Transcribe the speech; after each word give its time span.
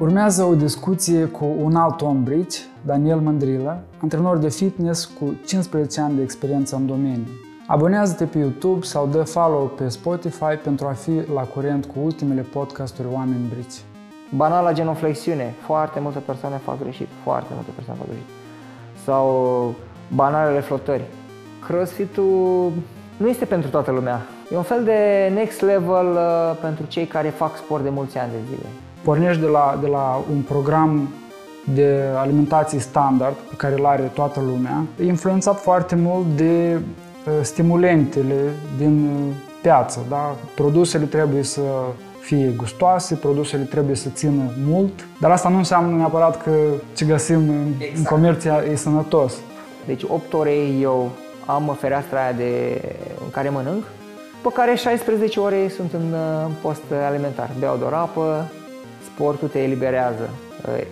Urmează 0.00 0.44
o 0.44 0.54
discuție 0.54 1.24
cu 1.24 1.44
un 1.62 1.76
alt 1.76 2.02
om 2.02 2.22
brici, 2.22 2.56
Daniel 2.82 3.18
Mândrilă, 3.18 3.82
antrenor 4.02 4.36
de 4.36 4.48
fitness 4.48 5.04
cu 5.04 5.34
15 5.46 6.00
ani 6.00 6.16
de 6.16 6.22
experiență 6.22 6.76
în 6.76 6.86
domeniu. 6.86 7.26
Abonează-te 7.66 8.24
pe 8.24 8.38
YouTube 8.38 8.84
sau 8.84 9.06
dă 9.06 9.22
follow 9.22 9.66
pe 9.66 9.88
Spotify 9.88 10.54
pentru 10.62 10.86
a 10.86 10.90
fi 10.90 11.10
la 11.34 11.40
curent 11.40 11.84
cu 11.84 11.94
ultimele 12.02 12.40
podcasturi 12.40 13.08
Oameni 13.12 13.48
Brici. 13.48 13.82
Banala 14.34 14.72
genoflexiune. 14.72 15.54
Foarte 15.60 16.00
multe 16.00 16.18
persoane 16.18 16.56
fac 16.56 16.78
greșit. 16.78 17.08
Foarte 17.24 17.50
multe 17.54 17.70
persoane 17.74 17.98
fac 18.00 18.08
greșit. 18.08 18.28
Sau 19.04 19.74
banalele 20.14 20.60
flotări. 20.60 21.04
Crossfit-ul 21.66 22.72
nu 23.16 23.28
este 23.28 23.44
pentru 23.44 23.70
toată 23.70 23.90
lumea. 23.90 24.26
E 24.52 24.56
un 24.56 24.62
fel 24.62 24.84
de 24.84 25.30
next 25.34 25.60
level 25.60 26.06
uh, 26.12 26.56
pentru 26.60 26.84
cei 26.88 27.04
care 27.04 27.28
fac 27.28 27.56
sport 27.56 27.82
de 27.82 27.88
mulți 27.88 28.18
ani 28.18 28.30
de 28.30 28.38
zile. 28.48 28.66
Pornești 29.02 29.40
de 29.40 29.46
la, 29.46 29.78
de 29.80 29.86
la 29.86 30.24
un 30.32 30.40
program 30.40 31.08
de 31.74 32.02
alimentație 32.16 32.78
standard 32.78 33.34
pe 33.34 33.54
care 33.56 33.74
îl 33.78 33.86
are 33.86 34.10
toată 34.14 34.40
lumea, 34.40 34.82
e 35.00 35.04
influențat 35.04 35.60
foarte 35.60 35.94
mult 35.94 36.26
de 36.36 36.74
uh, 36.74 37.32
stimulentele 37.42 38.34
din 38.78 39.04
uh, 39.04 39.34
piață. 39.62 40.00
Da? 40.08 40.34
Produsele 40.54 41.04
trebuie 41.04 41.42
să 41.42 41.60
fie 42.20 42.52
gustoase, 42.56 43.14
produsele 43.14 43.62
trebuie 43.62 43.96
să 43.96 44.08
țină 44.08 44.42
mult, 44.66 45.06
dar 45.20 45.30
asta 45.30 45.48
nu 45.48 45.56
înseamnă 45.56 45.96
neapărat 45.96 46.42
că 46.42 46.50
ce 46.94 47.04
găsim 47.04 47.36
în, 47.36 47.66
exact. 47.78 47.96
în 47.96 48.04
comerț 48.04 48.44
e 48.44 48.74
sănătos. 48.74 49.34
Deci 49.86 50.02
8 50.08 50.32
ore 50.32 50.54
eu 50.80 51.10
am 51.46 51.76
fereastra 51.80 52.22
aia 52.22 52.32
de, 52.32 52.82
în 53.24 53.30
care 53.30 53.48
mănânc, 53.48 53.84
pe 54.42 54.48
care 54.52 54.74
16 54.74 55.40
ore 55.40 55.68
sunt 55.68 55.92
în 55.92 56.14
post 56.62 56.82
alimentar. 57.06 57.50
Beau 57.58 57.76
doar 57.76 57.92
apă, 57.92 58.50
sportul 59.04 59.48
te 59.48 59.62
eliberează. 59.62 60.30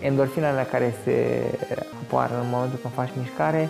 Endorfinele 0.01 0.67
care 0.71 0.95
se 1.05 1.43
apar 2.03 2.31
în 2.43 2.47
momentul 2.51 2.79
când 2.83 2.95
faci 2.95 3.09
mișcare 3.19 3.69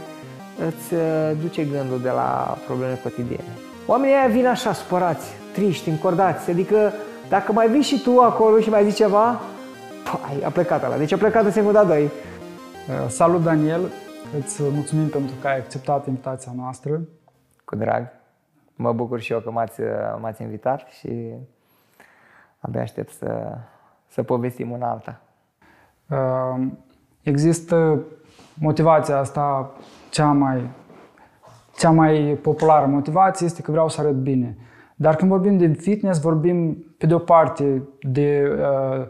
îți 0.67 0.95
duce 1.41 1.63
gândul 1.63 2.01
de 2.03 2.09
la 2.09 2.59
probleme 2.67 3.01
cotidiene. 3.03 3.53
Oamenii 3.87 4.15
aia 4.15 4.27
vin 4.27 4.47
așa, 4.47 4.73
supărați, 4.73 5.27
triști, 5.53 5.89
încordați, 5.89 6.51
adică 6.51 6.93
dacă 7.29 7.53
mai 7.53 7.69
vii 7.69 7.83
și 7.83 8.03
tu 8.03 8.21
acolo 8.21 8.61
și 8.61 8.71
mai 8.71 8.85
zici 8.85 8.97
ceva, 8.97 9.41
pai, 10.05 10.43
a 10.45 10.49
plecat 10.49 10.85
ăla. 10.85 10.97
Deci 10.97 11.13
a 11.13 11.17
plecat 11.17 11.45
în 11.45 11.53
secunda 11.53 11.85
2. 11.85 12.11
Salut, 13.09 13.43
Daniel! 13.43 13.81
Îți 14.39 14.63
mulțumim 14.63 15.09
pentru 15.09 15.35
că 15.41 15.49
ai 15.49 15.59
acceptat 15.59 16.07
invitația 16.07 16.53
noastră. 16.57 17.01
Cu 17.65 17.77
drag. 17.77 18.07
Mă 18.77 18.93
bucur 18.93 19.21
și 19.21 19.33
eu 19.33 19.41
că 19.41 19.51
m-ați, 19.51 19.81
m-ați 20.21 20.43
invitat 20.43 20.81
și 20.81 21.33
abia 22.59 22.81
aștept 22.81 23.11
să, 23.11 23.59
să 24.09 24.23
povestim 24.23 24.71
una 24.71 24.91
alta. 24.91 25.21
Uh, 26.09 26.67
există 27.23 28.03
motivația 28.55 29.19
asta 29.19 29.73
cea 30.11 30.33
mai, 30.33 30.71
cea 31.77 31.91
mai 31.91 32.39
populară 32.43 32.87
motivație 32.87 33.47
este 33.47 33.63
că 33.63 33.71
vreau 33.71 33.89
să 33.89 34.01
arăt 34.01 34.15
bine. 34.15 34.57
Dar 34.95 35.17
când 35.17 35.31
vorbim 35.31 35.59
de 35.59 35.67
fitness, 35.67 36.21
vorbim 36.21 36.75
pe 36.99 37.07
de 37.07 37.15
o 37.15 37.19
parte 37.19 37.83
de 38.01 38.57
uh, 38.59 39.07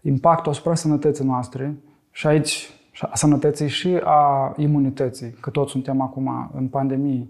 impactul 0.00 0.52
asupra 0.52 0.74
sănătății 0.74 1.24
noastre 1.24 1.76
și 2.10 2.26
aici 2.26 2.73
a 3.02 3.14
sănătății 3.14 3.68
și 3.68 4.00
a 4.04 4.52
imunității, 4.56 5.30
că 5.30 5.50
toți 5.50 5.70
suntem 5.70 6.00
acum 6.00 6.50
în 6.54 6.68
pandemie. 6.68 7.28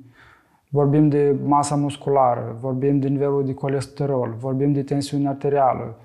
Vorbim 0.69 1.09
de 1.09 1.37
masa 1.45 1.75
musculară, 1.75 2.57
vorbim 2.61 2.99
de 2.99 3.09
nivelul 3.09 3.45
de 3.45 3.55
colesterol, 3.55 4.35
vorbim 4.39 4.73
de 4.73 4.83
tensiune 4.83 5.29
arterială 5.29 5.99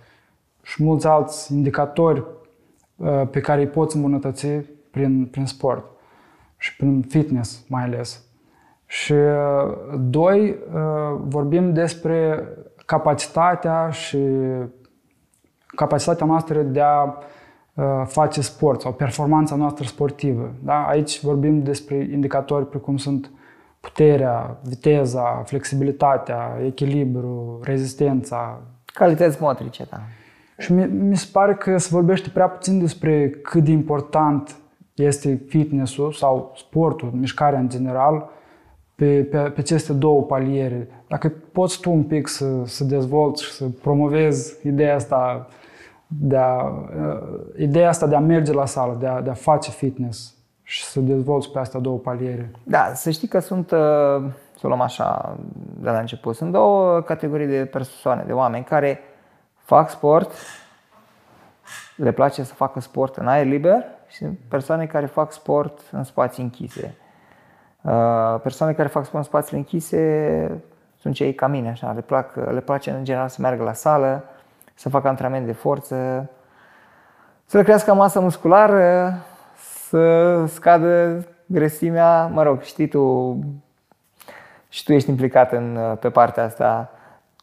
și 0.61 0.83
mulți 0.83 1.07
alți 1.07 1.53
indicatori 1.53 2.23
uh, 2.95 3.27
pe 3.31 3.39
care 3.39 3.61
îi 3.61 3.67
poți 3.67 3.95
îmbunătăți 3.95 4.47
prin, 4.91 5.25
prin 5.25 5.45
sport 5.45 5.85
și 6.57 6.75
prin 6.75 7.01
fitness 7.01 7.65
mai 7.67 7.83
ales. 7.83 8.23
Și 8.85 9.13
uh, 9.13 9.99
doi, 9.99 10.49
uh, 10.49 11.19
vorbim 11.27 11.73
despre 11.73 12.47
capacitatea 12.85 13.89
și 13.89 14.17
capacitatea 15.65 16.25
noastră 16.25 16.61
de 16.61 16.81
a 16.81 17.03
Uh, 17.03 17.37
face 18.05 18.41
sport 18.41 18.81
sau 18.81 18.93
performanța 18.93 19.55
noastră 19.55 19.85
sportivă. 19.85 20.53
Da? 20.63 20.85
Aici 20.87 21.21
vorbim 21.21 21.63
despre 21.63 21.95
indicatori 21.95 22.69
precum 22.69 22.97
sunt 22.97 23.31
puterea, 23.79 24.59
viteza, 24.63 25.43
flexibilitatea, 25.45 26.57
echilibru, 26.65 27.59
rezistența. 27.63 28.61
Calități 28.85 29.37
motrice, 29.41 29.85
da. 29.89 29.97
Și 30.57 30.73
mi, 30.73 30.85
mi 30.85 31.17
se 31.17 31.27
pare 31.31 31.53
că 31.55 31.77
se 31.77 31.87
vorbește 31.91 32.29
prea 32.29 32.47
puțin 32.47 32.79
despre 32.79 33.29
cât 33.29 33.63
de 33.63 33.71
important 33.71 34.55
este 34.93 35.41
fitnessul 35.47 36.11
sau 36.11 36.53
sportul, 36.55 37.11
mișcarea 37.13 37.59
în 37.59 37.69
general, 37.69 38.29
pe, 38.95 39.23
pe, 39.23 39.37
pe 39.37 39.59
aceste 39.59 39.93
două 39.93 40.21
paliere. 40.21 40.87
Dacă 41.07 41.33
poți 41.51 41.79
tu 41.79 41.91
un 41.91 42.03
pic 42.03 42.27
să, 42.27 42.45
să 42.65 42.83
dezvolți 42.83 43.43
și 43.43 43.51
să 43.51 43.65
promovezi 43.81 44.67
ideea 44.67 44.95
asta 44.95 45.47
de 46.11 46.37
a, 46.37 46.63
uh, 46.63 47.17
ideea 47.57 47.89
asta 47.89 48.07
de 48.07 48.15
a 48.15 48.19
merge 48.19 48.53
la 48.53 48.65
sală, 48.65 48.95
de 48.99 49.07
a, 49.07 49.21
de 49.21 49.29
a 49.29 49.33
face 49.33 49.71
fitness 49.71 50.33
și 50.63 50.83
să 50.83 50.99
dezvolți 50.99 51.51
pe 51.51 51.59
astea 51.59 51.79
două 51.79 51.97
paliere. 51.97 52.51
Da, 52.63 52.91
să 52.93 53.09
știi 53.09 53.27
că 53.27 53.39
sunt, 53.39 53.71
uh, 53.71 53.77
să 54.59 54.67
luăm 54.67 54.81
așa 54.81 55.37
de 55.79 55.89
la 55.89 55.99
început, 55.99 56.35
sunt 56.35 56.51
două 56.51 57.01
categorii 57.01 57.47
de 57.47 57.65
persoane, 57.65 58.23
de 58.23 58.33
oameni 58.33 58.63
care 58.63 58.99
fac 59.55 59.89
sport, 59.89 60.31
le 61.95 62.11
place 62.11 62.43
să 62.43 62.53
facă 62.53 62.79
sport 62.79 63.15
în 63.15 63.27
aer 63.27 63.45
liber 63.45 63.83
și 64.07 64.25
persoane 64.25 64.85
care 64.85 65.05
fac 65.05 65.31
sport 65.31 65.79
în 65.91 66.03
spații 66.03 66.43
închise. 66.43 66.95
Uh, 67.81 68.39
persoane 68.41 68.73
care 68.73 68.87
fac 68.87 69.05
sport 69.05 69.23
în 69.23 69.29
spații 69.29 69.57
închise 69.57 70.61
sunt 70.99 71.13
cei 71.13 71.33
ca 71.33 71.47
mine, 71.47 71.69
așa, 71.69 71.91
le, 71.91 72.01
plac, 72.01 72.35
le 72.35 72.59
place 72.59 72.91
în 72.91 73.03
general 73.03 73.27
să 73.27 73.41
meargă 73.41 73.63
la 73.63 73.73
sală, 73.73 74.23
să 74.79 74.89
facă 74.89 75.07
antrenament 75.07 75.45
de 75.45 75.51
forță, 75.51 76.29
să 77.45 77.57
le 77.57 77.63
crească 77.63 77.93
masa 77.93 78.19
musculară, 78.19 79.13
să 79.89 80.45
scadă 80.45 81.25
grăsimea, 81.45 82.25
mă 82.25 82.43
rog, 82.43 82.61
știi 82.61 82.87
tu, 82.87 83.35
și 84.69 84.83
tu 84.83 84.93
ești 84.93 85.09
implicat 85.09 85.51
în, 85.51 85.79
pe 85.99 86.09
partea 86.09 86.43
asta. 86.43 86.91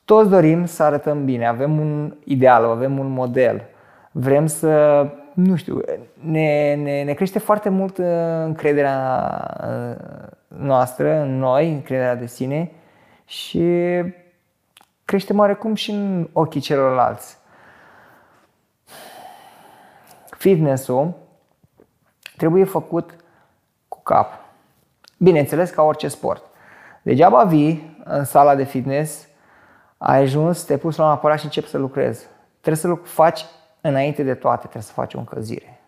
Toți 0.04 0.30
dorim 0.30 0.64
să 0.66 0.82
arătăm 0.82 1.24
bine, 1.24 1.46
avem 1.46 1.78
un 1.78 2.14
ideal, 2.24 2.64
avem 2.64 2.98
un 2.98 3.08
model. 3.08 3.62
Vrem 4.10 4.46
să, 4.46 5.06
nu 5.34 5.56
știu, 5.56 5.80
ne, 6.20 6.74
ne, 6.74 7.02
ne 7.02 7.12
crește 7.12 7.38
foarte 7.38 7.68
mult 7.68 7.98
uh, 7.98 8.06
încrederea 8.44 9.30
uh, 9.60 9.96
noastră 10.58 11.20
în 11.20 11.38
noi, 11.38 11.72
încrederea 11.72 12.16
de 12.16 12.26
sine 12.26 12.70
și 13.24 13.72
crește 15.06 15.32
oarecum 15.32 15.74
și 15.74 15.90
în 15.90 16.28
ochii 16.32 16.60
celorlalți. 16.60 17.38
Fitness-ul 20.30 21.14
trebuie 22.36 22.64
făcut 22.64 23.16
cu 23.88 24.02
cap. 24.02 24.32
Bineînțeles, 25.18 25.70
ca 25.70 25.82
orice 25.82 26.08
sport. 26.08 26.44
Degeaba 27.02 27.44
vii 27.44 28.02
în 28.04 28.24
sala 28.24 28.54
de 28.54 28.64
fitness, 28.64 29.28
ai 29.98 30.20
ajuns, 30.20 30.62
te 30.62 30.76
pus 30.76 30.96
la 30.96 31.04
un 31.04 31.10
aparat 31.10 31.38
și 31.38 31.44
începi 31.44 31.68
să 31.68 31.78
lucrezi. 31.78 32.26
Trebuie 32.60 32.76
să 32.76 32.94
faci 32.94 33.44
înainte 33.80 34.22
de 34.22 34.34
toate, 34.34 34.60
trebuie 34.60 34.82
să 34.82 34.92
faci 34.92 35.14
o 35.14 35.18
încălzire. 35.18 35.80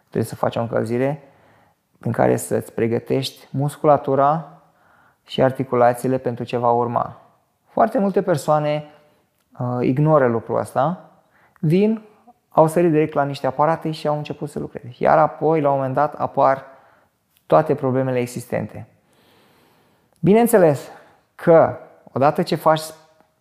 Trebuie 0.00 0.24
să 0.24 0.34
faci 0.34 0.56
o 0.56 0.60
încălzire 0.60 1.22
prin 1.98 2.12
care 2.12 2.36
să-ți 2.36 2.72
pregătești 2.72 3.48
musculatura 3.50 4.60
și 5.24 5.42
articulațiile 5.42 6.18
pentru 6.18 6.44
ce 6.44 6.56
va 6.56 6.70
urma. 6.70 7.25
Foarte 7.76 7.98
multe 7.98 8.22
persoane 8.22 8.84
uh, 9.58 9.78
ignoră 9.80 10.26
lucrul 10.26 10.58
ăsta, 10.58 11.10
vin, 11.60 12.02
au 12.48 12.66
sărit 12.66 12.90
direct 12.90 13.12
la 13.12 13.24
niște 13.24 13.46
aparate 13.46 13.90
și 13.90 14.06
au 14.06 14.16
început 14.16 14.48
să 14.48 14.58
lucreze. 14.58 14.94
Iar 14.98 15.18
apoi, 15.18 15.60
la 15.60 15.70
un 15.70 15.76
moment 15.76 15.94
dat, 15.94 16.14
apar 16.14 16.64
toate 17.46 17.74
problemele 17.74 18.18
existente. 18.18 18.88
Bineînțeles 20.20 20.90
că 21.34 21.78
odată 22.12 22.42
ce 22.42 22.54
faci 22.54 22.80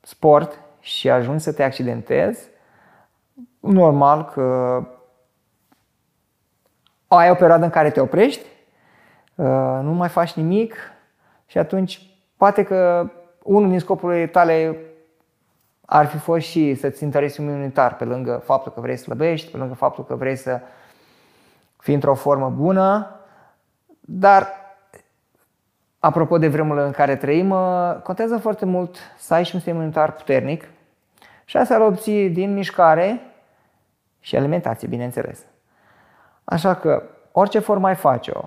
sport 0.02 0.60
și 0.80 1.10
ajungi 1.10 1.44
să 1.44 1.54
te 1.54 1.64
accidentezi, 1.64 2.50
normal 3.60 4.26
că 4.26 4.80
ai 7.08 7.30
o 7.30 7.36
perioadă 7.36 7.64
în 7.64 7.70
care 7.70 7.92
te 7.92 8.00
oprești, 8.00 8.46
uh, 9.36 9.80
nu 9.82 9.92
mai 9.92 10.10
faci 10.10 10.34
nimic 10.34 10.76
și 11.46 11.58
atunci 11.58 12.16
poate 12.38 12.64
că 12.64 13.10
unul 13.46 13.70
din 13.70 13.80
scopurile 13.80 14.28
tale 14.28 14.78
ar 15.86 16.06
fi 16.06 16.18
fost 16.18 16.46
și 16.46 16.76
să-ți 16.76 17.04
întărești 17.04 17.42
imunitar 17.42 17.96
pe 17.96 18.04
lângă 18.04 18.42
faptul 18.44 18.72
că 18.72 18.82
vrei 18.82 18.98
să 18.98 19.04
slăbești, 19.04 19.52
pe 19.52 19.58
lângă 19.58 19.74
faptul 19.74 20.06
că 20.06 20.16
vrei 20.16 20.36
să 20.36 20.62
fii 21.78 21.94
într-o 21.94 22.14
formă 22.14 22.50
bună, 22.50 23.20
dar 24.00 24.48
apropo 26.00 26.38
de 26.38 26.48
vremurile 26.48 26.86
în 26.86 26.92
care 26.92 27.16
trăim, 27.16 27.50
uh, 27.50 27.96
contează 28.04 28.38
foarte 28.38 28.66
mult 28.66 28.98
să 29.18 29.34
ai 29.34 29.44
și 29.44 29.52
un 29.54 29.60
sistem 29.60 29.78
imunitar 29.78 30.12
puternic 30.12 30.70
și 31.46 31.58
asta 31.58 31.76
îl 31.76 31.82
obții 31.82 32.30
din 32.30 32.54
mișcare 32.54 33.22
și 34.20 34.36
alimentație, 34.36 34.88
bineînțeles. 34.88 35.46
Așa 36.44 36.76
că 36.76 37.04
orice 37.32 37.60
formă 37.60 37.88
ai 37.88 37.96
face-o, 37.96 38.42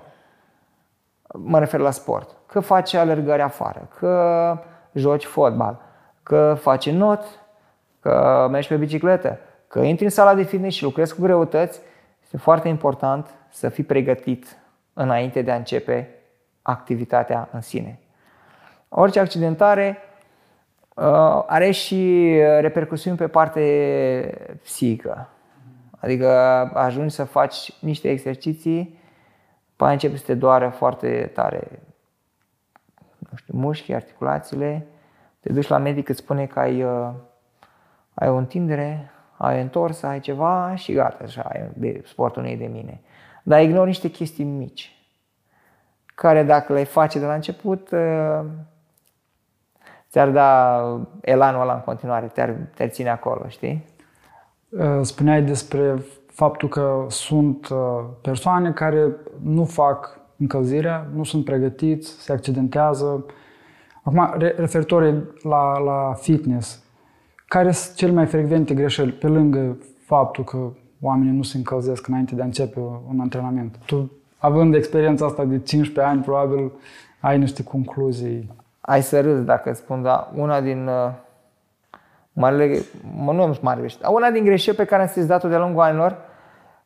mă 1.33 1.59
refer 1.59 1.79
la 1.79 1.91
sport, 1.91 2.35
că 2.45 2.59
faci 2.59 2.93
alergări 2.93 3.41
afară, 3.41 3.87
că 3.99 4.57
joci 4.93 5.25
fotbal, 5.25 5.81
că 6.23 6.57
faci 6.59 6.89
not, 6.89 7.23
că 7.99 8.47
mergi 8.51 8.67
pe 8.67 8.75
bicicletă, 8.75 9.39
că 9.67 9.79
intri 9.79 10.03
în 10.03 10.09
sala 10.09 10.33
de 10.33 10.43
fitness 10.43 10.75
și 10.75 10.83
lucrezi 10.83 11.15
cu 11.15 11.21
greutăți, 11.21 11.79
este 12.23 12.37
foarte 12.37 12.67
important 12.67 13.29
să 13.49 13.69
fii 13.69 13.83
pregătit 13.83 14.57
înainte 14.93 15.41
de 15.41 15.51
a 15.51 15.55
începe 15.55 16.09
activitatea 16.61 17.49
în 17.51 17.61
sine. 17.61 17.99
Orice 18.89 19.19
accidentare 19.19 19.97
uh, 20.95 21.43
are 21.45 21.71
și 21.71 22.33
repercusiuni 22.59 23.17
pe 23.17 23.27
parte 23.27 24.57
psihică. 24.63 25.29
Adică 25.99 26.29
ajungi 26.73 27.15
să 27.15 27.23
faci 27.23 27.73
niște 27.81 28.09
exerciții, 28.09 28.99
după 29.69 29.91
începe 29.91 30.17
să 30.17 30.23
te 30.25 30.33
doară 30.33 30.69
foarte 30.69 31.31
tare 31.33 31.81
nu 33.31 33.37
știu, 33.37 33.57
mușchii, 33.57 33.95
articulațiile, 33.95 34.87
te 35.39 35.53
duci 35.53 35.67
la 35.67 35.77
medic, 35.77 36.09
îți 36.09 36.19
spune 36.19 36.45
că 36.45 36.59
ai, 36.59 36.83
uh, 36.83 37.09
ai 38.13 38.29
o 38.29 38.35
întindere, 38.35 39.11
ai 39.37 39.61
întors, 39.61 40.03
ai 40.03 40.19
ceva 40.19 40.75
și 40.75 40.93
gata, 40.93 41.23
așa, 41.23 41.51
de 41.73 42.03
sportul 42.05 42.41
nu 42.41 42.47
e 42.47 42.57
de 42.57 42.65
mine. 42.65 43.01
Dar 43.43 43.61
ignori 43.61 43.87
niște 43.87 44.09
chestii 44.09 44.43
mici, 44.43 44.95
care 46.05 46.43
dacă 46.43 46.73
le 46.73 46.83
face 46.83 47.19
de 47.19 47.25
la 47.25 47.33
început, 47.33 47.91
uh, 47.91 48.45
ți-ar 50.09 50.29
da 50.29 50.81
elanul 51.21 51.61
ăla 51.61 51.73
în 51.73 51.81
continuare, 51.81 52.27
te-ar, 52.27 52.55
te 52.75 52.87
ține 52.87 53.09
acolo, 53.09 53.47
știi? 53.47 53.85
Uh, 54.69 54.99
spuneai 55.01 55.41
despre 55.41 56.03
faptul 56.27 56.69
că 56.69 57.05
sunt 57.09 57.67
persoane 58.21 58.71
care 58.71 59.15
nu 59.41 59.65
fac 59.65 60.18
încălzirea, 60.39 61.07
nu 61.15 61.23
sunt 61.23 61.45
pregătiți, 61.45 62.21
se 62.21 62.31
accidentează. 62.31 63.25
Acum, 64.03 64.35
referitor 64.37 65.23
la, 65.43 65.79
la 65.79 66.13
fitness, 66.13 66.83
care 67.47 67.71
sunt 67.71 67.95
cele 67.95 68.11
mai 68.11 68.25
frecvente 68.25 68.73
greșeli, 68.73 69.11
pe 69.11 69.27
lângă 69.27 69.77
faptul 70.05 70.43
că 70.43 70.71
oamenii 71.01 71.35
nu 71.35 71.43
se 71.43 71.57
încălzesc 71.57 72.07
înainte 72.07 72.35
de 72.35 72.41
a 72.41 72.45
începe 72.45 72.79
un 73.09 73.19
antrenament? 73.19 73.79
Tu, 73.85 74.11
având 74.37 74.75
experiența 74.75 75.25
asta 75.25 75.45
de 75.45 75.59
15 75.59 76.13
ani, 76.13 76.21
probabil 76.21 76.71
ai 77.19 77.37
niște 77.37 77.63
concluzii. 77.63 78.51
Ai 78.81 79.01
să 79.01 79.21
râzi 79.21 79.45
dacă 79.45 79.73
spun, 79.73 80.01
dar 80.01 80.27
una 80.35 80.61
din 80.61 80.87
uh, 80.87 81.11
marele, 82.33 82.81
mă, 83.15 83.31
nu 83.31 83.57
mare 83.61 83.79
greșeli, 83.79 84.01
dar 84.01 84.11
una 84.13 84.29
din 84.29 84.43
greșeli 84.43 84.75
pe 84.75 84.85
care 84.85 85.01
am 85.01 85.07
sesizat-o 85.07 85.47
de-a 85.47 85.59
lungul 85.59 85.81
anilor, 85.81 86.17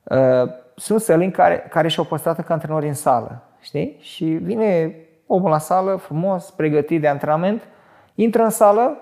uh, 0.04 0.50
sunt 0.76 1.02
sălini 1.02 1.32
care, 1.32 1.68
care 1.70 1.88
și-au 1.88 2.06
păstrat 2.06 2.46
ca 2.46 2.54
antrenori 2.54 2.88
în 2.88 2.94
sală, 2.94 3.42
știi? 3.60 3.98
Și 4.00 4.26
vine 4.26 4.96
omul 5.28 5.50
la 5.50 5.58
sală, 5.58 5.96
frumos, 5.96 6.52
pregătit 6.52 7.02
de 7.02 7.08
antrenament, 7.08 7.68
intră 8.16 8.44
în 8.44 8.50
sală, 8.50 8.98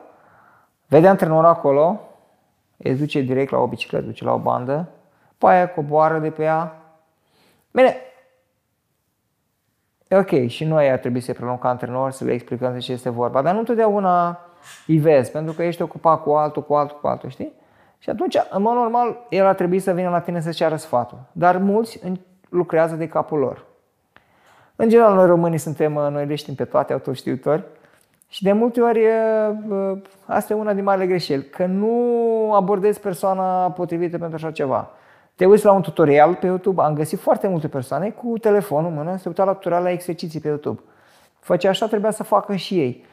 vede 0.88 1.08
antrenorul 1.08 1.50
acolo, 1.50 2.00
îi 2.78 2.96
duce 2.96 3.22
direct 3.22 3.52
la 3.52 3.58
o 3.58 3.68
bicicletă, 3.68 4.06
duce 4.06 4.24
la 4.24 4.34
o 4.34 4.38
bandă, 4.38 4.90
pe 5.38 5.48
aia 5.48 5.70
coboară 5.70 6.20
de 6.20 6.30
pe 6.30 6.44
ea. 6.44 6.76
Bine, 7.72 7.96
e 10.08 10.18
ok, 10.18 10.48
și 10.48 10.64
noi 10.64 10.92
ar 10.92 10.98
trebui 10.98 11.20
să 11.20 11.34
preluăm 11.34 11.58
ca 11.58 11.70
antrenori, 11.70 12.14
să 12.14 12.24
le 12.24 12.32
explicăm 12.32 12.74
de 12.74 12.80
ce 12.80 12.92
este 12.92 13.10
vorba, 13.10 13.42
dar 13.42 13.54
nu 13.54 13.60
întotdeauna 13.60 14.40
îi 14.88 14.98
vezi, 14.98 15.32
pentru 15.32 15.54
că 15.54 15.64
ești 15.64 15.82
ocupat 15.82 16.24
cu 16.24 16.32
altul, 16.32 16.64
cu 16.64 16.74
altul, 16.74 16.98
cu 17.02 17.08
altul, 17.08 17.30
știi? 17.30 17.54
Și 18.02 18.10
atunci, 18.10 18.36
în 18.50 18.62
mod 18.62 18.74
normal, 18.74 19.18
el 19.30 19.46
ar 19.46 19.56
trebui 19.56 19.80
să 19.80 19.92
vină 19.92 20.10
la 20.10 20.20
tine 20.20 20.42
să-ți 20.42 20.56
ceară 20.56 20.76
sfatul. 20.76 21.18
Dar 21.32 21.58
mulți 21.58 22.00
lucrează 22.50 22.96
de 22.96 23.08
capul 23.08 23.40
lor. 23.40 23.66
În 24.76 24.90
general, 24.90 25.16
noi 25.16 25.26
românii 25.26 25.58
suntem, 25.58 25.92
noi 25.92 26.26
le 26.26 26.36
știm 26.36 26.56
pe 26.56 26.66
toate, 26.66 26.94
autoștiutori. 26.94 27.64
Și 28.28 28.44
de 28.44 28.52
multe 28.52 28.82
ori, 28.82 29.02
asta 30.26 30.54
e 30.54 30.56
una 30.56 30.74
din 30.74 30.84
marile 30.84 31.08
greșeli, 31.08 31.50
că 31.50 31.66
nu 31.66 32.54
abordezi 32.54 33.00
persoana 33.00 33.72
potrivită 33.72 34.18
pentru 34.18 34.36
așa 34.36 34.52
ceva. 34.52 34.90
Te 35.36 35.46
uiți 35.46 35.66
la 35.66 35.72
un 35.72 35.82
tutorial 35.82 36.36
pe 36.36 36.46
YouTube, 36.46 36.82
am 36.82 36.94
găsit 36.94 37.20
foarte 37.20 37.48
multe 37.48 37.68
persoane 37.68 38.10
cu 38.10 38.38
telefonul 38.38 38.90
în 38.90 38.96
mână, 38.96 39.18
se 39.18 39.28
uitau 39.28 39.46
la 39.46 39.54
tutorial 39.54 39.84
la 39.84 39.92
exerciții 39.92 40.40
pe 40.40 40.48
YouTube. 40.48 40.82
Făcea 41.40 41.70
așa, 41.70 41.88
trebuia 41.88 42.12
să 42.12 42.24
facă 42.24 42.56
și 42.56 42.80
ei. 42.80 43.06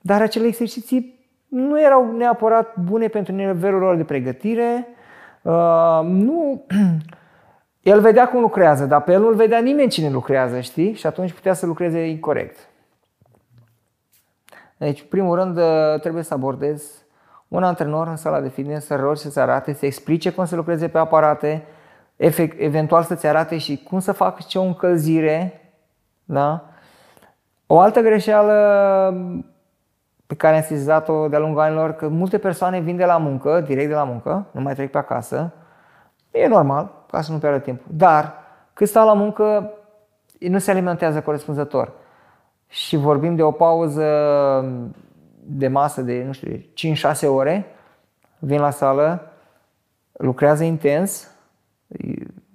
Dar 0.00 0.22
acele 0.22 0.46
exerciții 0.46 1.23
nu 1.54 1.80
erau 1.80 2.16
neapărat 2.16 2.76
bune 2.76 3.08
pentru 3.08 3.32
nivelul 3.32 3.80
lor 3.80 3.96
de 3.96 4.04
pregătire. 4.04 4.88
Uh, 5.42 6.00
nu... 6.02 6.64
El 7.82 8.00
vedea 8.00 8.28
cum 8.28 8.40
lucrează, 8.40 8.86
dar 8.86 9.02
pe 9.02 9.12
el 9.12 9.20
nu-l 9.20 9.34
vedea 9.34 9.58
nimeni 9.58 9.90
cine 9.90 10.10
lucrează, 10.10 10.60
știi? 10.60 10.92
Și 10.92 11.06
atunci 11.06 11.32
putea 11.32 11.52
să 11.52 11.66
lucreze 11.66 12.06
incorrect. 12.06 12.68
Deci, 14.76 15.02
primul 15.02 15.36
rând, 15.36 15.56
uh, 15.56 16.00
trebuie 16.00 16.22
să 16.22 16.34
abordezi 16.34 17.04
un 17.48 17.62
antrenor 17.62 18.06
în 18.06 18.16
sala 18.16 18.40
de 18.40 18.48
fitness, 18.48 18.86
să 18.86 18.94
rogi 18.94 19.20
să-ți 19.20 19.38
arate, 19.38 19.72
să 19.72 19.86
explice 19.86 20.30
cum 20.30 20.44
să 20.44 20.56
lucreze 20.56 20.88
pe 20.88 20.98
aparate, 20.98 21.66
efect, 22.16 22.60
eventual 22.60 23.02
să-ți 23.02 23.26
arate 23.26 23.58
și 23.58 23.82
cum 23.88 23.98
să 23.98 24.12
facă 24.12 24.42
ce 24.46 24.58
o 24.58 24.62
încălzire. 24.62 25.72
Da? 26.24 26.68
O 27.66 27.78
altă 27.78 28.00
greșeală 28.00 28.54
pe 30.26 30.34
care 30.34 30.56
am 30.56 30.62
sesizat-o 30.62 31.28
de-a 31.28 31.38
lungul 31.38 31.60
anilor, 31.60 31.92
că 31.92 32.08
multe 32.08 32.38
persoane 32.38 32.80
vin 32.80 32.96
de 32.96 33.04
la 33.04 33.16
muncă, 33.16 33.60
direct 33.60 33.88
de 33.88 33.94
la 33.94 34.04
muncă, 34.04 34.46
nu 34.50 34.60
mai 34.60 34.74
trec 34.74 34.90
pe 34.90 34.98
acasă. 34.98 35.52
E 36.30 36.46
normal, 36.46 36.92
ca 37.10 37.20
să 37.20 37.32
nu 37.32 37.38
pierdă 37.38 37.58
timp. 37.58 37.80
Dar, 37.86 38.34
cât 38.72 38.88
stau 38.88 39.06
la 39.06 39.12
muncă, 39.12 39.70
nu 40.38 40.58
se 40.58 40.70
alimentează 40.70 41.20
corespunzător. 41.20 41.92
Și 42.68 42.96
vorbim 42.96 43.34
de 43.36 43.42
o 43.42 43.50
pauză 43.50 44.04
de 45.46 45.68
masă 45.68 46.02
de, 46.02 46.22
nu 46.26 46.32
știu, 46.32 46.56
5-6 46.56 47.28
ore, 47.28 47.66
vin 48.38 48.60
la 48.60 48.70
sală, 48.70 49.30
lucrează 50.12 50.64
intens, 50.64 51.30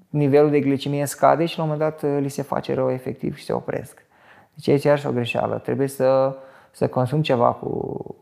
nivelul 0.10 0.50
de 0.50 0.60
glicemie 0.60 1.06
scade 1.06 1.46
și 1.46 1.58
la 1.58 1.64
un 1.64 1.70
moment 1.70 1.90
dat 1.90 2.22
li 2.22 2.30
se 2.30 2.42
face 2.42 2.74
rău 2.74 2.92
efectiv 2.92 3.36
și 3.36 3.46
se 3.46 3.54
opresc. 3.54 4.06
Deci 4.54 4.68
aici 4.68 4.84
iarăși 4.84 5.08
o 5.08 5.12
greșeală. 5.12 5.58
Trebuie 5.58 5.88
să 5.88 6.36
să 6.80 6.88
consum 6.88 7.22
ceva 7.22 7.52
cu 7.52 8.16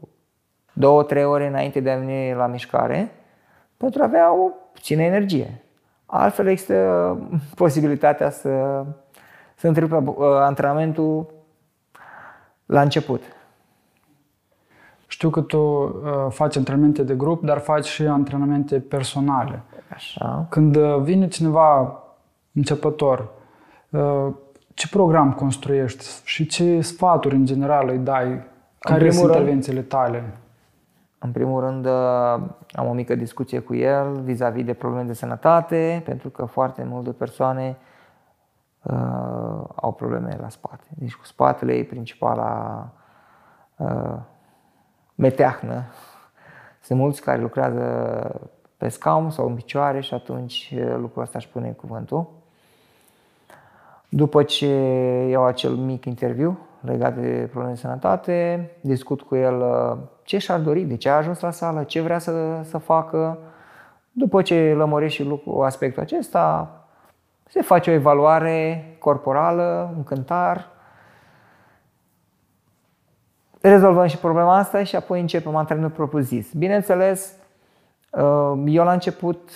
două, 0.74 1.04
trei 1.04 1.26
ore 1.26 1.48
înainte 1.48 1.80
de 1.80 1.92
a 1.92 1.98
veni 1.98 2.34
la 2.34 2.48
mișcare 2.48 3.12
pentru 3.78 4.02
a 4.02 4.06
avea 4.06 4.34
o 4.34 4.50
puțină 4.74 5.02
energie. 5.02 5.62
Altfel 6.06 6.48
există 6.48 7.18
posibilitatea 7.56 8.30
să, 8.30 8.86
să 9.56 9.68
întrerupă 9.68 10.14
uh, 10.16 10.26
antrenamentul 10.40 11.26
la 12.66 12.82
început. 12.82 13.22
Știu 15.08 15.30
că 15.30 15.42
tu 15.42 15.58
uh, 15.58 15.92
faci 16.30 16.56
antrenamente 16.56 17.04
de 17.04 17.16
grup, 17.16 17.44
dar 17.44 17.58
faci 17.58 17.86
și 17.86 18.04
antrenamente 18.04 18.80
personale. 18.80 19.62
Așa. 19.94 20.46
Când 20.50 20.76
uh, 20.76 20.98
vine 21.02 21.28
cineva 21.28 22.04
începător, 22.54 23.30
uh, 23.90 24.28
ce 24.74 24.88
program 24.90 25.34
construiești 25.34 26.06
și 26.24 26.46
ce 26.46 26.82
sfaturi 26.82 27.36
în 27.36 27.46
general 27.46 27.90
îi 27.90 27.98
dai? 27.98 28.56
Care 28.88 29.12
sunt 29.12 29.26
intervențiile 29.26 29.82
tale? 29.82 30.24
În 31.20 31.32
primul 31.32 31.62
rând 31.62 31.86
uh, 31.86 31.92
am 32.72 32.88
o 32.88 32.94
mică 32.94 33.16
discuție 33.16 33.60
cu 33.60 33.76
el 33.76 34.22
vis-a-vis 34.22 34.66
de 34.66 34.74
probleme 34.74 35.04
de 35.04 35.14
sănătate, 35.14 36.02
pentru 36.06 36.30
că 36.30 36.46
foarte 36.46 36.84
multe 36.84 37.12
persoane 37.12 37.78
uh, 38.82 38.94
au 39.76 39.94
probleme 39.98 40.38
la 40.42 40.50
spate. 40.50 40.84
Deci 40.90 41.16
cu 41.16 41.26
spatele 41.26 41.74
e 41.74 41.84
principala 41.84 42.90
uh, 43.76 44.16
meteahnă. 45.16 45.84
Sunt 46.82 47.00
mulți 47.00 47.22
care 47.22 47.42
lucrează 47.42 47.82
pe 48.78 48.90
scaun 48.90 49.30
sau 49.30 49.48
în 49.48 49.56
picioare 49.56 50.00
și 50.00 50.14
atunci 50.14 50.74
uh, 50.76 50.96
lucrul 50.98 51.22
ăsta 51.24 51.38
își 51.38 51.50
pune 51.50 51.72
cuvântul. 51.72 52.28
După 54.10 54.44
ce 54.44 54.68
iau 55.30 55.46
acel 55.46 55.76
mic 55.76 56.06
interviu 56.06 56.58
legat 56.92 57.16
de 57.16 57.48
probleme 57.50 57.74
de 57.74 57.80
sănătate, 57.80 58.70
discut 58.82 59.22
cu 59.22 59.36
el 59.36 59.62
uh, 59.62 59.98
ce 60.24 60.38
și-ar 60.38 60.60
dori, 60.60 60.82
de 60.82 60.98
ce 60.98 61.10
a 61.10 61.16
ajuns 61.16 61.40
la 61.40 61.52
sală, 61.52 61.84
ce 61.84 62.02
vrea 62.02 62.20
să, 62.20 62.62
să 62.64 62.78
facă. 62.78 63.38
După 64.12 64.42
ce 64.42 64.74
lămurești 64.78 65.22
și 65.22 65.28
lucru, 65.28 65.62
aspectul 65.62 66.02
acesta, 66.02 66.72
se 67.50 67.62
face 67.62 67.90
o 67.90 67.94
evaluare 67.94 68.86
corporală, 69.00 69.94
un 69.96 70.04
cântar, 70.04 70.68
rezolvăm 73.62 74.08
și 74.08 74.18
problema 74.18 74.58
asta 74.58 74.84
și 74.84 74.96
apoi 74.96 75.20
începem 75.20 75.56
antrenamentul 75.56 75.98
propriu-zis. 75.98 76.54
Bineînțeles, 76.54 77.34
uh, 78.12 78.64
eu 78.66 78.84
la 78.84 78.94
început 78.94 79.50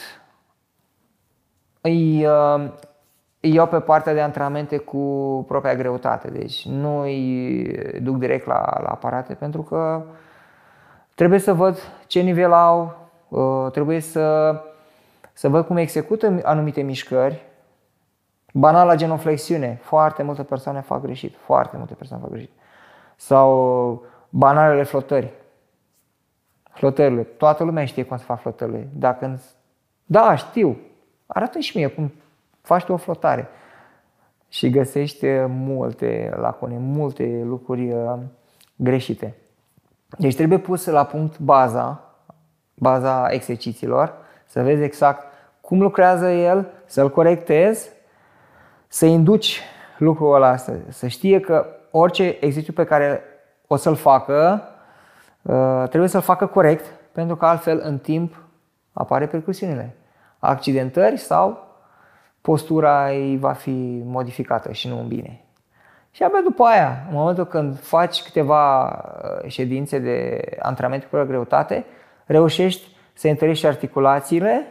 îi 1.82 2.26
uh, 3.42 3.54
eu 3.54 3.68
pe 3.68 3.80
partea 3.80 4.14
de 4.14 4.22
antrenamente 4.22 4.78
cu 4.78 4.98
propria 5.48 5.76
greutate, 5.76 6.30
deci 6.30 6.66
nu 6.66 7.02
îi 7.02 7.64
duc 8.02 8.18
direct 8.18 8.46
la, 8.46 8.80
la 8.82 8.90
aparate 8.90 9.34
pentru 9.34 9.62
că 9.62 10.04
trebuie 11.16 11.40
să 11.40 11.54
văd 11.54 11.78
ce 12.08 12.20
nivel 12.20 12.54
au, 12.54 12.98
uh, 13.28 13.72
trebuie 13.72 14.00
să, 14.00 14.56
să 15.34 15.50
văd 15.50 15.66
cum 15.66 15.78
execută 15.78 16.40
anumite 16.44 16.82
mișcări. 16.82 17.46
Banal 18.54 18.88
la 18.88 18.96
genoflexiune, 18.96 19.80
foarte 19.82 20.24
multe 20.24 20.44
persoane 20.44 20.82
fac 20.82 21.02
greșit, 21.02 21.36
foarte 21.36 21.78
multe 21.78 21.94
persoane 21.94 22.22
fac 22.22 22.32
greșit. 22.32 22.52
Sau 23.16 24.06
banalele 24.30 24.84
flotări. 24.84 25.34
Flotările. 26.72 27.22
Toată 27.22 27.64
lumea 27.64 27.86
știe 27.86 28.04
cum 28.04 28.18
să 28.18 28.24
fac 28.24 28.40
flotările. 28.40 28.88
Dacă 28.94 29.40
da, 30.06 30.36
știu. 30.36 30.78
Arată 31.26 31.60
și 31.60 31.78
mie 31.78 31.88
cum 31.88 32.12
faci 32.72 32.84
tu 32.84 32.94
o 32.94 32.98
flotare 32.98 33.48
și 34.48 34.70
găsești 34.70 35.26
multe 35.48 36.34
lacune, 36.36 36.78
multe 36.80 37.42
lucruri 37.46 37.92
uh, 37.92 38.14
greșite. 38.76 39.36
Deci 40.18 40.36
trebuie 40.36 40.58
pus 40.58 40.86
la 40.86 41.04
punct 41.04 41.40
baza, 41.40 42.16
baza 42.74 43.28
exercițiilor, 43.30 44.14
să 44.46 44.64
vezi 44.64 44.84
exact 44.84 45.26
cum 45.62 45.82
lucrează 45.82 46.30
el, 46.30 46.68
să-l 46.86 47.10
corectezi, 47.10 47.90
să 48.88 49.06
induci 49.06 49.62
lucrul 49.98 50.34
ăla, 50.34 50.56
să, 50.56 50.74
să 50.90 51.08
știe 51.08 51.40
că 51.40 51.66
orice 51.92 52.24
exercițiu 52.24 52.74
pe 52.74 52.84
care 52.84 53.22
o 53.68 53.76
să-l 53.76 53.96
facă, 53.96 54.62
uh, 55.42 55.84
trebuie 55.88 56.10
să-l 56.10 56.22
facă 56.22 56.46
corect, 56.46 56.86
pentru 57.12 57.36
că 57.36 57.46
altfel 57.46 57.82
în 57.84 57.98
timp 57.98 58.36
apare 58.94 59.28
percusiunile. 59.28 59.96
Accidentări 60.40 61.18
sau 61.18 61.70
postura 62.42 63.14
ei 63.14 63.38
va 63.38 63.52
fi 63.52 64.02
modificată 64.06 64.72
și 64.72 64.88
nu 64.88 65.00
în 65.00 65.08
bine. 65.08 65.42
Și 66.12 66.24
abia 66.24 66.42
după 66.44 66.64
aia, 66.64 67.06
în 67.10 67.16
momentul 67.16 67.46
când 67.46 67.80
faci 67.80 68.22
câteva 68.22 68.88
uh, 68.88 69.50
ședințe 69.50 70.00
de 70.00 70.42
antrenament 70.60 71.04
cu 71.04 71.24
greutate, 71.28 71.86
reușești 72.26 72.96
să 73.14 73.28
întărești 73.28 73.66
articulațiile, 73.66 74.66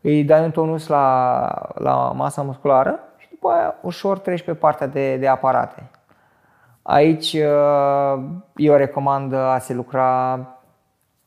îi 0.00 0.24
dai 0.24 0.44
un 0.44 0.50
tonus 0.50 0.86
la, 0.86 1.72
la 1.74 2.12
masa 2.12 2.42
musculară 2.42 2.98
și 3.16 3.28
după 3.30 3.48
aia 3.48 3.74
ușor 3.82 4.18
treci 4.18 4.42
pe 4.42 4.54
partea 4.54 4.86
de, 4.86 5.16
de 5.16 5.28
aparate. 5.28 5.90
Aici 6.82 7.32
uh, 7.32 8.22
eu 8.56 8.74
recomand 8.74 9.32
a 9.32 9.58
se 9.58 9.74
lucra 9.74 10.38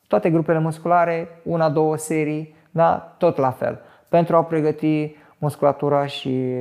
toate 0.06 0.30
grupele 0.30 0.58
musculare, 0.58 1.28
una, 1.42 1.68
două 1.68 1.96
serii, 1.96 2.54
da? 2.70 3.14
tot 3.18 3.36
la 3.36 3.50
fel, 3.50 3.80
pentru 4.08 4.36
a 4.36 4.44
pregăti 4.44 5.16
musculatura 5.38 6.06
și 6.06 6.56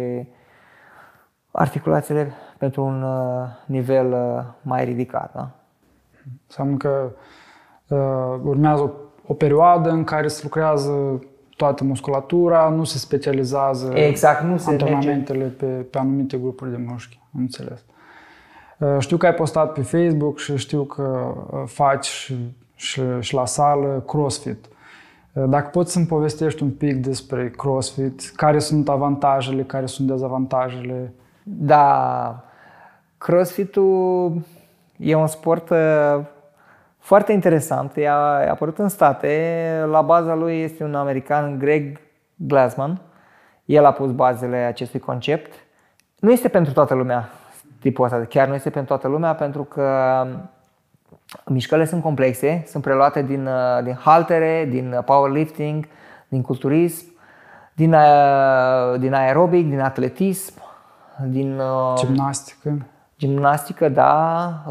articulațiile 1.51 2.32
pentru 2.58 2.84
un 2.84 3.03
uh, 3.03 3.48
nivel 3.65 4.12
uh, 4.12 4.44
mai 4.62 4.86
ridicat. 4.86 5.34
Da? 5.34 5.50
Înseamnă 6.48 6.77
că 6.77 7.12
uh, 7.88 8.39
urmează 8.44 8.82
o, 8.82 8.89
o 9.27 9.34
perioadă 9.34 9.89
în 9.89 10.03
care 10.03 10.27
se 10.27 10.39
lucrează 10.44 11.24
toată 11.56 11.84
musculatura, 11.84 12.70
nu 12.70 12.84
se 12.84 12.98
specializează 12.98 13.92
exact, 13.94 14.44
nu 14.44 14.58
se 14.58 14.70
antrenamentele 14.70 15.46
pe, 15.46 15.65
pe 15.65 15.98
anumite 15.98 16.38
grupuri 16.38 16.72
de 16.72 16.84
mușchi. 16.88 17.20
Am 17.36 17.39
înțeles. 17.42 17.84
Uh, 18.77 18.96
știu 19.00 19.18
că 19.18 19.25
ai 19.25 19.34
postat 19.34 19.74
pe 19.74 19.82
Facebook 19.82 20.39
și 20.39 20.58
știu 20.58 20.84
că 20.84 21.34
faci 21.65 22.06
și, 22.06 22.56
și, 22.75 23.01
și 23.20 23.34
la 23.34 23.46
sală 23.46 24.03
CrossFit. 24.08 24.65
Dacă 25.34 25.70
poți 25.70 25.92
să-mi 25.92 26.06
povestești 26.06 26.63
un 26.63 26.72
pic 26.72 26.96
despre 26.96 27.50
CrossFit, 27.50 28.32
care 28.36 28.60
sunt 28.60 28.90
avantajele, 28.90 29.63
care 29.63 29.86
sunt 29.86 30.08
dezavantajele? 30.08 31.13
Da, 31.44 32.44
CrossFit-ul 33.18 34.42
e 34.98 35.16
un 35.16 35.28
sport 35.28 35.70
uh, 35.70 36.20
foarte 36.98 37.32
interesant. 37.32 37.96
E 37.96 38.10
a 38.10 38.50
apărut 38.50 38.78
în 38.78 38.88
state. 38.88 39.86
La 39.90 40.02
baza 40.02 40.36
lui 40.36 40.62
este 40.62 40.84
un 40.84 40.96
american, 40.96 41.58
Greg 41.58 42.00
Glassman. 42.36 43.02
El 43.66 43.86
a 43.86 43.92
pus 43.92 44.12
bazele 44.12 44.58
acestui 44.58 45.00
concept. 45.00 45.54
Nu 46.20 46.32
este 46.32 46.48
pentru 46.48 46.74
toată 46.74 46.94
lumea 46.94 47.30
tipul 47.80 48.06
ăsta. 48.06 48.25
Chiar 48.30 48.48
nu 48.48 48.54
este 48.54 48.70
pentru 48.70 48.94
toată 48.94 49.08
lumea 49.08 49.36
pentru 49.36 49.63
că 49.63 49.88
Mișcările 51.46 51.88
sunt 51.88 52.01
complexe, 52.01 52.63
sunt 52.67 52.84
preluate 52.84 53.22
din, 53.22 53.46
uh, 53.46 53.84
din 53.84 53.93
haltere, 53.93 54.67
din 54.70 55.01
powerlifting, 55.05 55.88
din 56.27 56.41
culturism, 56.41 57.05
din, 57.74 57.93
uh, 57.93 59.00
din 59.00 59.13
aerobic, 59.13 59.70
din 59.70 59.79
atletism, 59.79 60.53
din 61.27 61.60
uh, 61.60 61.93
gimnastică. 61.96 62.86
Gimnastică, 63.17 63.89
da. 63.89 64.63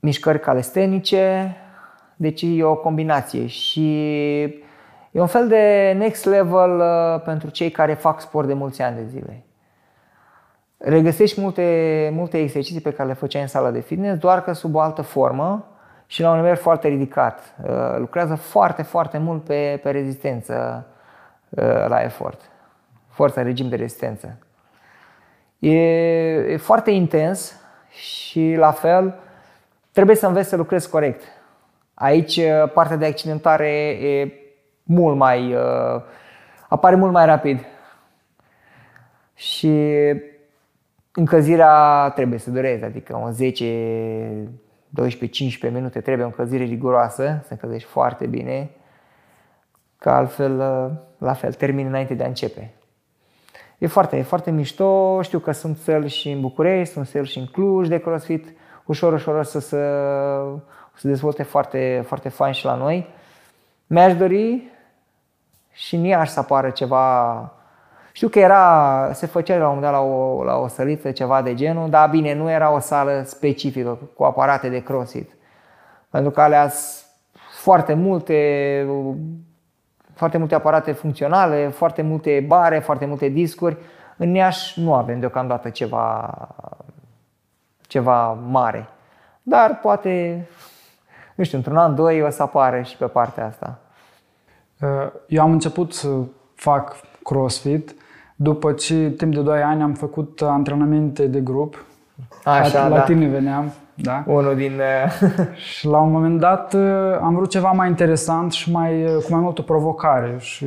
Mișcări 0.00 0.40
calestenice. 0.40 1.56
Deci 2.16 2.42
e 2.42 2.64
o 2.64 2.74
combinație 2.74 3.46
și 3.46 4.02
e 5.10 5.20
un 5.20 5.26
fel 5.26 5.48
de 5.48 5.94
next 5.98 6.24
level 6.24 6.82
pentru 7.24 7.50
cei 7.50 7.70
care 7.70 7.94
fac 7.94 8.20
sport 8.20 8.46
de 8.46 8.54
mulți 8.54 8.82
ani 8.82 8.96
de 8.96 9.04
zile 9.04 9.44
regăsești 10.84 11.40
multe, 11.40 12.10
multe 12.12 12.38
exerciții 12.38 12.80
pe 12.80 12.92
care 12.92 13.08
le 13.08 13.14
făceai 13.14 13.42
în 13.42 13.48
sala 13.48 13.70
de 13.70 13.80
fitness, 13.80 14.18
doar 14.18 14.42
că 14.42 14.52
sub 14.52 14.74
o 14.74 14.80
altă 14.80 15.02
formă 15.02 15.68
și 16.06 16.22
la 16.22 16.30
un 16.30 16.36
nivel 16.36 16.56
foarte 16.56 16.88
ridicat. 16.88 17.54
Uh, 17.62 17.96
lucrează 17.98 18.34
foarte, 18.34 18.82
foarte 18.82 19.18
mult 19.18 19.44
pe, 19.44 19.80
pe 19.82 19.90
rezistență 19.90 20.86
uh, 21.48 21.84
la 21.88 22.02
efort. 22.02 22.40
Forța, 23.08 23.42
regim 23.42 23.68
de 23.68 23.76
rezistență. 23.76 24.38
E, 25.58 25.70
e 25.72 26.56
foarte 26.56 26.90
intens 26.90 27.60
și 27.88 28.54
la 28.58 28.70
fel 28.70 29.14
trebuie 29.92 30.16
să 30.16 30.26
înveți 30.26 30.48
să 30.48 30.56
lucrezi 30.56 30.90
corect. 30.90 31.22
Aici 31.94 32.36
uh, 32.36 32.70
partea 32.72 32.96
de 32.96 33.06
accidentare 33.06 33.68
e 33.88 34.32
mult 34.82 35.16
mai 35.16 35.56
apare 36.68 36.94
mult 36.96 37.12
mai 37.12 37.26
rapid. 37.26 37.60
Și 39.34 39.90
încălzirea 41.14 42.08
trebuie 42.14 42.38
să 42.38 42.50
dureze, 42.50 42.84
adică 42.84 43.16
un 43.16 43.32
10, 43.32 43.64
12, 44.88 45.38
15 45.38 45.80
minute 45.80 46.00
trebuie 46.00 46.24
o 46.24 46.28
încălzire 46.28 46.64
riguroasă, 46.64 47.40
să 47.42 47.48
încălzești 47.50 47.88
foarte 47.88 48.26
bine, 48.26 48.70
că 49.98 50.10
altfel, 50.10 50.56
la 51.18 51.32
fel, 51.32 51.52
termin 51.52 51.86
înainte 51.86 52.14
de 52.14 52.24
a 52.24 52.26
începe. 52.26 52.74
E 53.78 53.86
foarte, 53.86 54.16
e 54.16 54.22
foarte 54.22 54.50
mișto, 54.50 55.22
știu 55.22 55.38
că 55.38 55.52
sunt 55.52 55.76
săli 55.76 56.08
și 56.08 56.30
în 56.30 56.40
București, 56.40 56.92
sunt 56.92 57.06
săli 57.06 57.26
și 57.26 57.38
în 57.38 57.46
Cluj 57.46 57.88
de 57.88 57.98
CrossFit, 57.98 58.56
ușor, 58.84 59.12
ușor 59.12 59.34
o 59.34 59.42
să 59.42 59.58
se 59.58 59.76
să 60.94 61.08
dezvolte 61.08 61.42
foarte, 61.42 62.04
foarte 62.06 62.28
fain 62.28 62.52
și 62.52 62.64
la 62.64 62.74
noi. 62.74 63.08
Mi-aș 63.86 64.16
dori 64.16 64.62
și 65.72 65.94
în 65.94 66.04
Iași 66.04 66.32
să 66.32 66.40
apară 66.40 66.70
ceva 66.70 67.53
știu 68.16 68.28
că 68.28 68.38
era, 68.38 69.10
se 69.12 69.26
făcea 69.26 69.56
la 69.56 69.68
un 69.68 69.74
moment 69.74 69.92
dat 69.92 69.92
la 69.92 70.00
o, 70.00 70.44
la 70.44 70.56
o 70.56 70.68
săliță 70.68 71.10
ceva 71.10 71.42
de 71.42 71.54
genul, 71.54 71.90
dar 71.90 72.08
bine, 72.08 72.34
nu 72.34 72.50
era 72.50 72.72
o 72.72 72.78
sală 72.78 73.22
specifică 73.24 73.98
cu 74.16 74.24
aparate 74.24 74.68
de 74.68 74.82
crossfit. 74.82 75.30
Pentru 76.10 76.30
că 76.30 76.40
alea 76.40 76.70
foarte 77.60 77.94
multe, 77.94 78.86
foarte 80.14 80.38
multe 80.38 80.54
aparate 80.54 80.92
funcționale, 80.92 81.68
foarte 81.68 82.02
multe 82.02 82.44
bare, 82.46 82.78
foarte 82.78 83.06
multe 83.06 83.28
discuri. 83.28 83.76
În 84.16 84.34
Iași 84.34 84.80
nu 84.80 84.94
avem 84.94 85.20
deocamdată 85.20 85.68
ceva, 85.68 86.34
ceva 87.80 88.32
mare. 88.32 88.88
Dar 89.42 89.78
poate, 89.82 90.46
nu 91.34 91.44
știu, 91.44 91.58
într-un 91.58 91.76
an, 91.76 91.94
doi 91.94 92.22
o 92.22 92.30
să 92.30 92.42
apară 92.42 92.82
și 92.82 92.96
pe 92.96 93.06
partea 93.06 93.46
asta. 93.46 93.78
Eu 95.26 95.42
am 95.42 95.52
început 95.52 95.92
să 95.92 96.08
fac 96.54 96.96
CrossFit 97.22 97.94
după 98.34 98.72
ce 98.72 99.10
timp 99.16 99.34
de 99.34 99.40
2 99.40 99.62
ani 99.62 99.82
am 99.82 99.92
făcut 99.92 100.42
antrenamente 100.42 101.26
de 101.26 101.40
grup, 101.40 101.84
Așa, 102.44 102.82
la, 102.82 102.88
da. 102.88 102.96
la 102.96 103.02
tine 103.02 103.26
veneam, 103.26 103.72
da? 103.94 104.24
Unul 104.26 104.54
din... 104.56 104.72
Uh, 104.72 105.56
și 105.76 105.86
la 105.86 105.98
un 105.98 106.10
moment 106.10 106.40
dat 106.40 106.74
uh, 106.74 107.18
am 107.22 107.34
vrut 107.34 107.50
ceva 107.50 107.70
mai 107.70 107.88
interesant 107.88 108.52
și 108.52 108.70
mai, 108.70 109.04
uh, 109.04 109.22
cu 109.22 109.26
mai 109.30 109.40
multă 109.40 109.62
provocare 109.62 110.36
și, 110.38 110.66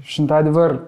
și 0.00 0.20
într-adevăr 0.20 0.80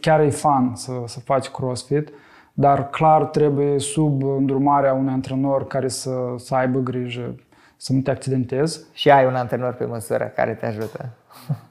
chiar 0.00 0.20
e 0.20 0.28
fun 0.28 0.72
să, 0.74 0.92
să 1.06 1.20
faci 1.20 1.48
crossfit, 1.48 2.08
dar 2.52 2.90
clar 2.90 3.24
trebuie 3.24 3.78
sub 3.78 4.22
îndrumarea 4.22 4.92
unui 4.92 5.12
antrenor 5.12 5.66
care 5.66 5.88
să, 5.88 6.10
să 6.36 6.54
aibă 6.54 6.78
grijă 6.78 7.34
să 7.76 7.92
nu 7.92 8.00
te 8.00 8.10
accidentezi. 8.10 8.80
Și 8.92 9.10
ai 9.10 9.26
un 9.26 9.34
antrenor 9.34 9.72
pe 9.72 9.84
măsură 9.84 10.32
care 10.34 10.52
te 10.52 10.66
ajută. 10.66 11.08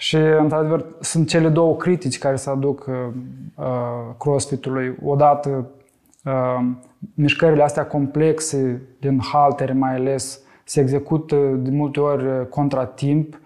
Și, 0.00 0.16
într-adevăr, 0.16 0.84
sunt 1.00 1.28
cele 1.28 1.48
două 1.48 1.76
critici 1.76 2.18
care 2.18 2.36
se 2.36 2.50
aduc 2.50 2.86
uh, 2.88 2.94
uh, 3.54 3.64
crossfit-ului. 4.18 4.96
Odată, 5.04 5.66
uh, 6.24 6.66
mișcările 7.14 7.62
astea 7.62 7.86
complexe, 7.86 8.82
din 9.00 9.20
haltere 9.32 9.72
mai 9.72 9.94
ales, 9.94 10.40
se 10.64 10.80
execută 10.80 11.36
de 11.36 11.70
multe 11.70 12.00
ori 12.00 12.26
uh, 12.26 12.46
contra 12.46 12.84
timp 12.84 13.40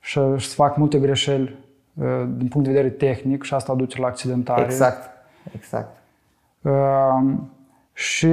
și, 0.00 0.20
și 0.36 0.48
se 0.48 0.54
fac 0.54 0.76
multe 0.76 0.98
greșeli 0.98 1.58
uh, 1.94 2.24
din 2.36 2.48
punct 2.48 2.66
de 2.66 2.72
vedere 2.72 2.94
tehnic 2.94 3.42
și 3.42 3.54
asta 3.54 3.74
duce 3.74 4.00
la 4.00 4.06
accidentare. 4.06 4.64
Exact, 4.64 5.10
exact. 5.54 5.96
Uh, 6.60 7.32
și, 7.92 8.30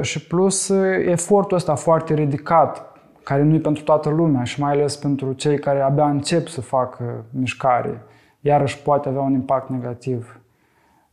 și 0.00 0.26
plus 0.26 0.68
efortul 1.04 1.56
ăsta 1.56 1.74
foarte 1.74 2.14
ridicat, 2.14 2.95
care 3.26 3.42
nu 3.42 3.54
e 3.54 3.58
pentru 3.58 3.82
toată 3.82 4.08
lumea 4.08 4.44
și 4.44 4.60
mai 4.60 4.72
ales 4.72 4.96
pentru 4.96 5.32
cei 5.32 5.58
care 5.58 5.80
abia 5.80 6.08
încep 6.08 6.46
să 6.46 6.60
facă 6.60 7.24
mișcare, 7.30 8.02
iarăși 8.40 8.82
poate 8.82 9.08
avea 9.08 9.20
un 9.20 9.32
impact 9.32 9.68
negativ. 9.68 10.40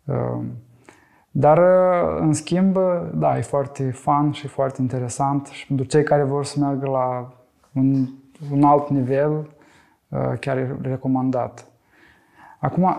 Uh, 0.06 0.42
dar, 1.32 1.60
în 2.20 2.34
schimb, 2.34 2.78
da, 3.14 3.38
e 3.38 3.42
foarte 3.42 3.92
fun 3.92 4.32
și 4.32 4.48
foarte 4.48 4.82
interesant 4.82 5.46
și 5.46 5.68
pentru 5.68 5.86
cei 5.86 6.04
care 6.04 6.24
vor 6.24 6.46
să 6.46 6.60
meargă 6.60 6.90
la 6.90 7.34
un, 7.74 8.08
un 8.52 8.64
alt 8.64 8.90
nivel, 8.90 9.50
chiar 10.40 10.58
e 10.58 10.78
recomandat. 10.82 11.66
Acum, 12.60 12.98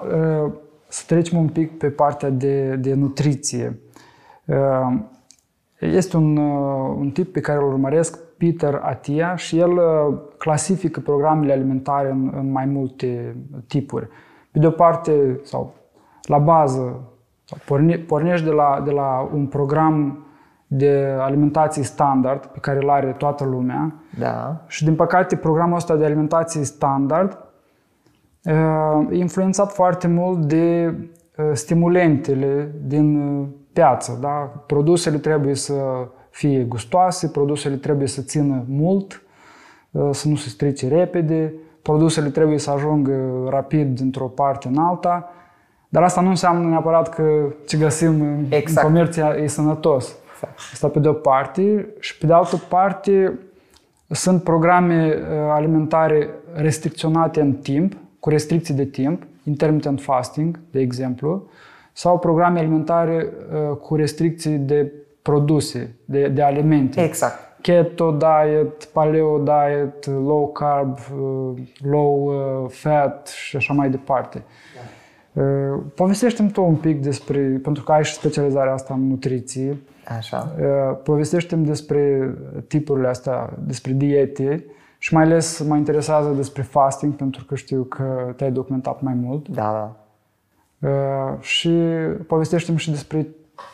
să 0.89 1.03
trecem 1.07 1.39
un 1.39 1.49
pic 1.49 1.79
pe 1.79 1.91
partea 1.91 2.31
de, 2.31 2.77
de 2.77 2.95
nutriție. 2.95 3.79
Este 5.79 6.17
un, 6.17 6.37
un 6.97 7.11
tip 7.11 7.33
pe 7.33 7.41
care 7.41 7.59
îl 7.59 7.65
urmăresc, 7.65 8.19
Peter 8.37 8.81
Atia, 8.83 9.37
și 9.37 9.59
el 9.59 9.81
clasifică 10.39 11.01
programele 11.01 11.53
alimentare 11.53 12.11
în, 12.11 12.33
în 12.37 12.53
mai 12.53 12.65
multe 12.65 13.37
tipuri. 13.67 14.09
Pe 14.51 14.59
de 14.59 14.67
o 14.67 14.71
parte, 14.71 15.41
sau 15.43 15.75
la 16.23 16.39
bază, 16.39 17.01
porne, 17.67 17.97
pornești 17.97 18.45
de 18.45 18.53
la, 18.53 18.83
de 18.85 18.91
la 18.91 19.31
un 19.35 19.47
program 19.47 20.19
de 20.67 21.17
alimentație 21.19 21.83
standard 21.83 22.47
pe 22.47 22.59
care 22.59 22.79
îl 22.83 22.91
are 22.91 23.15
toată 23.19 23.45
lumea. 23.45 23.95
Da. 24.19 24.65
Și 24.67 24.85
din 24.85 24.95
păcate 24.95 25.37
programul 25.37 25.77
ăsta 25.77 25.97
de 25.97 26.05
alimentație 26.05 26.65
standard 26.65 27.39
e 29.11 29.17
influențat 29.17 29.73
foarte 29.73 30.09
mult 30.09 30.45
de 30.45 30.95
stimulentele 31.53 32.75
din 32.85 33.49
piață. 33.73 34.19
Da? 34.21 34.63
Produsele 34.67 35.17
trebuie 35.17 35.55
să 35.55 35.75
fie 36.35 36.63
gustoase, 36.63 37.29
produsele 37.29 37.75
trebuie 37.75 38.09
să 38.09 38.23
țină 38.23 38.65
mult, 38.69 39.23
să 40.11 40.29
nu 40.29 40.37
se 40.37 40.49
strice 40.49 40.89
repede, 40.89 41.53
produsele 41.83 42.29
trebuie 42.29 42.59
să 42.59 42.71
ajungă 42.71 43.47
rapid 43.49 43.97
dintr-o 43.97 44.27
parte 44.27 44.69
în 44.69 44.79
alta, 44.79 45.31
dar 45.89 46.03
asta 46.03 46.21
nu 46.21 46.29
înseamnă 46.29 46.69
neapărat 46.69 47.15
că 47.15 47.53
ce 47.67 47.77
găsim 47.77 48.21
în, 48.21 48.45
exact. 48.49 48.87
în 48.87 48.93
comerț 48.93 49.17
e 49.17 49.47
sănătos. 49.47 50.17
Exact. 50.33 50.59
Asta 50.73 50.89
pe 50.89 50.99
de 50.99 51.09
o 51.09 51.13
parte 51.13 51.89
și 52.01 52.19
pe 52.19 52.27
de 52.27 52.33
altă 52.33 52.57
parte 52.69 53.39
sunt 54.09 54.43
programe 54.43 55.19
alimentare 55.51 56.31
restricționate 56.55 57.41
în 57.41 57.53
timp, 57.53 57.97
cu 58.21 58.29
restricții 58.29 58.75
de 58.75 58.85
timp, 58.85 59.23
intermittent 59.45 60.01
fasting, 60.01 60.61
de 60.71 60.81
exemplu, 60.81 61.47
sau 61.93 62.19
programe 62.19 62.59
alimentare 62.59 63.29
uh, 63.71 63.77
cu 63.77 63.95
restricții 63.95 64.57
de 64.57 64.93
produse, 65.25 65.97
de, 66.05 66.29
de 66.29 66.43
alimente. 66.43 67.03
Exact. 67.03 67.39
Keto 67.61 68.11
diet, 68.19 68.85
paleo 68.85 69.39
diet, 69.39 70.07
low 70.07 70.53
carb, 70.53 70.99
uh, 71.19 71.63
low 71.83 72.25
uh, 72.25 72.71
fat 72.71 73.27
și 73.29 73.57
așa 73.57 73.73
mai 73.73 73.91
departe. 73.91 74.43
Da. 74.75 75.43
Povestește-mi 75.95 76.51
tu 76.51 76.65
un 76.65 76.75
pic 76.75 77.03
despre, 77.03 77.61
pentru 77.63 77.83
că 77.83 77.93
ai 77.93 78.05
și 78.05 78.13
specializarea 78.13 78.73
asta 78.73 78.95
în 78.95 79.09
nutriție. 79.09 79.77
Așa. 80.17 80.55
Povestește-mi 81.03 81.65
despre 81.65 82.35
tipurile 82.67 83.09
astea, 83.09 83.53
despre 83.59 83.93
diete 83.93 84.65
și 84.99 85.15
mai 85.15 85.23
ales 85.23 85.61
mă 85.69 85.77
interesează 85.77 86.31
despre 86.31 86.63
fasting, 86.63 87.13
pentru 87.15 87.45
că 87.45 87.55
știu 87.55 87.83
că 87.83 88.33
te-ai 88.37 88.53
documentat 88.53 89.01
mai 89.01 89.15
mult. 89.15 89.49
Da, 89.49 89.63
da. 89.63 90.89
Uh, 90.89 91.41
și 91.41 91.71
povestește-mi 92.27 92.79
și 92.79 92.91
despre 92.91 93.29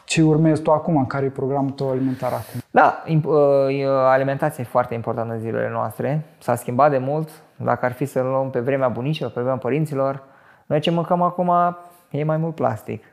ce 0.04 0.22
urmezi 0.22 0.62
tu 0.62 0.70
acum, 0.70 1.06
care 1.06 1.24
e 1.24 1.28
programul 1.28 1.70
tău 1.70 1.90
alimentar 1.90 2.32
acum. 2.32 2.60
Da, 2.70 3.02
uh, 3.06 3.86
alimentația 4.08 4.64
e 4.64 4.70
foarte 4.70 4.94
importantă 4.94 5.32
în 5.32 5.40
zilele 5.40 5.70
noastre. 5.72 6.24
S-a 6.38 6.54
schimbat 6.54 6.90
de 6.90 6.98
mult. 6.98 7.28
Dacă 7.56 7.84
ar 7.84 7.92
fi 7.92 8.04
să 8.04 8.20
luăm 8.20 8.50
pe 8.50 8.60
vremea 8.60 8.88
bunicilor, 8.88 9.30
pe 9.30 9.40
vremea 9.40 9.58
părinților, 9.58 10.22
noi 10.66 10.80
ce 10.80 10.90
mâncăm 10.90 11.22
acum 11.22 11.52
e 12.10 12.24
mai 12.24 12.36
mult 12.36 12.54
plastic. 12.54 13.04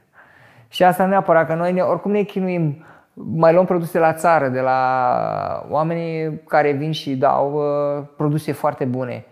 Și 0.68 0.84
asta 0.84 1.06
neapărat 1.06 1.48
că 1.48 1.54
noi 1.54 1.82
oricum 1.82 2.12
ne 2.12 2.22
chinuim 2.22 2.86
mai 3.14 3.54
luăm 3.54 3.66
produse 3.66 4.00
la 4.00 4.14
țară, 4.14 4.48
de 4.48 4.60
la 4.60 5.66
oamenii 5.70 6.42
care 6.48 6.72
vin 6.72 6.92
și 6.92 7.16
dau 7.16 7.54
uh, 7.54 8.04
produse 8.18 8.52
foarte 8.52 8.86
bune. 8.86 9.26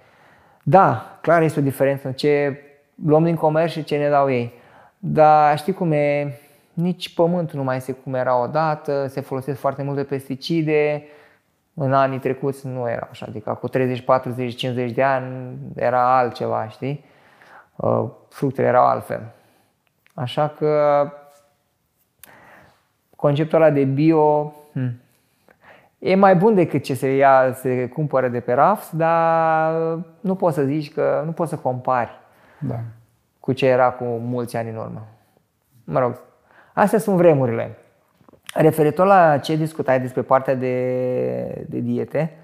Da, 0.63 1.17
clar 1.21 1.41
este 1.41 1.59
o 1.59 1.63
diferență 1.63 2.07
în 2.07 2.13
ce 2.13 2.59
luăm 3.05 3.23
din 3.23 3.35
comerț 3.35 3.71
și 3.71 3.83
ce 3.83 3.97
ne 3.97 4.09
dau 4.09 4.29
ei. 4.29 4.53
Dar 4.97 5.57
știi 5.57 5.73
cum 5.73 5.91
e, 5.91 6.37
nici 6.75 7.13
pământul 7.13 7.57
nu 7.57 7.63
mai 7.63 7.75
este 7.75 7.91
cum 7.91 8.13
era 8.13 8.41
odată, 8.41 9.07
se 9.07 9.21
folosesc 9.21 9.59
foarte 9.59 9.83
multe 9.83 10.03
pesticide, 10.03 11.03
în 11.73 11.93
anii 11.93 12.19
trecuți 12.19 12.67
nu 12.67 12.89
era 12.89 13.07
așa, 13.11 13.25
adică 13.29 13.57
cu 13.61 13.67
30, 13.67 14.01
40, 14.01 14.55
50 14.55 14.91
de 14.91 15.03
ani 15.03 15.57
era 15.75 16.17
altceva, 16.17 16.67
știi? 16.67 17.05
Uh, 17.75 18.09
fructele 18.29 18.67
erau 18.67 18.85
altfel. 18.85 19.21
Așa 20.13 20.47
că 20.47 21.11
conceptul 23.15 23.61
ăla 23.61 23.71
de 23.71 23.83
bio 23.83 24.53
hmm, 24.73 24.99
e 25.99 26.15
mai 26.15 26.35
bun 26.35 26.55
decât 26.55 26.83
ce 26.83 26.93
se 26.93 27.15
ia, 27.15 27.53
se 27.53 27.87
cumpără 27.87 28.27
de 28.27 28.39
pe 28.39 28.53
raft, 28.53 28.91
dar 28.91 29.73
nu 30.19 30.35
poți 30.35 30.55
să 30.55 30.63
zici 30.63 30.93
că 30.93 31.21
nu 31.25 31.31
poți 31.31 31.49
să 31.49 31.57
compari 31.57 32.11
da. 32.59 32.79
cu 33.39 33.51
ce 33.51 33.65
era 33.65 33.91
cu 33.91 34.03
mulți 34.03 34.57
ani 34.57 34.69
în 34.69 34.75
urmă. 34.75 35.07
Mă 35.83 35.99
rog, 35.99 36.21
astea 36.75 36.99
sunt 36.99 37.15
vremurile. 37.15 37.77
Referitor 38.53 39.05
la 39.05 39.37
ce 39.37 39.55
discutai 39.55 39.99
despre 39.99 40.21
partea 40.21 40.55
de, 40.55 41.65
de 41.69 41.79
diete, 41.79 42.37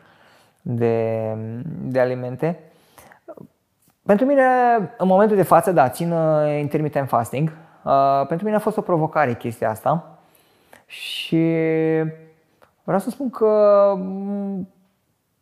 de, 0.61 1.35
de 1.81 1.99
alimente, 1.99 2.59
pentru 4.05 4.25
mine, 4.25 4.43
în 4.97 5.07
momentul 5.07 5.35
de 5.35 5.43
față, 5.43 5.71
da, 5.71 5.89
țin 5.89 6.11
uh, 6.11 6.59
intermittent 6.59 7.07
fasting. 7.07 7.51
Uh, 7.83 8.25
pentru 8.27 8.45
mine 8.45 8.57
a 8.57 8.61
fost 8.61 8.77
o 8.77 8.81
provocare 8.81 9.33
chestia 9.33 9.69
asta. 9.69 10.19
Și 10.85 11.45
vreau 12.83 12.99
să 12.99 13.09
spun 13.09 13.29
că 13.29 13.93
mm, 13.97 14.67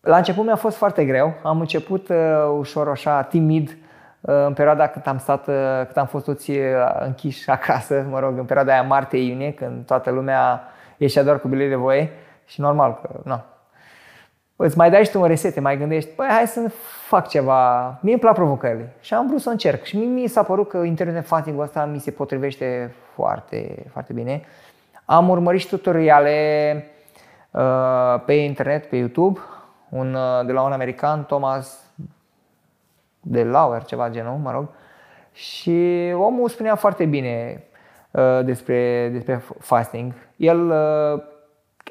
la 0.01 0.17
început 0.17 0.45
mi-a 0.45 0.55
fost 0.55 0.77
foarte 0.77 1.05
greu. 1.05 1.33
Am 1.43 1.59
început 1.59 2.09
uh, 2.09 2.17
ușor 2.57 2.89
așa 2.89 3.21
timid 3.21 3.69
uh, 3.69 3.88
în 4.21 4.53
perioada 4.53 4.87
când 4.87 5.07
am 5.07 5.17
stat, 5.17 5.47
uh, 5.47 5.55
când 5.83 5.97
am 5.97 6.05
fost 6.05 6.25
toți 6.25 6.51
uh, 6.51 6.57
închiși 6.99 7.49
acasă, 7.49 8.05
mă 8.09 8.19
rog, 8.19 8.37
în 8.37 8.45
perioada 8.45 8.71
aia 8.71 8.83
martie-iunie, 8.83 9.53
când 9.53 9.85
toată 9.85 10.09
lumea 10.09 10.63
ieșea 10.97 11.23
doar 11.23 11.39
cu 11.39 11.47
bilet 11.47 11.69
de 11.69 11.75
voie 11.75 12.11
și 12.45 12.61
normal 12.61 12.99
că, 13.01 13.09
nu. 13.23 13.41
Îți 14.55 14.77
mai 14.77 14.89
dai 14.89 15.05
și 15.05 15.11
tu 15.11 15.21
un 15.21 15.27
resete, 15.27 15.59
mai 15.59 15.77
gândești, 15.77 16.09
păi 16.09 16.27
hai 16.29 16.47
să 16.47 16.69
fac 17.07 17.27
ceva. 17.27 17.87
Mie 18.01 18.11
îmi 18.11 18.21
plac 18.21 18.33
provocările 18.33 18.93
și 18.99 19.13
am 19.13 19.27
vrut 19.27 19.41
să 19.41 19.49
încerc. 19.49 19.83
Și 19.83 19.97
mie 19.97 20.21
mi 20.21 20.27
s-a 20.27 20.43
părut 20.43 20.69
că 20.69 20.77
internet 20.77 21.25
fasting 21.25 21.59
ăsta 21.59 21.85
mi 21.85 21.99
se 21.99 22.11
potrivește 22.11 22.95
foarte, 23.13 23.85
foarte 23.91 24.13
bine. 24.13 24.41
Am 25.05 25.29
urmărit 25.29 25.59
și 25.59 25.67
tutoriale 25.67 26.85
uh, 27.51 28.21
pe 28.25 28.33
internet, 28.33 28.85
pe 28.89 28.95
YouTube, 28.95 29.39
un, 29.89 30.13
uh, 30.13 30.45
de 30.45 30.51
la 30.51 30.61
un 30.61 30.71
american, 30.71 31.25
Thomas 31.25 31.88
de 33.29 33.43
Lauer, 33.43 33.83
ceva 33.83 34.09
genul, 34.09 34.37
mă 34.37 34.51
rog. 34.51 34.67
Și 35.31 36.11
omul 36.15 36.49
spunea 36.49 36.75
foarte 36.75 37.05
bine 37.05 37.63
uh, 38.11 38.39
despre, 38.43 39.09
despre 39.09 39.43
fasting. 39.59 40.13
El 40.35 40.69
uh, 40.69 41.23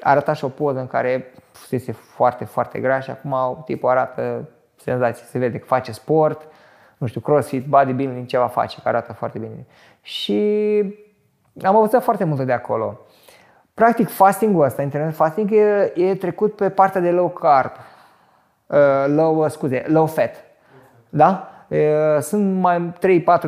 arăta 0.01 0.33
și 0.33 0.45
o 0.45 0.49
poză 0.49 0.79
în 0.79 0.87
care 0.87 1.33
fusese 1.51 1.91
foarte, 1.91 2.45
foarte 2.45 2.79
grea 2.79 2.99
și 2.99 3.09
acum 3.09 3.61
tipul 3.65 3.89
arată 3.89 4.49
senzație. 4.75 5.25
Se 5.25 5.37
vede 5.37 5.57
că 5.57 5.65
face 5.65 5.91
sport, 5.91 6.47
nu 6.97 7.07
știu, 7.07 7.21
crossfit, 7.21 7.65
bodybuilding, 7.65 8.25
ceva 8.25 8.47
face, 8.47 8.79
că 8.83 8.87
arată 8.87 9.13
foarte 9.13 9.39
bine. 9.39 9.65
Și 10.01 10.81
am 11.63 11.75
învățat 11.75 12.03
foarte 12.03 12.23
multe 12.23 12.43
de 12.43 12.51
acolo. 12.51 12.99
Practic, 13.73 14.09
fasting-ul 14.09 14.63
ăsta, 14.63 14.81
internet 14.81 15.15
fasting, 15.15 15.51
e, 15.51 15.93
e 15.95 16.15
trecut 16.15 16.55
pe 16.55 16.69
partea 16.69 17.01
de 17.01 17.11
low 17.11 17.29
carb, 17.29 17.71
uh, 18.67 19.05
low, 19.07 19.43
uh, 19.43 19.49
scuze, 19.49 19.83
low 19.87 20.05
fat. 20.05 20.48
Da? 21.09 21.49
Uh, 21.67 21.77
sunt 22.21 22.59
mai 22.59 22.93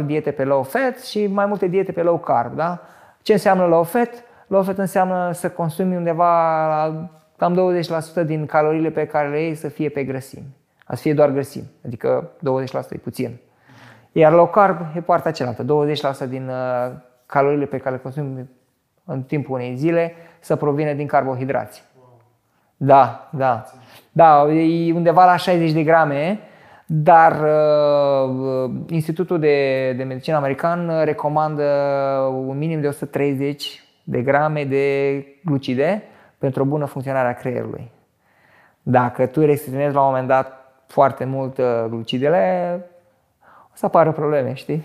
3-4 0.01 0.05
diete 0.05 0.31
pe 0.31 0.43
low 0.43 0.63
fat 0.63 0.99
și 0.99 1.27
mai 1.27 1.45
multe 1.45 1.67
diete 1.67 1.91
pe 1.91 2.01
low 2.01 2.17
carb. 2.17 2.55
Da? 2.55 2.81
Ce 3.21 3.33
înseamnă 3.33 3.65
low 3.65 3.83
fat? 3.83 4.09
Low 4.47 4.63
fat 4.63 4.77
înseamnă 4.77 5.31
să 5.33 5.49
consumi 5.49 5.95
undeva 5.95 6.67
la 6.67 7.09
cam 7.37 7.79
20% 8.23 8.25
din 8.25 8.45
caloriile 8.45 8.89
pe 8.89 9.05
care 9.05 9.29
le 9.29 9.41
iei 9.41 9.55
să 9.55 9.67
fie 9.67 9.89
pe 9.89 10.03
grăsimi. 10.03 10.45
Să 10.87 10.95
fie 10.95 11.13
doar 11.13 11.29
grăsimi, 11.29 11.71
adică 11.85 12.29
20% 12.37 12.39
e 12.89 12.97
puțin. 12.97 13.37
Iar 14.11 14.33
low 14.33 14.47
carb 14.47 14.79
e 14.95 15.01
partea 15.01 15.31
cealaltă, 15.31 15.65
20% 16.25 16.29
din 16.29 16.47
uh, 16.47 16.91
caloriile 17.25 17.65
pe 17.65 17.77
care 17.77 17.95
le 17.95 18.01
consumi 18.01 18.49
în 19.05 19.23
timpul 19.23 19.55
unei 19.55 19.75
zile 19.75 20.13
să 20.39 20.55
provină 20.55 20.93
din 20.93 21.07
carbohidrați. 21.07 21.83
Da, 22.77 23.29
da. 23.31 23.65
Da, 24.11 24.51
e 24.51 24.93
undeva 24.93 25.25
la 25.25 25.35
60 25.35 25.71
de 25.71 25.83
grame, 25.83 26.39
dar 26.93 27.41
uh, 27.41 28.71
Institutul 28.89 29.39
de, 29.39 29.93
de 29.97 30.03
Medicină 30.03 30.35
American 30.35 31.03
recomandă 31.03 31.63
un 32.33 32.57
minim 32.57 32.81
de 32.81 32.87
130 32.87 33.83
de 34.03 34.21
grame 34.21 34.65
de 34.65 35.25
glucide 35.45 36.03
pentru 36.37 36.61
o 36.61 36.65
bună 36.65 36.85
funcționare 36.85 37.27
a 37.27 37.33
creierului. 37.33 37.91
Dacă 38.81 39.25
tu 39.25 39.45
restricționezi 39.45 39.93
la 39.93 40.01
un 40.01 40.07
moment 40.07 40.27
dat 40.27 40.73
foarte 40.87 41.25
mult 41.25 41.57
uh, 41.57 41.85
glucidele, 41.89 42.75
o 43.43 43.73
să 43.73 43.85
apară 43.85 44.11
probleme, 44.11 44.53
știi? 44.53 44.83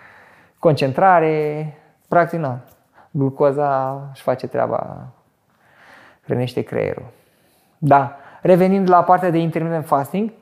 Concentrare, 0.58 1.74
practic, 2.08 2.38
nu. 2.38 2.58
Glucoza 3.10 4.02
își 4.12 4.22
face 4.22 4.46
treaba, 4.46 5.06
hrănește 6.24 6.62
creierul. 6.62 7.06
Da, 7.78 8.16
revenind 8.42 8.88
la 8.88 9.02
partea 9.02 9.30
de 9.30 9.38
intermittent 9.38 9.86
fasting, 9.86 10.32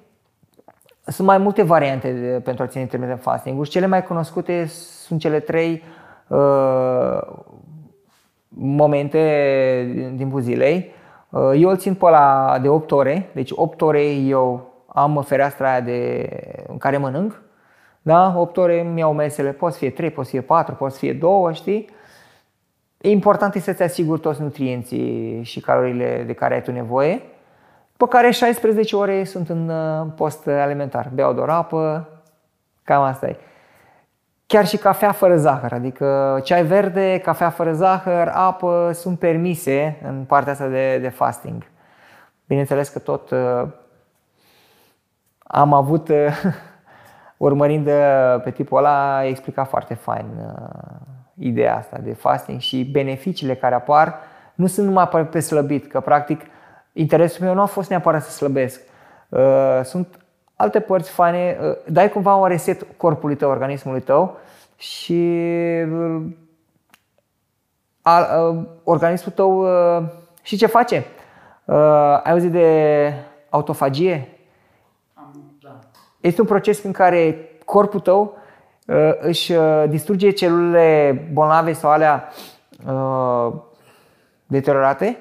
sunt 1.07 1.27
mai 1.27 1.39
multe 1.39 1.63
variante 1.63 2.13
de, 2.13 2.41
pentru 2.41 2.63
a 2.63 2.67
ține 2.67 2.83
intermittent 2.83 3.21
fasting. 3.21 3.67
Cele 3.67 3.87
mai 3.87 4.03
cunoscute 4.03 4.67
sunt 4.67 5.21
cele 5.21 5.41
trei 5.41 5.83
uh, 6.29 7.19
momente 8.49 9.91
din 9.95 10.17
timpul 10.17 10.41
zilei. 10.41 10.91
Uh, 11.31 11.53
eu 11.57 11.69
îl 11.69 11.77
țin 11.77 11.95
pe 11.95 12.09
la 12.09 12.59
de 12.63 12.69
8 12.69 12.91
ore, 12.91 13.31
deci 13.35 13.51
8 13.55 13.81
ore 13.81 14.13
eu 14.13 14.75
am 14.87 15.23
fereastra 15.27 15.71
aia 15.71 15.81
de, 15.81 16.29
în 16.69 16.79
care 16.79 16.97
mănânc. 16.97 17.43
Da? 18.03 18.35
8 18.37 18.57
ore 18.57 18.81
îmi 18.81 18.99
iau 18.99 19.13
mesele, 19.13 19.53
pot 19.53 19.73
să 19.73 19.79
fie 19.79 19.91
3, 19.91 20.11
pot 20.11 20.25
să 20.25 20.31
fie 20.31 20.41
4, 20.41 20.75
pot 20.75 20.93
să 20.93 20.99
fie 20.99 21.13
2, 21.13 21.55
știi? 21.55 21.89
E 23.01 23.11
important 23.11 23.55
e 23.55 23.59
să-ți 23.59 23.83
asiguri 23.83 24.21
toți 24.21 24.43
nutrienții 24.43 25.43
și 25.43 25.61
calorile 25.61 26.23
de 26.27 26.33
care 26.33 26.55
ai 26.55 26.63
tu 26.63 26.73
nevoie. 26.73 27.23
După 27.97 28.11
care 28.11 28.31
16 28.31 28.97
ore 28.97 29.25
sunt 29.25 29.49
în 29.49 29.69
uh, 29.69 30.07
post 30.17 30.47
alimentar. 30.47 31.11
Beau 31.15 31.33
doar 31.33 31.49
apă, 31.49 32.09
cam 32.83 33.03
asta 33.03 33.27
e. 33.27 33.37
Chiar 34.47 34.67
și 34.67 34.77
cafea 34.77 35.13
fără 35.13 35.37
zahăr, 35.37 35.73
adică 35.73 36.41
ceai 36.45 36.65
verde, 36.65 37.19
cafea 37.19 37.51
fără 37.51 37.73
zahăr, 37.73 38.29
apă 38.35 38.91
sunt 38.95 39.19
permise 39.19 40.01
în 40.03 40.25
partea 40.25 40.53
asta 40.53 40.67
de, 40.67 40.99
de 40.99 41.09
fasting. 41.09 41.63
Bineînțeles 42.47 42.89
că 42.89 42.99
tot 42.99 43.31
uh, 43.31 43.63
am 45.39 45.73
avut, 45.73 46.09
uh, 46.09 46.43
urmărind 47.37 47.87
uh, 47.87 48.43
pe 48.45 48.51
tipul 48.51 48.79
ăla, 48.79 49.25
explica 49.25 49.65
foarte 49.65 49.95
fain 49.95 50.27
uh, 50.39 50.97
ideea 51.39 51.77
asta 51.77 51.99
de 52.03 52.13
fasting 52.13 52.61
și 52.61 52.91
beneficiile 52.93 53.55
care 53.55 53.75
apar 53.75 54.15
nu 54.55 54.67
sunt 54.67 54.87
numai 54.87 55.09
pe 55.09 55.41
slăbit, 55.41 55.87
că 55.87 56.01
practic 56.01 56.41
interesul 56.99 57.45
meu 57.45 57.55
nu 57.55 57.61
a 57.61 57.65
fost 57.65 57.89
neapărat 57.89 58.23
să 58.23 58.31
slăbesc. 58.31 58.81
Uh, 59.29 59.81
sunt 59.85 60.19
alte 60.57 60.81
părți 60.81 61.11
faine, 61.11 61.59
uh, 61.61 61.77
dai 61.87 62.11
cumva 62.11 62.35
un 62.35 62.47
reset 62.47 62.87
corpului 62.97 63.37
tău, 63.37 63.51
organismului 63.51 64.01
tău 64.01 64.37
și 64.77 65.33
uh, 65.93 66.23
organismul 68.85 69.33
tău 69.35 69.67
și 70.43 70.57
ce 70.57 70.67
face? 70.67 71.05
Ai 72.23 72.31
auzit 72.33 72.51
de 72.51 73.13
autofagie? 73.51 74.29
Da. 75.61 75.79
Este 76.21 76.41
un 76.41 76.47
proces 76.47 76.81
prin 76.81 76.93
care 76.93 77.49
corpul 77.65 78.01
tău 78.01 78.37
își 79.21 79.53
distruge 79.89 80.31
celulele 80.31 81.29
bolnave 81.33 81.73
sau 81.73 81.91
alea 81.91 82.29
deteriorate 84.47 85.19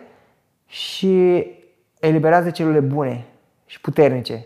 și 0.66 1.46
eliberează 2.08 2.50
celule 2.50 2.80
bune 2.80 3.26
și 3.66 3.82
puternice, 3.82 4.46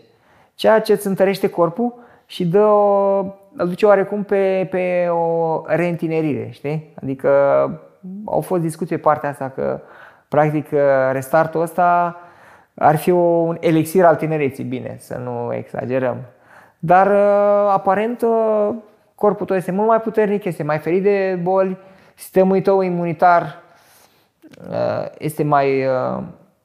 ceea 0.54 0.80
ce 0.80 0.92
îți 0.92 1.06
întărește 1.06 1.48
corpul 1.48 1.94
și 2.26 2.46
dă 2.46 2.64
o, 2.64 3.18
îl 3.56 3.68
duce 3.68 3.86
oarecum 3.86 4.22
pe, 4.22 4.68
pe 4.70 5.06
o 5.08 5.62
reîntinerire, 5.66 6.48
știi? 6.50 6.94
Adică 7.02 7.28
au 8.24 8.40
fost 8.40 8.62
discuții 8.62 8.96
pe 8.96 9.02
partea 9.02 9.28
asta 9.28 9.52
că 9.54 9.80
practic 10.28 10.66
restartul 11.12 11.60
ăsta 11.60 12.16
ar 12.74 12.96
fi 12.96 13.10
un 13.10 13.56
elixir 13.60 14.04
al 14.04 14.16
tinereții, 14.16 14.64
bine, 14.64 14.96
să 14.98 15.20
nu 15.24 15.54
exagerăm. 15.54 16.16
Dar 16.78 17.10
aparent 17.68 18.24
corpul 19.14 19.46
tău 19.46 19.56
este 19.56 19.70
mult 19.70 19.88
mai 19.88 20.00
puternic, 20.00 20.44
este 20.44 20.62
mai 20.62 20.78
ferit 20.78 21.02
de 21.02 21.38
boli, 21.42 21.78
sistemul 22.14 22.60
tău 22.60 22.80
imunitar 22.80 23.62
este 25.18 25.42
mai 25.42 25.84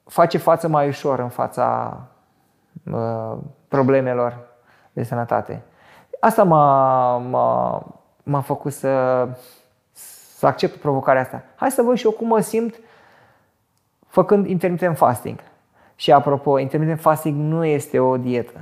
face 0.08 0.38
față 0.38 0.68
mai 0.68 0.88
ușor 0.88 1.18
în 1.18 1.28
fața 1.28 1.98
uh, 2.92 3.36
problemelor 3.68 4.38
de 4.92 5.02
sănătate. 5.02 5.62
Asta 6.20 6.42
m-a, 6.42 7.16
m-a, 7.16 7.86
m-a 8.22 8.40
făcut 8.40 8.72
să, 8.72 9.28
să 9.92 10.46
accept 10.46 10.76
provocarea 10.76 11.20
asta. 11.20 11.42
Hai 11.56 11.70
să 11.70 11.82
văd 11.82 11.96
și 11.96 12.04
eu 12.04 12.12
cum 12.12 12.26
mă 12.26 12.40
simt 12.40 12.74
făcând 14.06 14.46
intermittent 14.46 14.96
fasting. 14.96 15.38
Și 15.94 16.12
apropo, 16.12 16.58
intermittent 16.58 17.00
fasting 17.00 17.52
nu 17.52 17.64
este 17.64 17.98
o 17.98 18.16
dietă. 18.16 18.60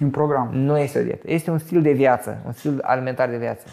Un 0.00 0.10
program. 0.10 0.48
Nu 0.52 0.78
este 0.78 0.98
o 0.98 1.02
dietă. 1.02 1.30
Este 1.30 1.50
un 1.50 1.58
stil 1.58 1.82
de 1.82 1.92
viață, 1.92 2.38
un 2.46 2.52
stil 2.52 2.80
alimentar 2.82 3.28
de 3.28 3.36
viață. 3.36 3.66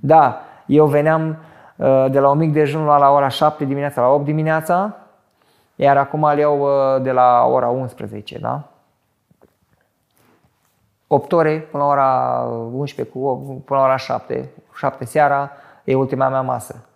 Da, 0.00 0.40
eu 0.66 0.86
veneam 0.86 1.36
uh, 1.76 2.06
de 2.10 2.18
la 2.18 2.30
un 2.30 2.38
mic 2.38 2.52
dejun 2.52 2.84
la 2.84 3.10
ora 3.10 3.28
7 3.28 3.64
dimineața 3.64 4.00
la 4.00 4.08
8 4.08 4.24
dimineața, 4.24 4.96
iar 5.74 5.96
acum 5.96 6.22
îl 6.22 6.38
iau 6.38 6.60
uh, 6.60 7.02
de 7.02 7.10
la 7.10 7.44
ora 7.46 7.68
11, 7.68 8.38
da? 8.38 8.68
8 11.06 11.32
ore 11.32 11.58
până 11.70 11.82
la 11.82 11.88
ora 11.88 12.40
11, 12.72 13.16
cu, 13.16 13.34
până 13.64 13.78
la 13.78 13.84
ora 13.84 13.96
7, 13.96 14.50
7 14.76 15.04
seara, 15.04 15.50
e 15.84 15.94
ultima 15.94 16.28
mea 16.28 16.40
masă. 16.40 16.88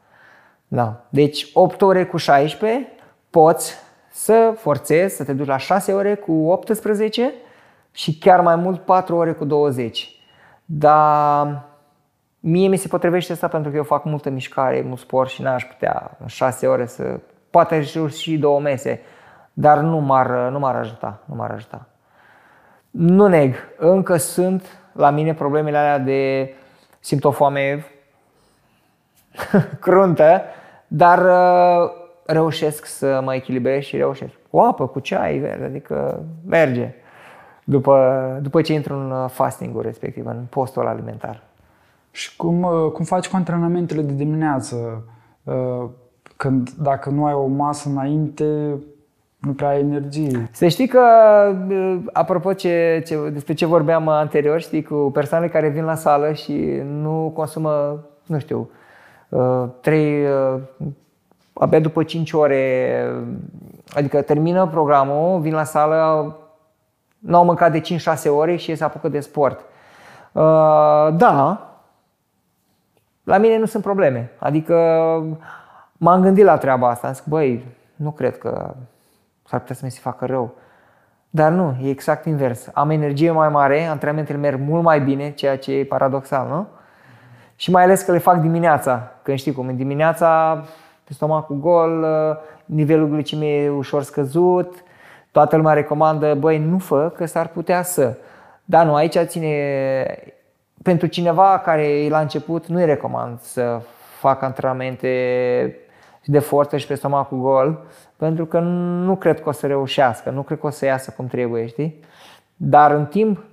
Da. 0.68 1.00
Deci 1.08 1.50
8 1.54 1.82
ore 1.82 2.04
cu 2.04 2.16
16 2.16 2.88
poți 3.30 3.74
să 4.10 4.54
forțezi 4.56 5.16
să 5.16 5.24
te 5.24 5.32
duci 5.32 5.46
la 5.46 5.56
6 5.56 5.92
ore 5.92 6.14
cu 6.14 6.32
18 6.32 7.34
și 7.92 8.18
chiar 8.18 8.40
mai 8.40 8.56
mult 8.56 8.80
4 8.80 9.16
ore 9.16 9.32
cu 9.32 9.44
20. 9.44 10.20
Dar 10.64 11.62
mie 12.40 12.68
mi 12.68 12.76
se 12.76 12.88
potrivește 12.88 13.32
asta 13.32 13.48
pentru 13.48 13.70
că 13.70 13.76
eu 13.76 13.82
fac 13.82 14.04
multă 14.04 14.30
mișcare, 14.30 14.82
mult 14.86 15.00
sport 15.00 15.30
și 15.30 15.42
n-aș 15.42 15.64
putea 15.64 16.16
în 16.20 16.26
6 16.26 16.66
ore 16.66 16.86
să 16.86 17.20
poate 17.50 17.82
și 18.08 18.38
două 18.38 18.60
mese, 18.60 19.00
dar 19.52 19.78
nu 19.78 19.98
m-ar, 19.98 20.30
nu 20.30 20.58
m-ar 20.58 20.74
ajuta, 20.74 21.22
nu 21.24 21.34
m-ar 21.34 21.50
ajuta. 21.50 21.86
Nu 22.90 23.26
neg, 23.26 23.54
încă 23.76 24.16
sunt 24.16 24.80
la 24.92 25.10
mine 25.10 25.34
problemele 25.34 25.76
alea 25.76 25.98
de 25.98 26.52
simt 27.00 27.24
o 27.24 27.30
foame 27.30 27.86
cruntă, 29.80 30.42
dar 30.86 31.18
uh, 31.18 31.90
reușesc 32.26 32.86
să 32.86 33.20
mă 33.24 33.34
echilibrez 33.34 33.82
și 33.82 33.96
reușesc. 33.96 34.32
Cu 34.50 34.58
apă, 34.58 34.86
cu 34.86 35.00
ceai 35.00 35.38
verde, 35.38 35.64
adică 35.64 36.22
merge 36.46 36.94
după, 37.64 38.38
după 38.42 38.62
ce 38.62 38.72
intru 38.72 38.94
în 38.94 39.10
uh, 39.10 39.30
fastingul 39.30 39.82
respectiv, 39.82 40.26
în 40.26 40.44
postul 40.50 40.86
alimentar. 40.86 41.42
Și 42.10 42.36
cum, 42.36 42.62
uh, 42.62 42.92
cum 42.92 43.04
faci 43.04 43.28
cu 43.28 43.36
antrenamentele 43.36 44.02
de 44.02 44.12
dimineață? 44.12 45.04
Când 46.38 46.70
dacă 46.70 47.10
nu 47.10 47.26
ai 47.26 47.32
o 47.32 47.46
masă 47.46 47.88
înainte, 47.88 48.74
nu 49.38 49.52
prea 49.52 49.68
ai 49.68 49.80
energie. 49.80 50.48
Să 50.52 50.68
știi 50.68 50.86
că, 50.86 51.00
apropo 52.12 52.52
ce, 52.52 53.02
ce, 53.06 53.28
despre 53.32 53.54
ce 53.54 53.66
vorbeam 53.66 54.08
anterior, 54.08 54.60
știi, 54.60 54.82
cu 54.82 54.94
persoanele 54.94 55.50
care 55.50 55.68
vin 55.68 55.84
la 55.84 55.94
sală 55.94 56.32
și 56.32 56.82
nu 56.84 57.32
consumă, 57.34 58.04
nu 58.26 58.38
știu, 58.38 58.70
uh, 59.28 59.64
trei, 59.80 60.24
uh, 60.24 60.60
abia 61.52 61.80
după 61.80 62.02
5 62.02 62.32
ore, 62.32 63.04
adică 63.94 64.22
termină 64.22 64.66
programul, 64.66 65.40
vin 65.40 65.52
la 65.52 65.64
sală, 65.64 66.36
nu 67.18 67.36
au 67.36 67.44
mâncat 67.44 67.72
de 67.72 67.80
5-6 67.80 68.28
ore 68.28 68.56
și 68.56 68.74
se 68.74 68.84
apucă 68.84 69.08
de 69.08 69.20
sport. 69.20 69.60
Uh, 70.32 71.08
da, 71.16 71.62
la 73.24 73.38
mine 73.38 73.58
nu 73.58 73.66
sunt 73.66 73.82
probleme. 73.82 74.32
Adică 74.38 74.74
M-am 76.00 76.20
gândit 76.20 76.44
la 76.44 76.56
treaba 76.56 76.88
asta, 76.88 77.06
am 77.06 77.12
zis, 77.12 77.22
băi, 77.26 77.64
nu 77.96 78.10
cred 78.10 78.38
că 78.38 78.74
s-ar 79.44 79.60
putea 79.60 79.74
să 79.74 79.84
mi 79.84 79.90
se 79.90 80.00
facă 80.02 80.26
rău. 80.26 80.54
Dar 81.30 81.52
nu, 81.52 81.76
e 81.82 81.88
exact 81.88 82.24
invers. 82.24 82.70
Am 82.72 82.90
energie 82.90 83.30
mai 83.30 83.48
mare, 83.48 83.84
antrenamentele 83.84 84.38
merg 84.38 84.60
mult 84.60 84.82
mai 84.82 85.00
bine, 85.00 85.30
ceea 85.30 85.58
ce 85.58 85.72
e 85.72 85.84
paradoxal, 85.84 86.48
nu? 86.48 86.66
Și 87.56 87.70
mai 87.70 87.82
ales 87.82 88.02
că 88.02 88.12
le 88.12 88.18
fac 88.18 88.36
dimineața, 88.36 89.12
când 89.22 89.38
știi 89.38 89.52
cum, 89.52 89.68
în 89.68 89.76
dimineața, 89.76 90.54
pe 91.04 91.12
stomacul 91.12 91.56
gol, 91.56 92.06
nivelul 92.64 93.08
glicemiei 93.08 93.64
e 93.64 93.70
ușor 93.70 94.02
scăzut, 94.02 94.82
toată 95.30 95.56
lumea 95.56 95.72
recomandă, 95.72 96.34
băi, 96.34 96.58
nu 96.58 96.78
fă, 96.78 97.12
că 97.16 97.26
s-ar 97.26 97.46
putea 97.46 97.82
să. 97.82 98.16
Dar 98.64 98.86
nu, 98.86 98.94
aici 98.94 99.18
ține, 99.18 99.54
pentru 100.82 101.06
cineva 101.06 101.58
care 101.64 101.82
e 101.82 102.08
la 102.08 102.20
început, 102.20 102.66
nu-i 102.66 102.84
recomand 102.84 103.40
să 103.40 103.80
facă 104.18 104.44
antrenamente 104.44 105.08
de 106.30 106.38
forță 106.38 106.76
și 106.76 106.86
pe 106.86 106.94
stomacul 106.94 107.38
gol, 107.38 107.84
pentru 108.16 108.46
că 108.46 108.58
nu 108.58 109.16
cred 109.16 109.40
că 109.42 109.48
o 109.48 109.52
să 109.52 109.66
reușească, 109.66 110.30
nu 110.30 110.42
cred 110.42 110.58
că 110.58 110.66
o 110.66 110.70
să 110.70 110.84
iasă 110.84 111.14
cum 111.16 111.26
trebuie, 111.26 111.66
știi? 111.66 112.00
Dar 112.56 112.90
în 112.90 113.06
timp, 113.06 113.44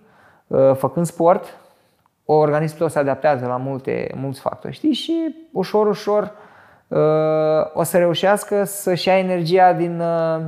uh, 0.47 0.75
făcând 0.75 1.05
sport, 1.05 1.57
organismul 2.25 2.79
tău 2.79 2.87
se 2.87 2.99
adaptează 2.99 3.45
la 3.45 3.57
multe, 3.57 4.11
mulți 4.15 4.39
factori, 4.39 4.73
știi? 4.73 4.93
Și 4.93 5.35
ușor, 5.51 5.87
ușor 5.87 6.31
uh, 6.87 6.97
o 7.73 7.83
să 7.83 7.97
reușească 7.97 8.63
să-și 8.63 9.07
ia 9.07 9.17
energia 9.17 9.73
din, 9.73 9.99
uh, 9.99 10.41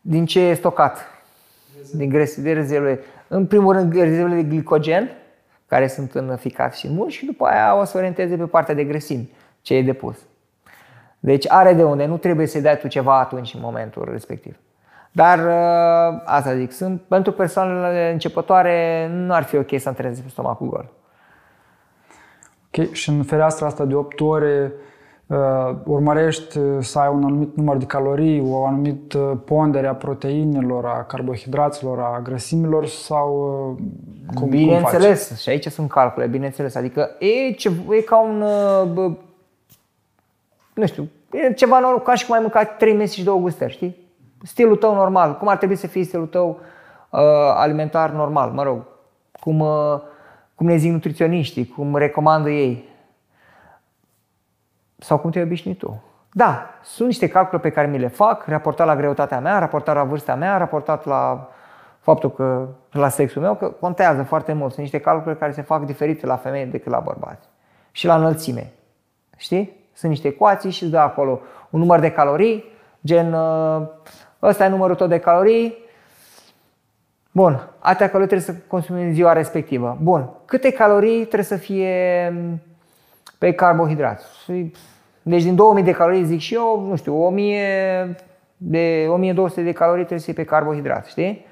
din 0.00 0.26
ce 0.26 0.40
e 0.40 0.54
stocat, 0.54 0.98
din 1.94 2.08
grese, 2.08 2.40
de 2.40 2.52
rezerve. 2.52 3.00
În 3.28 3.46
primul 3.46 3.72
rând, 3.72 3.92
rezervele 3.92 4.34
de 4.34 4.48
glicogen, 4.48 5.10
care 5.66 5.86
sunt 5.86 6.14
în 6.14 6.36
ficat 6.36 6.74
și 6.74 6.86
în 6.86 6.94
mușchi, 6.94 7.16
și 7.16 7.24
după 7.24 7.44
aia 7.44 7.80
o 7.80 7.84
să 7.84 7.96
orienteze 7.96 8.36
pe 8.36 8.46
partea 8.46 8.74
de 8.74 8.84
grăsimi, 8.84 9.30
ce 9.66 9.74
e 9.74 9.82
depus. 9.82 10.16
Deci 11.20 11.50
are 11.50 11.72
de 11.72 11.84
unde, 11.84 12.06
nu 12.06 12.16
trebuie 12.16 12.46
să-i 12.46 12.60
dai 12.60 12.78
tu 12.78 12.88
ceva 12.88 13.18
atunci, 13.18 13.54
în 13.54 13.60
momentul 13.62 14.08
respectiv. 14.10 14.56
Dar 15.12 15.38
uh, 15.38 16.22
asta 16.24 16.54
zic, 16.56 16.72
sunt, 16.72 17.00
pentru 17.00 17.32
persoanele 17.32 18.10
începătoare 18.12 19.08
nu 19.12 19.34
ar 19.34 19.42
fi 19.42 19.56
ok 19.56 19.68
să 19.78 19.88
antreneze 19.88 20.22
pe 20.22 20.28
stomacul 20.28 20.68
gol. 20.68 20.90
Ok, 22.66 22.92
și 22.92 23.08
în 23.08 23.22
fereastra 23.22 23.66
asta 23.66 23.84
de 23.84 23.94
8 23.94 24.20
ore 24.20 24.72
uh, 25.26 25.36
urmărești 25.84 26.58
să 26.80 26.98
ai 26.98 27.08
un 27.08 27.24
anumit 27.24 27.56
număr 27.56 27.76
de 27.76 27.84
calorii, 27.84 28.42
o 28.50 28.66
anumită 28.66 29.42
pondere 29.44 29.86
a 29.86 29.94
proteinelor, 29.94 30.84
a 30.84 31.04
carbohidraților, 31.04 31.98
a 31.98 32.20
grăsimilor 32.22 32.86
sau 32.86 33.76
uh, 33.78 33.84
cum, 34.34 34.48
Bineînțeles, 34.48 35.26
cum 35.28 35.36
și 35.36 35.48
aici 35.48 35.66
sunt 35.66 35.90
calcule, 35.90 36.26
bineînțeles. 36.26 36.74
Adică 36.74 37.10
e, 37.18 37.52
ce, 37.52 37.70
e 37.90 38.00
ca 38.00 38.18
un, 38.20 38.42
uh, 38.94 39.12
nu 40.76 40.86
știu, 40.86 41.08
e 41.30 41.52
ceva 41.52 41.78
normal, 41.78 42.02
ca 42.02 42.14
și 42.14 42.26
cum 42.26 42.34
ai 42.34 42.40
mâncat 42.40 42.76
3 42.76 42.94
mese 42.94 43.14
și 43.14 43.24
două 43.24 43.40
gustări, 43.40 43.72
știi? 43.72 44.06
stilul 44.42 44.76
tău 44.76 44.94
normal, 44.94 45.36
cum 45.36 45.48
ar 45.48 45.56
trebui 45.56 45.76
să 45.76 45.86
fie 45.86 46.04
stilul 46.04 46.26
tău 46.26 46.60
uh, 47.10 47.20
alimentar 47.54 48.10
normal, 48.10 48.50
mă 48.50 48.62
rog, 48.62 48.86
cum, 49.40 49.60
uh, 49.60 50.00
cum 50.54 50.66
ne 50.66 50.76
zic 50.76 50.92
nutriționiștii, 50.92 51.66
cum 51.66 51.96
recomandă 51.96 52.50
ei 52.50 52.88
sau 54.98 55.18
cum 55.18 55.30
te 55.30 55.42
obișnui 55.42 55.74
tu. 55.74 56.02
Da, 56.32 56.66
sunt 56.82 57.08
niște 57.08 57.28
calcule 57.28 57.60
pe 57.60 57.70
care 57.70 57.86
mi 57.86 57.98
le 57.98 58.08
fac, 58.08 58.46
raportat 58.46 58.86
la 58.86 58.96
greutatea 58.96 59.40
mea, 59.40 59.58
raportat 59.58 59.94
la 59.94 60.04
vârsta 60.04 60.34
mea, 60.34 60.56
raportat 60.56 61.04
la 61.04 61.48
faptul 61.98 62.32
că 62.32 62.68
la 62.90 63.08
sexul 63.08 63.42
meu, 63.42 63.54
că 63.54 63.68
contează 63.68 64.22
foarte 64.22 64.52
mult. 64.52 64.70
Sunt 64.70 64.82
niște 64.82 65.00
calcule 65.00 65.34
care 65.34 65.52
se 65.52 65.62
fac 65.62 65.84
diferite 65.84 66.26
la 66.26 66.36
femei 66.36 66.66
decât 66.66 66.92
la 66.92 67.00
bărbați. 67.00 67.48
Și 67.90 68.06
la 68.06 68.16
înălțime. 68.16 68.72
Știi? 69.36 69.75
Sunt 69.96 70.10
niște 70.10 70.28
ecuații 70.28 70.70
și 70.70 70.82
îți 70.82 70.92
dă 70.92 70.98
acolo 70.98 71.40
un 71.70 71.80
număr 71.80 72.00
de 72.00 72.10
calorii, 72.10 72.64
gen 73.04 73.32
uh, 73.32 73.82
ăsta 74.42 74.64
e 74.64 74.68
numărul 74.68 74.96
tău 74.96 75.06
de 75.06 75.18
calorii, 75.18 75.84
Bun, 77.36 77.70
atâtea 77.78 78.08
calorii 78.10 78.28
trebuie 78.28 78.54
să 78.54 78.62
consumi 78.66 79.02
în 79.02 79.12
ziua 79.12 79.32
respectivă. 79.32 79.98
Bun, 80.02 80.30
câte 80.44 80.72
calorii 80.72 81.18
trebuie 81.18 81.42
să 81.42 81.56
fie 81.56 82.28
mm, 82.32 82.60
pe 83.38 83.52
carbohidrați? 83.52 84.24
Deci 85.22 85.42
din 85.42 85.54
2000 85.54 85.82
de 85.82 85.92
calorii 85.92 86.24
zic 86.24 86.40
și 86.40 86.54
eu, 86.54 86.86
nu 86.88 86.96
știu, 86.96 87.22
1000 87.22 88.16
de 88.56 89.06
1200 89.08 89.62
de 89.62 89.72
calorii 89.72 90.04
trebuie 90.04 90.18
să 90.18 90.32
fie 90.32 90.42
pe 90.42 90.50
carbohidrați, 90.50 91.10
știi? 91.10 91.46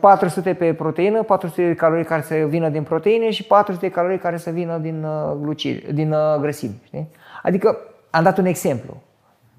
400 0.00 0.54
pe 0.54 0.74
proteină, 0.74 1.22
400 1.22 1.66
de 1.66 1.74
calorii 1.74 2.04
care 2.04 2.22
să 2.22 2.34
vină 2.34 2.68
din 2.68 2.82
proteine 2.82 3.30
și 3.30 3.44
400 3.44 3.86
de 3.86 3.92
calorii 3.92 4.18
care 4.18 4.36
să 4.36 4.50
vină 4.50 4.78
din, 4.78 5.04
uh, 5.04 5.36
glucid, 5.40 5.88
din 5.88 6.12
uh, 6.12 6.36
grăsimi. 6.40 6.80
Știi? 6.84 7.08
Adică 7.42 7.78
am 8.10 8.22
dat 8.22 8.38
un 8.38 8.44
exemplu. 8.44 9.02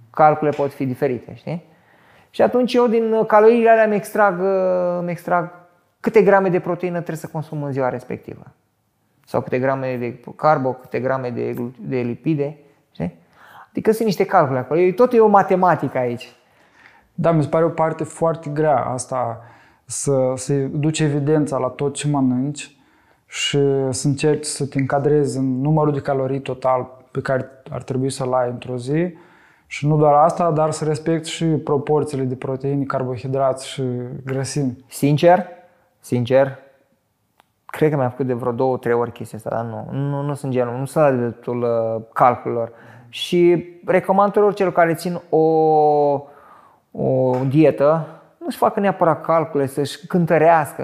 Calcule 0.09 0.49
pot 0.49 0.73
fi 0.73 0.85
diferite. 0.85 1.33
Știi? 1.35 1.63
Și 2.29 2.41
atunci 2.41 2.73
eu 2.73 2.87
din 2.87 3.25
caloriile 3.25 3.69
alea 3.69 3.83
îmi 3.83 3.95
extrag, 3.95 4.39
îmi 4.99 5.11
extrag 5.11 5.51
câte 5.99 6.21
grame 6.21 6.49
de 6.49 6.59
proteină 6.59 6.95
trebuie 6.95 7.17
să 7.17 7.27
consum 7.31 7.63
în 7.63 7.71
ziua 7.71 7.89
respectivă. 7.89 8.43
Sau 9.25 9.41
câte 9.41 9.59
grame 9.59 9.97
de 9.97 10.19
carbo, 10.35 10.73
câte 10.73 10.99
grame 10.99 11.29
de, 11.29 11.71
de 11.79 11.97
lipide. 11.97 12.57
Știi? 12.91 13.15
Adică 13.69 13.91
sunt 13.91 14.05
niște 14.05 14.25
calcule 14.25 14.59
acolo. 14.59 14.79
Tot 14.95 15.13
e 15.13 15.19
o 15.19 15.27
matematică 15.27 15.97
aici. 15.97 16.35
Da, 17.13 17.31
mi 17.31 17.43
se 17.43 17.49
pare 17.49 17.65
o 17.65 17.69
parte 17.69 18.03
foarte 18.03 18.49
grea 18.49 18.77
asta 18.77 19.41
să, 19.89 20.33
să 20.35 20.53
duci 20.53 20.99
evidența 20.99 21.57
la 21.57 21.67
tot 21.67 21.93
ce 21.93 22.07
mănânci 22.07 22.75
și 23.25 23.59
să 23.89 24.07
încerci 24.07 24.45
să 24.45 24.65
te 24.65 24.79
încadrezi 24.79 25.37
în 25.37 25.61
numărul 25.61 25.93
de 25.93 25.99
calorii 25.99 26.41
total 26.41 27.05
pe 27.11 27.21
care 27.21 27.49
ar 27.69 27.83
trebui 27.83 28.09
să-l 28.09 28.33
ai 28.33 28.49
într-o 28.49 28.77
zi 28.77 29.13
și 29.67 29.87
nu 29.87 29.97
doar 29.97 30.13
asta, 30.13 30.51
dar 30.51 30.71
să 30.71 30.85
respect 30.85 31.25
și 31.25 31.45
proporțiile 31.45 32.23
de 32.23 32.35
proteine, 32.35 32.83
carbohidrați 32.83 33.67
și 33.67 33.83
grăsimi. 34.25 34.85
Sincer, 34.87 35.45
sincer, 35.99 36.59
cred 37.65 37.89
că 37.89 37.95
mi-am 37.95 38.09
făcut 38.09 38.27
de 38.27 38.33
vreo 38.33 38.51
două, 38.51 38.77
trei 38.77 38.93
ori 38.93 39.11
chestia 39.11 39.37
asta, 39.37 39.49
dar 39.49 39.65
nu, 39.65 39.99
nu, 39.99 40.21
nu 40.21 40.33
sunt 40.33 40.51
genul, 40.51 40.77
nu 40.77 40.85
sunt 40.85 41.03
la 41.03 41.11
dreptul 41.11 41.61
uh, 41.61 42.01
calculelor. 42.13 42.71
Și 43.09 43.65
recomand 43.85 44.31
tuturor 44.31 44.53
celor 44.53 44.73
care 44.73 44.93
țin 44.93 45.21
o, 45.29 45.37
o 46.91 47.35
dietă, 47.49 48.16
nu-și 48.47 48.59
facă 48.59 48.79
neapărat 48.79 49.21
calcule, 49.21 49.65
să-și 49.65 50.07
cântărească. 50.07 50.81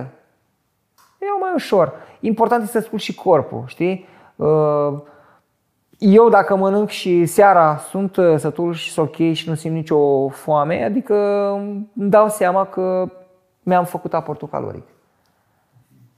E 1.19 1.25
mai 1.39 1.51
ușor. 1.55 1.93
Important 2.19 2.61
este 2.61 2.77
să 2.77 2.83
ascult 2.83 3.01
și 3.01 3.15
corpul, 3.15 3.63
știi? 3.65 4.07
Uh, 4.35 4.93
eu 5.97 6.29
dacă 6.29 6.55
mănânc 6.55 6.89
și 6.89 7.25
seara 7.25 7.77
sunt 7.77 8.15
uh, 8.15 8.35
sătul 8.37 8.73
și 8.73 8.91
sunt 8.91 9.07
ok 9.07 9.33
și 9.33 9.49
nu 9.49 9.55
simt 9.55 9.75
nicio 9.75 10.27
foame, 10.27 10.83
adică 10.83 11.15
îmi 11.51 11.89
dau 11.93 12.29
seama 12.29 12.65
că 12.65 13.11
mi-am 13.63 13.85
făcut 13.85 14.13
aportul 14.13 14.47
caloric 14.47 14.87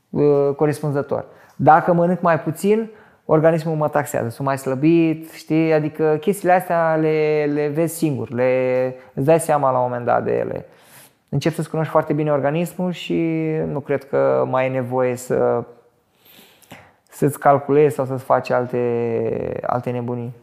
uh, 0.09 0.55
corespunzător. 0.55 1.25
Dacă 1.55 1.93
mănânc 1.93 2.21
mai 2.21 2.39
puțin, 2.39 2.91
organismul 3.25 3.75
mă 3.75 3.89
taxează, 3.89 4.29
sunt 4.29 4.47
mai 4.47 4.57
slăbit, 4.57 5.31
știi? 5.31 5.73
Adică 5.73 6.17
chestiile 6.19 6.53
astea 6.53 6.95
le, 6.95 7.49
le 7.53 7.67
vezi 7.67 7.95
singur, 7.95 8.29
le, 8.29 8.95
îți 9.13 9.25
dai 9.25 9.39
seama 9.39 9.71
la 9.71 9.77
un 9.77 9.83
moment 9.83 10.05
dat 10.05 10.23
de 10.23 10.37
ele. 10.37 10.65
Încep 11.35 11.53
să-ți 11.53 11.69
cunoști 11.69 11.91
foarte 11.91 12.13
bine 12.13 12.31
organismul 12.31 12.91
și 12.91 13.13
nu 13.65 13.79
cred 13.79 14.03
că 14.03 14.45
mai 14.49 14.65
e 14.65 14.69
nevoie 14.69 15.15
să 15.15 15.63
să-ți 17.09 17.39
calculezi 17.39 17.95
sau 17.95 18.05
să-ți 18.05 18.23
faci 18.23 18.49
alte, 18.49 19.59
alte 19.61 19.89
nebunii. 19.89 20.33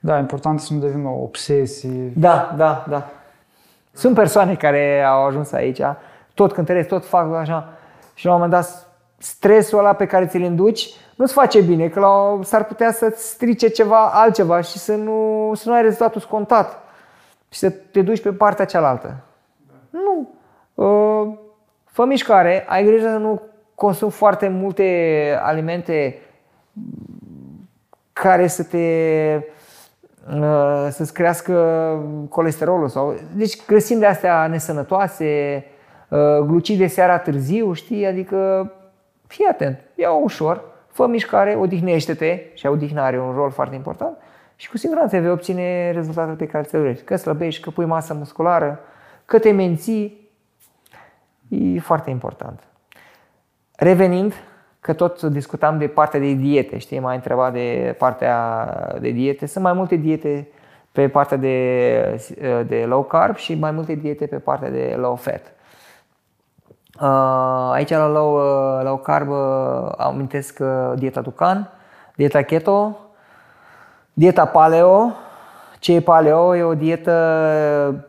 Da, 0.00 0.18
important 0.18 0.60
să 0.60 0.74
nu 0.74 0.80
devină 0.80 1.08
o 1.08 1.22
obsesie. 1.22 2.12
Da, 2.16 2.54
da, 2.56 2.84
da. 2.88 3.10
Sunt 3.92 4.14
persoane 4.14 4.54
care 4.54 5.02
au 5.02 5.24
ajuns 5.24 5.52
aici, 5.52 5.80
tot 6.34 6.52
cântăresc, 6.52 6.88
tot 6.88 7.06
fac 7.06 7.34
așa 7.34 7.68
și 8.14 8.26
la 8.26 8.34
un 8.34 8.40
moment 8.40 8.60
dat 8.60 8.88
stresul 9.18 9.78
ăla 9.78 9.92
pe 9.92 10.06
care 10.06 10.26
ți-l 10.26 10.42
induci 10.42 10.88
nu-ți 11.16 11.32
face 11.32 11.60
bine, 11.60 11.88
că 11.88 12.00
la, 12.00 12.38
s-ar 12.42 12.64
putea 12.64 12.92
să-ți 12.92 13.28
strice 13.28 13.68
ceva 13.68 14.10
altceva 14.12 14.60
și 14.60 14.78
să 14.78 14.94
nu, 14.94 15.52
să 15.54 15.68
nu 15.68 15.74
ai 15.74 15.82
rezultatul 15.82 16.20
scontat 16.20 16.82
și 17.48 17.58
să 17.58 17.70
te 17.70 18.02
duci 18.02 18.22
pe 18.22 18.32
partea 18.32 18.64
cealaltă. 18.64 19.20
Da. 19.90 19.98
Nu. 19.98 20.28
Uh, 20.74 21.36
fă 21.84 22.04
mișcare, 22.04 22.64
ai 22.68 22.84
grijă 22.84 23.08
să 23.08 23.16
nu 23.16 23.42
consum 23.74 24.08
foarte 24.08 24.48
multe 24.48 25.38
alimente 25.42 26.18
care 28.12 28.46
să 28.46 28.64
te 28.64 28.76
uh, 30.34 30.86
să-ți 30.90 31.12
crească 31.12 31.54
colesterolul 32.28 32.88
sau 32.88 33.14
deci 33.34 33.66
grăsimi 33.66 34.00
de 34.00 34.06
astea 34.06 34.46
nesănătoase, 34.46 35.64
uh, 36.08 36.38
glucide 36.46 36.86
seara 36.86 37.18
târziu, 37.18 37.72
știi? 37.72 38.06
Adică 38.06 38.72
fii 39.26 39.46
atent, 39.50 39.78
ia 39.94 40.12
ușor, 40.12 40.64
fă 40.86 41.06
mișcare, 41.06 41.54
odihnește-te 41.54 42.40
și 42.54 42.66
odihna 42.66 43.04
are 43.04 43.20
un 43.20 43.32
rol 43.34 43.50
foarte 43.50 43.74
important 43.74 44.16
și 44.56 44.70
cu 44.70 44.76
siguranță 44.76 45.18
vei 45.18 45.30
obține 45.30 45.90
rezultatele 45.90 46.36
pe 46.36 46.46
care 46.46 46.64
ți 46.64 46.74
le 46.74 46.80
dorești. 46.80 47.04
Că 47.04 47.16
slăbești, 47.16 47.62
că 47.62 47.70
pui 47.70 47.84
masă 47.84 48.14
musculară, 48.14 48.80
că 49.26 49.38
te 49.38 49.50
menții, 49.50 50.30
e 51.48 51.80
foarte 51.80 52.10
important. 52.10 52.60
Revenind, 53.76 54.34
că 54.80 54.92
tot 54.92 55.22
discutam 55.22 55.78
de 55.78 55.86
partea 55.86 56.20
de 56.20 56.32
diete, 56.32 56.78
știi, 56.78 56.98
m-ai 56.98 57.14
întrebat 57.14 57.52
de 57.52 57.94
partea 57.98 58.66
de 59.00 59.10
diete. 59.10 59.46
Sunt 59.46 59.64
mai 59.64 59.72
multe 59.72 59.96
diete 59.96 60.48
pe 60.92 61.08
partea 61.08 61.36
de, 61.36 62.64
de 62.66 62.84
low 62.86 63.04
carb 63.04 63.36
și 63.36 63.54
mai 63.54 63.70
multe 63.70 63.94
diete 63.94 64.26
pe 64.26 64.36
partea 64.36 64.70
de 64.70 64.94
low 64.98 65.14
fat. 65.14 65.52
Uh, 67.00 67.70
aici 67.72 67.90
la 67.90 68.06
low, 68.06 68.34
uh, 68.34 68.84
low 68.84 68.96
carb 68.96 69.28
uh, 69.28 69.92
amintesc 69.96 70.62
dieta 70.94 71.20
Ducan, 71.20 71.70
dieta 72.14 72.42
keto, 72.42 72.96
dieta 74.12 74.46
paleo. 74.46 75.12
Ce 75.78 75.94
e 75.94 76.00
paleo? 76.00 76.56
E 76.56 76.62
o 76.62 76.74
dietă 76.74 78.08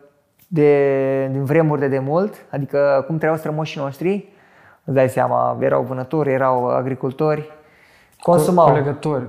de, 0.50 1.28
din 1.32 1.44
vremuri 1.44 1.80
de 1.80 1.88
demult, 1.88 2.34
adică 2.50 3.04
cum 3.06 3.18
trăiau 3.18 3.36
strămoșii 3.36 3.80
noștri, 3.80 4.28
Îți 4.88 4.96
dai 4.96 5.08
seama, 5.08 5.56
erau 5.60 5.82
vânători, 5.82 6.32
erau 6.32 6.68
agricultori, 6.68 7.50
consumau. 8.20 8.66
Colegători. 8.66 9.24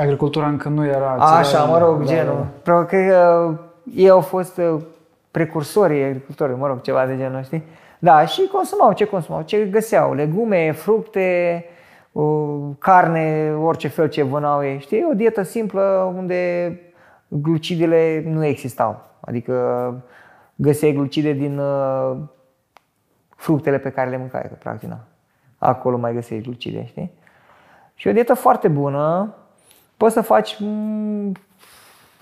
Agricultura 0.00 0.46
încă 0.46 0.68
nu 0.68 0.86
era... 0.86 1.12
Așa, 1.12 1.64
mă 1.64 1.78
rog, 1.78 1.98
da, 1.98 2.04
genul. 2.04 2.34
Da. 2.34 2.46
Probabil 2.62 2.88
că 2.88 3.58
ei 3.94 4.08
au 4.08 4.20
fost 4.20 4.60
precursorii 5.30 6.02
agricultorii, 6.02 6.56
mă 6.56 6.66
rog, 6.66 6.80
ceva 6.80 7.06
de 7.06 7.16
genul, 7.16 7.42
știi? 7.42 7.62
Da, 7.98 8.24
și 8.24 8.48
consumau. 8.52 8.92
Ce 8.92 9.04
consumau? 9.04 9.42
Ce 9.42 9.64
găseau? 9.64 10.14
Legume, 10.14 10.72
fructe, 10.72 11.64
carne, 12.78 13.54
orice 13.62 13.88
fel 13.88 14.08
ce 14.08 14.22
vânau 14.22 14.64
ei. 14.64 14.78
Știi? 14.80 15.06
O 15.10 15.14
dietă 15.14 15.42
simplă 15.42 16.12
unde 16.16 16.70
glucidele 17.28 18.22
nu 18.26 18.44
existau. 18.44 19.00
Adică 19.20 19.54
găseai 20.56 20.92
glucide 20.92 21.32
din 21.32 21.58
uh, 21.58 22.16
fructele 23.36 23.78
pe 23.78 23.90
care 23.90 24.10
le 24.10 24.16
mâncați, 24.16 24.48
că 24.48 24.54
practic 24.54 24.88
na. 24.88 25.04
Acolo 25.58 25.96
mai 25.96 26.14
găsești 26.14 26.44
glucide, 26.44 26.86
știi? 26.86 27.12
Și 27.94 28.08
o 28.08 28.12
dietă 28.12 28.34
foarte 28.34 28.68
bună. 28.68 29.34
Poți 29.96 30.14
să 30.14 30.20
faci 30.20 30.56
mm, 30.60 31.32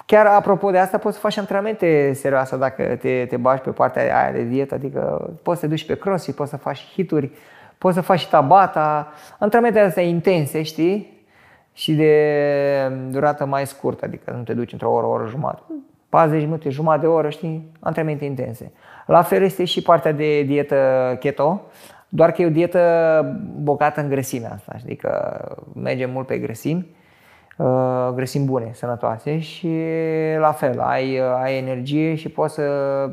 Chiar 0.07 0.27
apropo 0.27 0.71
de 0.71 0.79
asta, 0.79 0.99
poți 0.99 1.15
să 1.15 1.21
faci 1.21 1.37
antrenamente 1.37 2.13
serioase 2.13 2.57
dacă 2.57 2.97
te, 3.01 3.27
te 3.29 3.37
bagi 3.37 3.63
pe 3.63 3.71
partea 3.71 4.23
aia 4.23 4.33
de 4.33 4.43
dietă, 4.43 4.75
adică 4.75 5.31
poți 5.43 5.61
să 5.61 5.67
te 5.67 5.71
duci 5.71 5.87
pe 5.87 5.99
crossfit, 5.99 6.35
poți 6.35 6.51
să 6.51 6.57
faci 6.57 6.87
hituri, 6.93 7.31
poți 7.79 7.95
să 7.95 8.01
faci 8.01 8.19
și 8.19 8.29
tabata, 8.29 9.13
antrenamente 9.39 9.81
astea 9.81 10.03
intense, 10.03 10.63
știi? 10.63 11.23
Și 11.73 11.95
de 11.95 12.93
durată 13.11 13.45
mai 13.45 13.67
scurtă, 13.67 14.05
adică 14.05 14.31
nu 14.37 14.43
te 14.43 14.55
duci 14.55 14.73
într-o 14.73 14.93
oră, 14.93 15.07
o 15.07 15.11
oră 15.11 15.27
jumătate. 15.27 15.73
40 16.15 16.43
minute, 16.43 16.71
jumătate 16.71 17.01
de 17.01 17.07
oră, 17.07 17.29
știi? 17.29 17.73
Antrenamente 17.81 18.25
intense. 18.25 18.73
La 19.07 19.23
fel 19.23 19.43
este 19.43 19.65
și 19.65 19.83
partea 19.83 20.13
de 20.13 20.43
dietă 20.43 21.17
keto, 21.21 21.61
doar 22.09 22.33
că 22.33 22.43
e 22.43 22.47
o 22.47 22.51
dietă 22.51 23.41
bogată 23.57 24.01
în 24.01 24.09
grăsime 24.09 24.47
asta, 24.55 24.73
adică 24.83 25.41
merge 25.75 26.07
mult 26.07 26.27
pe 26.27 26.39
grăsimi 26.39 26.87
Uh, 27.57 28.09
grăsimi 28.15 28.47
bune, 28.47 28.71
sănătoase 28.73 29.39
și 29.39 29.79
la 30.39 30.53
fel, 30.53 30.81
ai, 30.81 31.19
uh, 31.19 31.27
ai 31.43 31.57
energie 31.57 32.15
și 32.15 32.29
poți 32.29 32.55
să, 32.55 33.11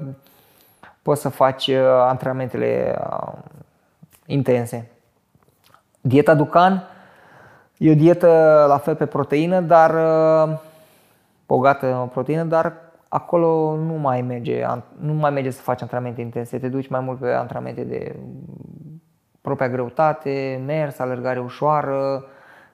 poți 1.01 1.21
să 1.21 1.29
faci 1.29 1.67
uh, 1.67 1.77
antrenamentele 2.07 2.99
intense. 4.25 4.89
Dieta 6.01 6.33
Ducan 6.33 6.83
e 7.77 7.91
o 7.91 7.95
dietă 7.95 8.65
la 8.67 8.77
fel 8.77 8.95
pe 8.95 9.05
proteină, 9.05 9.59
dar 9.59 9.91
bogată 11.47 11.93
în 12.01 12.07
proteină, 12.07 12.43
dar 12.43 12.73
acolo 13.13 13.75
nu 13.75 13.93
mai 13.93 14.21
merge, 14.21 14.65
nu 14.99 15.13
mai 15.13 15.31
merge 15.31 15.49
să 15.49 15.61
faci 15.61 15.81
antrenamente 15.81 16.21
intense, 16.21 16.59
te 16.59 16.69
duci 16.69 16.87
mai 16.87 16.99
mult 16.99 17.19
pe 17.19 17.31
antrenamente 17.31 17.83
de 17.83 18.15
propria 19.41 19.69
greutate, 19.69 20.61
mers, 20.65 20.99
alergare 20.99 21.39
ușoară, 21.39 22.25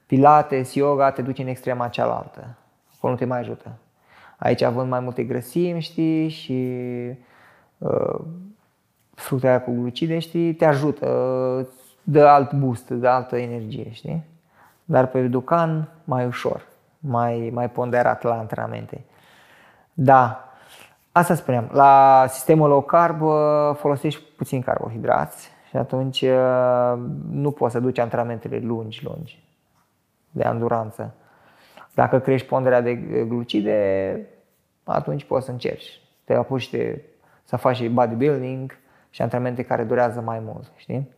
pilates, 0.06 0.74
yoga, 0.74 1.12
te 1.12 1.22
duci 1.22 1.40
în 1.40 1.48
extrema 1.48 1.88
cealaltă. 1.88 2.58
Acolo 2.98 3.14
nu 3.14 3.20
te 3.20 3.26
mai 3.26 3.40
ajută. 3.40 3.72
Aici 4.38 4.62
având 4.62 4.90
mai 4.90 5.00
multe 5.00 5.24
grăsimi, 5.24 5.82
știi, 5.82 6.30
și 6.30 6.80
uh, 7.78 8.20
fructele 9.14 9.60
cu 9.60 9.72
glucide, 9.72 10.20
știi, 10.20 10.54
te 10.54 10.66
ajută, 10.66 11.08
dă 12.04 12.28
alt 12.28 12.54
boost, 12.54 12.90
dă 12.90 13.08
altă 13.08 13.38
energie, 13.38 13.92
știi? 13.92 14.24
Dar 14.86 15.08
pe 15.08 15.28
Ducan 15.28 15.90
mai 16.04 16.26
ușor, 16.26 16.68
mai, 17.00 17.50
mai 17.54 17.70
ponderat 17.70 18.24
la 18.24 18.38
antrenamente. 18.38 19.02
Da, 20.00 20.50
asta 21.12 21.36
spuneam. 21.36 21.70
La 21.72 22.26
sistemul 22.30 22.70
low 22.70 22.82
carb 22.82 23.22
uh, 23.22 23.36
folosești 23.76 24.22
puțin 24.36 24.62
carbohidrați 24.62 25.50
și 25.70 25.78
atunci 25.78 26.22
uh, 26.22 26.94
nu 27.32 27.52
poți 27.52 27.74
să 27.74 27.80
duci 27.80 27.98
antrenamentele 27.98 28.60
lungi, 28.60 29.04
lungi 29.04 29.44
de 30.32 30.44
anduranță. 30.44 31.14
Dacă 31.94 32.20
crești 32.20 32.48
ponderea 32.48 32.82
de 32.82 32.94
glucide, 33.28 34.22
atunci 34.84 35.24
poți 35.24 35.46
să 35.46 35.52
încerci. 35.52 36.02
Te 36.24 36.34
apuci 36.34 36.70
de, 36.70 37.02
să 37.44 37.56
faci 37.56 37.76
și 37.76 37.88
bodybuilding 37.88 38.78
și 39.10 39.22
antrenamente 39.22 39.64
care 39.64 39.84
durează 39.84 40.22
mai 40.22 40.40
mult. 40.40 40.72
Știi? 40.76 41.12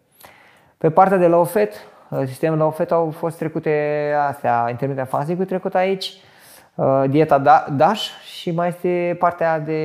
Pe 0.78 0.90
partea 0.90 1.18
de 1.18 1.28
low 1.28 1.44
fat, 1.44 1.74
sistemul 2.26 2.58
low 2.58 2.72
fat 2.72 2.92
au 2.92 3.12
fost 3.12 3.38
trecute 3.38 4.14
astea, 4.28 4.70
intermittent 4.70 5.08
fasting 5.08 5.46
trecut 5.46 5.76
aici, 5.76 6.06
uh, 6.06 6.29
dieta 7.10 7.38
da, 7.38 7.66
DASH 7.72 8.10
și 8.24 8.52
mai 8.52 8.68
este 8.68 9.16
partea 9.20 9.60
de 9.60 9.82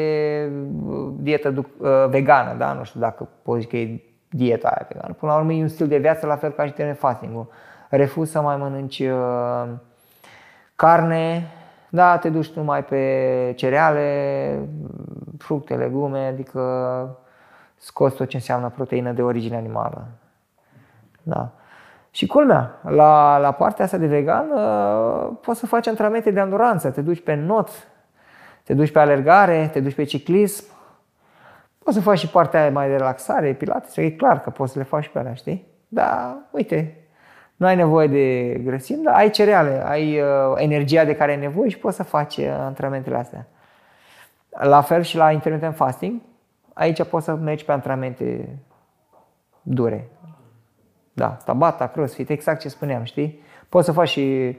uh, 0.86 1.12
dietă 1.16 1.54
uh, 1.56 1.88
vegană, 2.08 2.54
da? 2.58 2.72
Nu 2.72 2.84
știu 2.84 3.00
dacă 3.00 3.28
poți 3.42 3.60
zice 3.60 3.70
că 3.70 3.76
e 3.76 4.00
dieta 4.28 4.68
aia 4.68 4.86
vegană. 4.92 5.14
Până 5.14 5.32
la 5.32 5.38
urmă 5.38 5.52
e 5.52 5.62
un 5.62 5.68
stil 5.68 5.86
de 5.88 5.98
viață 5.98 6.26
la 6.26 6.36
fel 6.36 6.50
ca 6.50 6.62
și 6.62 6.68
intermittent 6.68 6.98
fasting 6.98 7.46
refuz 7.88 8.30
să 8.30 8.40
mai 8.40 8.56
mănânci 8.56 9.00
uh, 9.00 9.68
carne, 10.76 11.50
da, 11.88 12.18
te 12.18 12.28
duci 12.28 12.52
numai 12.52 12.84
pe 12.84 13.52
cereale, 13.56 14.58
fructe, 15.38 15.74
legume, 15.74 16.26
adică 16.26 17.18
scoți 17.76 18.16
tot 18.16 18.28
ce 18.28 18.36
înseamnă 18.36 18.68
proteină 18.68 19.12
de 19.12 19.22
origine 19.22 19.56
animală. 19.56 20.06
Da. 21.22 21.50
Și 22.14 22.26
culmea, 22.26 22.80
la, 22.82 23.38
la 23.38 23.52
partea 23.52 23.84
asta 23.84 23.96
de 23.96 24.06
vegan, 24.06 24.50
uh, 24.50 25.36
poți 25.40 25.58
să 25.58 25.66
faci 25.66 25.86
antrenamente 25.86 26.30
de 26.30 26.40
anduranță, 26.40 26.90
te 26.90 27.00
duci 27.00 27.20
pe 27.20 27.34
not, 27.34 27.68
te 28.62 28.74
duci 28.74 28.90
pe 28.90 28.98
alergare, 28.98 29.68
te 29.72 29.80
duci 29.80 29.94
pe 29.94 30.04
ciclism, 30.04 30.64
poți 31.78 31.96
să 31.96 32.02
faci 32.02 32.18
și 32.18 32.28
partea 32.28 32.70
mai 32.70 32.88
de 32.88 32.96
relaxare, 32.96 33.52
pilates, 33.52 33.96
e 33.96 34.10
clar 34.10 34.40
că 34.40 34.50
poți 34.50 34.72
să 34.72 34.78
le 34.78 34.84
faci 34.84 35.08
pe 35.08 35.18
alea, 35.18 35.34
știi? 35.34 35.66
Da, 35.88 36.38
uite, 36.50 36.96
nu 37.56 37.66
ai 37.66 37.76
nevoie 37.76 38.06
de 38.06 38.58
grăsimi, 38.64 39.02
dar 39.02 39.14
ai 39.14 39.30
cereale, 39.30 39.86
ai 39.86 40.20
uh, 40.20 40.26
energia 40.56 41.04
de 41.04 41.16
care 41.16 41.30
ai 41.30 41.38
nevoie 41.38 41.68
și 41.68 41.78
poți 41.78 41.96
să 41.96 42.02
faci 42.02 42.36
uh, 42.36 42.46
antrenamentele 42.58 43.16
astea. 43.16 43.46
La 44.48 44.80
fel 44.80 45.02
și 45.02 45.16
la 45.16 45.30
intermittent 45.30 45.74
fasting, 45.74 46.20
aici 46.72 47.02
poți 47.02 47.24
să 47.24 47.34
mergi 47.34 47.64
pe 47.64 47.72
antrenamente 47.72 48.48
dure. 49.62 50.08
Da, 51.14 51.28
tabata, 51.28 51.86
crossfit, 51.86 52.28
exact 52.28 52.60
ce 52.60 52.68
spuneam, 52.68 53.04
știi? 53.04 53.40
Poți 53.68 53.86
să 53.86 53.92
faci 53.92 54.08
și 54.08 54.56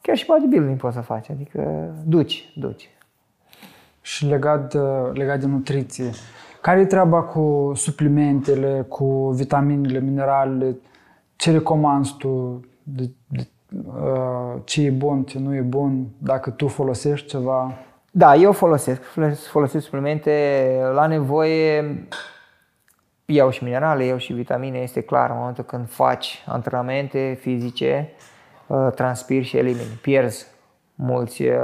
chiar 0.00 0.16
și 0.16 0.26
bodybuilding 0.26 0.76
poți 0.76 0.94
să 0.94 1.00
faci, 1.00 1.30
adică 1.30 1.90
duci, 2.04 2.52
duci. 2.56 2.88
Și 4.00 4.26
legat 4.26 4.72
de, 4.72 4.78
legat 5.12 5.40
de 5.40 5.46
nutriție, 5.46 6.10
care 6.60 6.80
e 6.80 6.84
treaba 6.84 7.22
cu 7.22 7.72
suplimentele, 7.74 8.84
cu 8.88 9.30
vitaminele, 9.30 10.00
mineralele? 10.00 10.76
ce 11.40 11.50
recomanzi 11.50 12.16
tu, 12.16 12.60
de, 12.82 13.10
de, 13.26 13.46
uh, 13.86 14.60
ce 14.64 14.82
e 14.82 14.90
bun, 14.90 15.22
ce 15.22 15.38
nu 15.38 15.54
e 15.54 15.60
bun, 15.60 16.06
dacă 16.18 16.50
tu 16.50 16.68
folosești 16.68 17.28
ceva? 17.28 17.72
Da, 18.10 18.34
eu 18.34 18.52
folosesc, 18.52 19.02
folosesc 19.50 19.84
suplimente 19.84 20.32
la 20.94 21.06
nevoie, 21.06 22.06
iau 23.30 23.50
și 23.50 23.64
minerale, 23.64 24.04
iau 24.04 24.18
și 24.18 24.32
vitamine, 24.32 24.78
este 24.78 25.00
clar 25.00 25.30
în 25.30 25.36
momentul 25.36 25.64
când 25.64 25.88
faci 25.88 26.44
antrenamente 26.46 27.38
fizice, 27.40 28.12
uh, 28.66 28.88
transpiri 28.94 29.44
și 29.44 29.56
elimini, 29.56 29.98
pierzi 30.02 30.46
mulți 30.94 31.42
uh, 31.42 31.56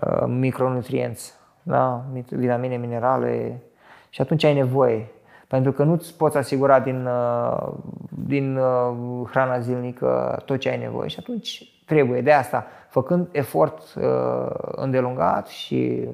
uh, 0.00 0.24
micronutrienți, 0.26 1.32
da? 1.62 2.04
vitamine, 2.28 2.76
minerale 2.76 3.62
și 4.08 4.20
atunci 4.20 4.44
ai 4.44 4.54
nevoie 4.54 5.10
pentru 5.46 5.72
că 5.72 5.82
nu-ți 5.82 6.16
poți 6.16 6.36
asigura 6.36 6.80
din, 6.80 7.06
uh, 7.06 7.72
din 8.08 8.56
uh, 8.56 9.28
hrana 9.30 9.58
zilnică 9.58 10.42
tot 10.44 10.58
ce 10.58 10.68
ai 10.68 10.78
nevoie 10.78 11.08
și 11.08 11.16
atunci 11.18 11.62
trebuie. 11.86 12.20
De 12.20 12.32
asta, 12.32 12.66
făcând 12.88 13.28
efort 13.32 13.82
uh, 13.96 14.48
îndelungat 14.76 15.46
și 15.46 16.08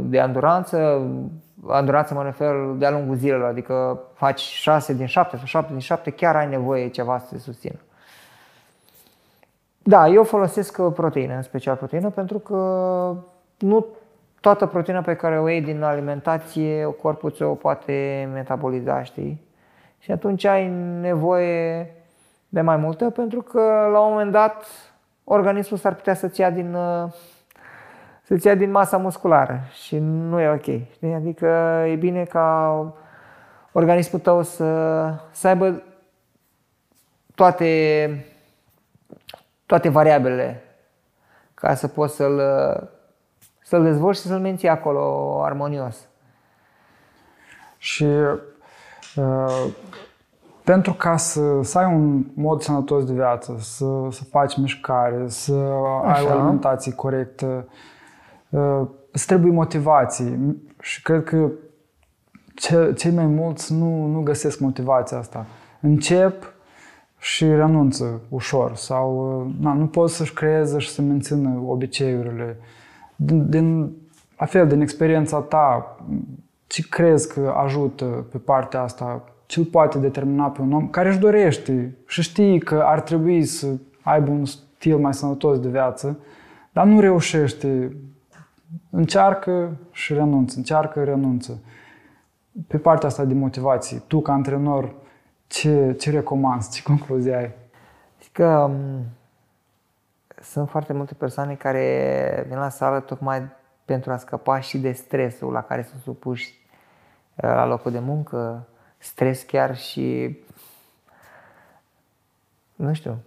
de 0.00 0.20
anduranță, 0.20 1.06
anduranță 1.68 2.14
mă 2.14 2.22
refer 2.22 2.54
de-a 2.76 2.90
lungul 2.90 3.16
zilelor, 3.16 3.48
adică 3.48 4.00
faci 4.14 4.40
6 4.40 4.94
din 4.94 5.06
7 5.06 5.36
sau 5.36 5.46
7 5.46 5.70
din 5.70 5.80
7, 5.80 6.10
chiar 6.10 6.36
ai 6.36 6.48
nevoie 6.48 6.88
ceva 6.88 7.18
să 7.18 7.26
te 7.30 7.38
susțină. 7.38 7.78
Da, 9.82 10.08
eu 10.08 10.24
folosesc 10.24 10.82
proteină, 10.82 11.34
în 11.34 11.42
special 11.42 11.76
proteină, 11.76 12.10
pentru 12.10 12.38
că 12.38 12.56
nu 13.58 13.86
toată 14.40 14.66
proteina 14.66 15.00
pe 15.00 15.16
care 15.16 15.40
o 15.40 15.48
iei 15.48 15.60
din 15.60 15.82
alimentație, 15.82 16.84
corpul 17.02 17.30
ți-o 17.30 17.54
poate 17.54 18.28
metaboliza, 18.32 19.02
știi? 19.02 19.48
Și 19.98 20.10
atunci 20.10 20.44
ai 20.44 20.68
nevoie 21.00 21.94
de 22.48 22.60
mai 22.60 22.76
multă 22.76 23.10
pentru 23.10 23.42
că 23.42 23.88
la 23.92 24.00
un 24.00 24.10
moment 24.10 24.32
dat 24.32 24.64
organismul 25.24 25.78
s-ar 25.78 25.94
putea 25.94 26.14
să-ți 26.14 26.40
ia 26.40 26.50
din, 26.50 26.76
să-ți 28.30 28.46
ia 28.46 28.54
din 28.54 28.70
masa 28.70 28.96
musculară 28.96 29.60
și 29.84 29.98
nu 29.98 30.40
e 30.40 30.48
ok. 30.48 30.92
Știi? 30.92 31.14
Adică 31.14 31.46
e 31.88 31.94
bine 31.94 32.24
ca 32.24 32.94
organismul 33.72 34.20
tău 34.20 34.42
să, 34.42 35.14
să 35.30 35.48
aibă 35.48 35.82
toate, 37.34 38.26
toate 39.66 39.88
variabilele 39.88 40.62
ca 41.54 41.74
să 41.74 41.88
poți 41.88 42.14
să-l 42.14 42.40
să-l 43.62 43.82
dezvolți 43.82 44.20
și 44.20 44.26
să-l 44.26 44.40
menții 44.40 44.68
acolo 44.68 45.40
armonios. 45.44 45.96
Și 47.78 48.06
uh, 49.16 49.66
pentru 50.64 50.92
ca 50.92 51.16
să, 51.16 51.62
să 51.62 51.78
ai 51.78 51.94
un 51.94 52.24
mod 52.34 52.62
sănătos 52.62 53.04
de 53.04 53.12
viață, 53.12 53.56
să, 53.58 53.86
să 54.10 54.24
faci 54.24 54.56
mișcare, 54.56 55.28
să 55.28 55.54
Așa. 56.04 56.12
ai 56.12 56.24
o 56.24 56.30
alimentație 56.30 56.92
corectă, 56.92 57.46
uh, 57.46 57.72
îți 59.10 59.26
trebuie 59.26 59.52
motivație. 59.52 60.38
Și 60.80 61.02
cred 61.02 61.24
că 61.24 61.50
ce, 62.54 62.92
cei 62.96 63.10
mai 63.10 63.26
mulți 63.26 63.72
nu, 63.72 64.06
nu 64.06 64.20
găsesc 64.20 64.60
motivația 64.60 65.18
asta. 65.18 65.46
Încep 65.80 66.52
și 67.18 67.44
renunță 67.44 68.20
ușor 68.28 68.74
sau 68.74 69.42
na, 69.60 69.72
nu 69.72 69.86
pot 69.86 70.10
să-și 70.10 70.32
creeze 70.32 70.78
și 70.78 70.90
să 70.90 71.02
mențină 71.02 71.62
obiceiurile. 71.66 72.56
Din, 73.16 73.50
din, 73.50 73.92
la 74.38 74.46
fel, 74.46 74.66
din 74.66 74.80
experiența 74.80 75.38
ta, 75.38 75.96
ce 76.66 76.86
crezi 76.88 77.32
că 77.32 77.54
ajută 77.64 78.04
pe 78.04 78.38
partea 78.38 78.82
asta? 78.82 79.24
Ce 79.46 79.60
îl 79.60 79.66
poate 79.66 79.98
determina 79.98 80.46
pe 80.46 80.60
un 80.60 80.72
om 80.72 80.88
care 80.88 81.08
își 81.08 81.18
dorește 81.18 81.96
și 82.06 82.22
știe 82.22 82.58
că 82.58 82.82
ar 82.84 83.00
trebui 83.00 83.44
să 83.44 83.66
aibă 84.02 84.30
un 84.30 84.44
stil 84.44 84.96
mai 84.96 85.14
sănătos 85.14 85.58
de 85.58 85.68
viață, 85.68 86.18
dar 86.72 86.86
nu 86.86 87.00
reușește. 87.00 87.96
Încearcă 88.90 89.76
și 89.90 90.14
renunță, 90.14 90.56
încearcă, 90.56 91.04
renunță. 91.04 91.62
Pe 92.66 92.78
partea 92.78 93.08
asta 93.08 93.24
de 93.24 93.34
motivație, 93.34 93.98
tu 93.98 94.20
ca 94.20 94.32
antrenor, 94.32 94.94
ce, 95.46 95.92
ce 95.98 96.10
recomanzi, 96.10 96.70
ce 96.70 96.82
concluzie 96.82 97.34
ai? 97.34 97.52
Că 98.32 98.46
um, 98.46 99.04
sunt 100.42 100.68
foarte 100.68 100.92
multe 100.92 101.14
persoane 101.14 101.54
care 101.54 102.44
vin 102.48 102.58
la 102.58 102.68
sală 102.68 103.00
tocmai 103.00 103.42
pentru 103.84 104.12
a 104.12 104.16
scăpa 104.16 104.60
și 104.60 104.78
de 104.78 104.92
stresul 104.92 105.52
la 105.52 105.62
care 105.62 105.82
sunt 105.82 106.00
supuși 106.02 106.66
uh, 107.34 107.42
la 107.42 107.66
locul 107.66 107.90
de 107.90 107.98
muncă, 107.98 108.68
stres 108.98 109.42
chiar 109.42 109.76
și, 109.76 110.38
nu 112.74 112.92
știu, 112.92 113.18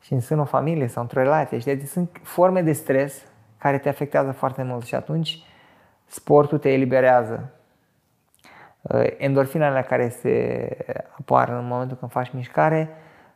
și 0.00 0.12
în 0.12 0.20
sânul 0.20 0.46
familiei 0.46 0.88
sau 0.88 1.02
într-o 1.02 1.22
relație. 1.22 1.58
Știi? 1.58 1.76
Deci 1.76 1.88
sunt 1.88 2.20
forme 2.22 2.62
de 2.62 2.72
stres 2.72 3.22
care 3.62 3.78
te 3.78 3.88
afectează 3.88 4.32
foarte 4.32 4.62
mult 4.62 4.84
și 4.84 4.94
atunci 4.94 5.42
sportul 6.06 6.58
te 6.58 6.72
eliberează. 6.72 7.50
Uh, 8.80 9.06
endorfinele 9.16 9.82
care 9.82 10.08
se 10.08 10.68
apar 11.18 11.48
în 11.48 11.66
momentul 11.66 11.96
când 11.96 12.10
faci 12.10 12.32
mișcare 12.32 12.88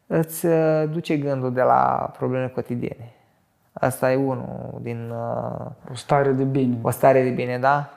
îți 0.06 0.46
uh, 0.46 0.88
duce 0.90 1.16
gândul 1.16 1.52
de 1.52 1.62
la 1.62 2.10
probleme 2.16 2.48
cotidiene. 2.48 3.12
Asta 3.72 4.12
e 4.12 4.16
unul 4.16 4.78
din... 4.80 5.10
Uh, 5.10 5.66
o 5.90 5.94
stare 5.94 6.32
de 6.32 6.44
bine. 6.44 6.78
O 6.82 6.90
stare 6.90 7.22
de 7.22 7.30
bine, 7.30 7.58
da? 7.58 7.90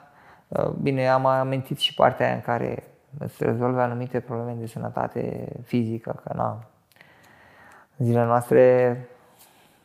Bine, 0.82 1.08
am 1.08 1.26
amintit 1.26 1.78
și 1.78 1.94
partea 1.94 2.26
aia 2.26 2.34
în 2.34 2.40
care 2.40 2.82
îți 3.18 3.44
rezolve 3.44 3.82
anumite 3.82 4.20
probleme 4.20 4.56
de 4.58 4.66
sănătate 4.66 5.48
fizică, 5.64 6.20
că 6.24 6.32
na, 6.36 6.66
în 7.96 8.06
zilele 8.06 8.24
noastre 8.24 8.96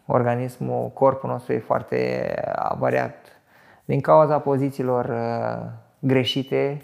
organismul, 0.05 0.89
corpul 0.93 1.29
nostru 1.29 1.53
e 1.53 1.59
foarte 1.59 2.33
avariat 2.55 3.15
din 3.85 4.01
cauza 4.01 4.39
pozițiilor 4.39 5.13
greșite 5.99 6.81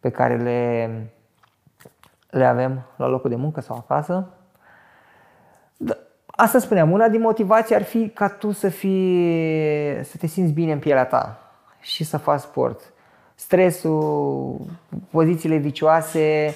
pe 0.00 0.10
care 0.10 0.36
le, 0.36 0.90
le 2.30 2.44
avem 2.44 2.82
la 2.96 3.06
locul 3.06 3.30
de 3.30 3.36
muncă 3.36 3.60
sau 3.60 3.76
acasă. 3.76 4.26
Da, 5.76 5.94
asta 6.26 6.58
spuneam, 6.58 6.90
una 6.90 7.08
din 7.08 7.20
motivații 7.20 7.74
ar 7.74 7.82
fi 7.82 8.08
ca 8.08 8.28
tu 8.28 8.50
să, 8.50 8.68
fii, 8.68 10.04
să 10.04 10.16
te 10.16 10.26
simți 10.26 10.52
bine 10.52 10.72
în 10.72 10.78
pielea 10.78 11.06
ta 11.06 11.38
și 11.80 12.04
să 12.04 12.16
faci 12.16 12.40
sport. 12.40 12.92
Stresul, 13.34 14.60
pozițiile 15.10 15.56
vicioase 15.56 16.54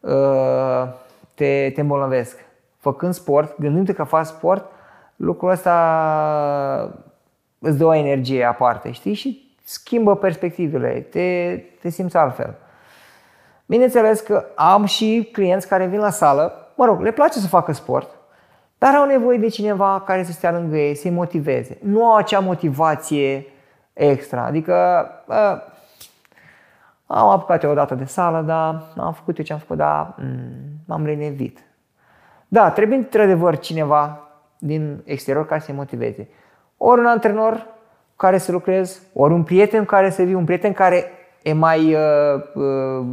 uh, 0.00 0.88
te, 1.34 1.70
te 1.74 1.80
îmbolnăvesc. 1.80 2.46
Făcând 2.78 3.14
sport, 3.14 3.58
gândindu-te 3.58 3.92
că 3.92 4.04
faci 4.04 4.26
sport, 4.26 4.70
lucrul 5.18 5.50
ăsta 5.50 5.74
îți 7.58 7.78
dă 7.78 7.84
o 7.84 7.94
energie 7.94 8.44
aparte, 8.44 8.90
știi? 8.90 9.14
Și 9.14 9.56
schimbă 9.64 10.16
perspectivele, 10.16 11.00
te, 11.00 11.56
te 11.80 11.88
simți 11.88 12.16
altfel. 12.16 12.54
Bineînțeles 13.66 14.20
că 14.20 14.44
am 14.54 14.84
și 14.84 15.28
clienți 15.32 15.68
care 15.68 15.86
vin 15.86 15.98
la 15.98 16.10
sală, 16.10 16.72
mă 16.74 16.84
rog, 16.84 17.00
le 17.00 17.10
place 17.10 17.38
să 17.38 17.46
facă 17.46 17.72
sport, 17.72 18.08
dar 18.78 18.94
au 18.94 19.06
nevoie 19.06 19.38
de 19.38 19.48
cineva 19.48 20.02
care 20.06 20.24
să 20.24 20.32
stea 20.32 20.52
lângă 20.52 20.76
ei, 20.76 20.94
să-i 20.94 21.10
motiveze. 21.10 21.78
Nu 21.82 22.04
au 22.04 22.16
acea 22.16 22.38
motivație 22.38 23.46
extra. 23.92 24.44
Adică 24.44 25.06
bă, 25.26 25.62
am 27.06 27.28
apucat 27.28 27.62
eu 27.62 27.70
o 27.70 27.74
dată 27.74 27.94
de 27.94 28.04
sală, 28.04 28.40
dar 28.40 28.82
am 28.96 29.12
făcut 29.12 29.38
eu 29.38 29.44
ce 29.44 29.52
am 29.52 29.58
făcut, 29.58 29.76
dar 29.76 30.14
mm, 30.16 30.52
m-am 30.86 31.04
lenevit. 31.04 31.58
Da, 32.48 32.70
trebuie 32.70 32.98
într-adevăr 32.98 33.58
cineva 33.58 34.27
din 34.58 35.02
exterior 35.04 35.46
care 35.46 35.60
să-i 35.60 35.74
motiveze. 35.74 36.28
Ori 36.76 37.00
un 37.00 37.06
antrenor 37.06 37.66
care 38.16 38.38
să 38.38 38.52
lucrez, 38.52 39.02
ori 39.12 39.32
un 39.32 39.42
prieten 39.42 39.84
care 39.84 40.10
să 40.10 40.22
vii, 40.22 40.34
un 40.34 40.44
prieten 40.44 40.72
care 40.72 41.04
e 41.42 41.52
mai 41.52 41.94
uh, 41.94 42.42
uh, 42.54 43.06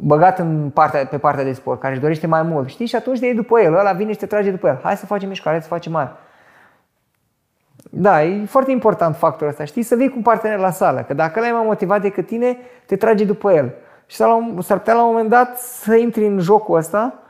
băgat 0.00 0.38
în 0.38 0.70
partea, 0.70 1.06
pe 1.06 1.18
partea 1.18 1.44
de 1.44 1.52
sport, 1.52 1.80
care 1.80 1.92
își 1.92 2.02
dorește 2.02 2.26
mai 2.26 2.42
mult, 2.42 2.68
știi? 2.68 2.86
Și 2.86 2.96
atunci 2.96 3.18
te 3.18 3.24
iei 3.24 3.34
după 3.34 3.60
el, 3.60 3.74
ăla 3.74 3.92
vine 3.92 4.12
și 4.12 4.18
te 4.18 4.26
trage 4.26 4.50
după 4.50 4.66
el. 4.68 4.80
Hai 4.82 4.96
să 4.96 5.06
facem 5.06 5.28
mișcare, 5.28 5.56
hai 5.56 5.62
să 5.62 5.68
facem 5.68 5.92
mare. 5.92 6.10
Da, 7.90 8.24
e 8.24 8.44
foarte 8.44 8.70
important 8.70 9.16
factorul 9.16 9.48
ăsta, 9.48 9.64
știi? 9.64 9.82
Să 9.82 9.94
vii 9.94 10.08
cu 10.08 10.16
un 10.16 10.22
partener 10.22 10.58
la 10.58 10.70
sală, 10.70 11.00
că 11.00 11.14
dacă 11.14 11.38
ăla 11.38 11.48
e 11.48 11.52
mai 11.52 11.64
motivat 11.66 12.00
decât 12.00 12.26
tine, 12.26 12.56
te 12.86 12.96
trage 12.96 13.24
după 13.24 13.52
el. 13.52 13.74
Și 14.06 14.16
s-ar 14.16 14.78
putea 14.78 14.94
la 14.94 15.04
un 15.04 15.10
moment 15.10 15.28
dat 15.28 15.58
să 15.58 15.94
intri 15.94 16.26
în 16.26 16.38
jocul 16.38 16.76
ăsta, 16.76 17.00
în 17.00 17.23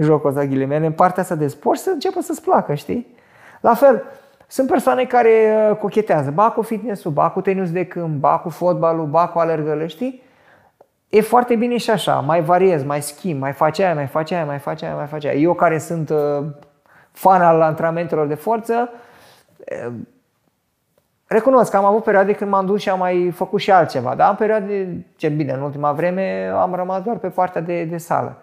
jocul 0.00 0.28
ăsta 0.28 0.44
ghilimele, 0.44 0.86
în 0.86 0.92
partea 0.92 1.22
asta 1.22 1.34
de 1.34 1.46
sport 1.46 1.78
și 1.78 1.84
să 1.84 1.90
înceapă 1.90 2.20
să-ți 2.20 2.42
placă, 2.42 2.74
știi? 2.74 3.14
La 3.60 3.74
fel, 3.74 4.02
sunt 4.46 4.68
persoane 4.68 5.04
care 5.04 5.68
uh, 5.70 5.76
cochetează, 5.76 6.30
ba 6.30 6.50
cu 6.50 6.62
fitness-ul, 6.62 7.12
ba 7.12 7.30
cu 7.30 7.40
tenis 7.40 7.72
de 7.72 7.84
câmp, 7.84 8.20
ba 8.20 8.38
cu 8.38 8.48
fotbalul, 8.48 9.06
ba 9.06 9.28
cu 9.28 9.38
alergările, 9.38 9.86
știi? 9.86 10.24
e 11.08 11.20
foarte 11.20 11.54
bine 11.54 11.76
și 11.76 11.90
așa, 11.90 12.14
mai 12.14 12.42
variez, 12.42 12.84
mai 12.84 13.02
schimb, 13.02 13.40
mai 13.40 13.52
faci 13.52 13.78
aia, 13.78 13.94
mai 13.94 14.06
faci 14.06 14.30
aia, 14.30 14.44
mai 14.44 14.58
faci 14.58 14.82
aia, 14.82 14.94
mai 14.94 15.06
faci 15.06 15.24
aia. 15.24 15.34
Eu 15.34 15.54
care 15.54 15.78
sunt 15.78 16.10
uh, 16.10 16.44
fan 17.12 17.42
al 17.42 17.62
antrenamentelor 17.62 18.26
de 18.26 18.34
forță, 18.34 18.90
uh, 19.58 19.92
recunosc 21.26 21.70
că 21.70 21.76
am 21.76 21.84
avut 21.84 22.02
perioade 22.02 22.32
când 22.32 22.50
m-am 22.50 22.66
dus 22.66 22.80
și 22.80 22.88
am 22.88 22.98
mai 22.98 23.30
făcut 23.34 23.60
și 23.60 23.70
altceva, 23.70 24.14
dar 24.14 24.28
am 24.28 24.36
perioade, 24.36 25.06
ce 25.16 25.28
bine, 25.28 25.52
în 25.52 25.60
ultima 25.60 25.92
vreme 25.92 26.52
am 26.54 26.74
rămas 26.74 27.02
doar 27.02 27.16
pe 27.16 27.28
partea 27.28 27.60
de, 27.60 27.84
de 27.84 27.96
sală. 27.96 28.36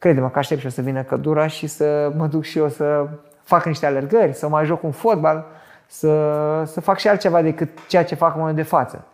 Crede-mă 0.00 0.30
că 0.30 0.38
aștept 0.38 0.60
și 0.60 0.66
o 0.66 0.70
să 0.70 0.80
vină 0.80 1.02
cădura 1.02 1.46
și 1.46 1.66
să 1.66 2.12
mă 2.16 2.26
duc 2.26 2.42
și 2.42 2.58
eu 2.58 2.68
să 2.68 3.08
fac 3.42 3.64
niște 3.64 3.86
alergări, 3.86 4.34
să 4.34 4.48
mai 4.48 4.64
joc 4.64 4.82
un 4.82 4.90
fotbal, 4.90 5.46
să, 5.86 6.62
să 6.64 6.80
fac 6.80 6.98
și 6.98 7.08
altceva 7.08 7.42
decât 7.42 7.86
ceea 7.88 8.04
ce 8.04 8.14
fac 8.14 8.32
în 8.32 8.38
momentul 8.38 8.62
de 8.62 8.68
față. 8.68 9.06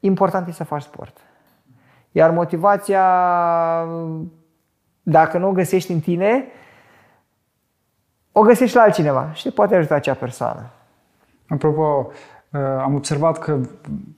Important 0.00 0.48
e 0.48 0.52
să 0.52 0.64
faci 0.64 0.82
sport. 0.82 1.16
Iar 2.12 2.30
motivația, 2.30 3.04
dacă 5.02 5.38
nu 5.38 5.48
o 5.48 5.52
găsești 5.52 5.92
în 5.92 6.00
tine, 6.00 6.44
o 8.32 8.40
găsești 8.40 8.76
la 8.76 8.82
altcineva 8.82 9.32
și 9.32 9.42
te 9.42 9.50
poate 9.50 9.76
ajuta 9.76 9.94
acea 9.94 10.14
persoană. 10.14 10.70
Apropo, 11.48 12.06
uh, 12.08 12.14
am 12.82 12.94
observat 12.94 13.38
că 13.38 13.58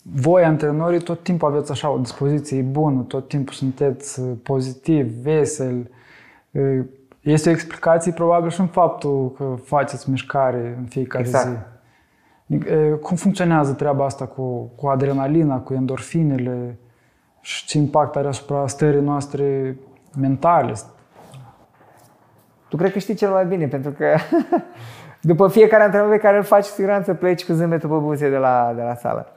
voi, 0.02 0.44
antrenorii, 0.44 1.00
tot 1.00 1.22
timpul 1.22 1.48
aveți 1.48 1.70
așa 1.70 1.90
o 1.90 1.98
dispoziție 1.98 2.62
bună, 2.62 3.00
tot 3.00 3.28
timpul 3.28 3.54
sunteți 3.54 4.20
uh, 4.20 4.30
pozitiv, 4.42 5.06
vesel. 5.22 5.90
Uh, 6.50 6.84
este 7.20 7.48
o 7.48 7.52
explicație 7.52 8.12
probabil 8.12 8.50
și 8.50 8.60
în 8.60 8.66
faptul 8.66 9.32
că 9.36 9.54
faceți 9.64 10.10
mișcare 10.10 10.74
în 10.78 10.84
fiecare 10.84 11.24
exact. 11.24 11.48
zi. 11.48 12.58
Cum 13.02 13.16
funcționează 13.16 13.72
treaba 13.72 14.04
asta 14.04 14.26
cu, 14.26 14.70
cu 14.76 14.86
adrenalina, 14.86 15.58
cu 15.58 15.74
endorfinele? 15.74 16.78
și 17.40 17.64
ce 17.64 17.78
impact 17.78 18.16
are 18.16 18.28
asupra 18.28 18.66
stării 18.66 19.00
noastre 19.00 19.76
mentale. 20.20 20.74
Tu 22.68 22.76
cred 22.76 22.92
că 22.92 22.98
știi 22.98 23.14
cel 23.14 23.30
mai 23.30 23.46
bine, 23.46 23.66
pentru 23.66 23.90
că 23.90 24.06
după 25.20 25.48
fiecare 25.48 25.82
antrenament 25.82 26.14
pe 26.14 26.26
care 26.26 26.36
îl 26.36 26.42
faci, 26.42 26.64
siguranță 26.64 27.14
pleci 27.14 27.44
cu 27.44 27.52
zâmbetul 27.52 27.88
pe 27.88 27.96
buze 27.96 28.30
de 28.30 28.36
la, 28.36 28.72
de 28.76 28.82
la 28.82 28.94
sală. 28.94 29.32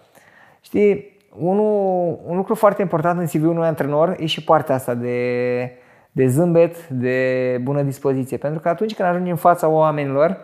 Știi, 0.61 1.17
unul, 1.39 2.19
un 2.25 2.35
lucru 2.35 2.55
foarte 2.55 2.81
important 2.81 3.19
în 3.19 3.25
CV 3.25 3.49
unui 3.49 3.67
antrenor 3.67 4.15
e 4.19 4.25
și 4.25 4.43
partea 4.43 4.75
asta 4.75 4.93
de, 4.93 5.71
de 6.11 6.27
zâmbet, 6.27 6.87
de 6.87 7.57
bună 7.61 7.81
dispoziție. 7.81 8.37
Pentru 8.37 8.59
că 8.59 8.69
atunci 8.69 8.95
când 8.95 9.09
ajungi 9.09 9.29
în 9.29 9.35
fața 9.35 9.67
oamenilor, 9.67 10.37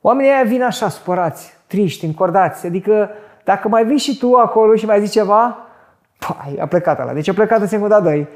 oamenii 0.00 0.30
aia 0.30 0.42
vin 0.44 0.62
așa, 0.62 0.88
supărați, 0.88 1.56
triști, 1.66 2.04
încordați. 2.04 2.66
Adică 2.66 3.10
dacă 3.44 3.68
mai 3.68 3.84
vii 3.84 3.98
și 3.98 4.18
tu 4.18 4.34
acolo 4.34 4.74
și 4.74 4.86
mai 4.86 5.00
zici 5.00 5.12
ceva, 5.12 5.56
Pai, 6.18 6.56
a 6.60 6.66
plecat 6.66 7.00
ăla. 7.00 7.12
Deci 7.12 7.28
a 7.28 7.32
plecat 7.32 7.60
în 7.60 7.66
secunda 7.66 8.00
2. 8.00 8.28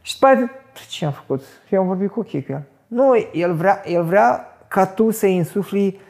Și 0.00 0.18
după 0.18 0.26
aia, 0.26 0.50
ce 0.88 1.04
am 1.04 1.12
făcut? 1.12 1.42
Eu 1.68 1.80
am 1.80 1.86
vorbit 1.86 2.10
cu 2.10 2.20
ochii 2.20 2.44
cu 2.44 2.52
el. 2.52 2.62
Nu, 2.86 3.28
el 3.32 3.54
vrea, 3.54 3.82
el 3.84 4.02
vrea 4.02 4.57
ca 4.68 4.86
tu 4.86 5.10
să-i 5.10 5.34
insufli, 5.34 6.00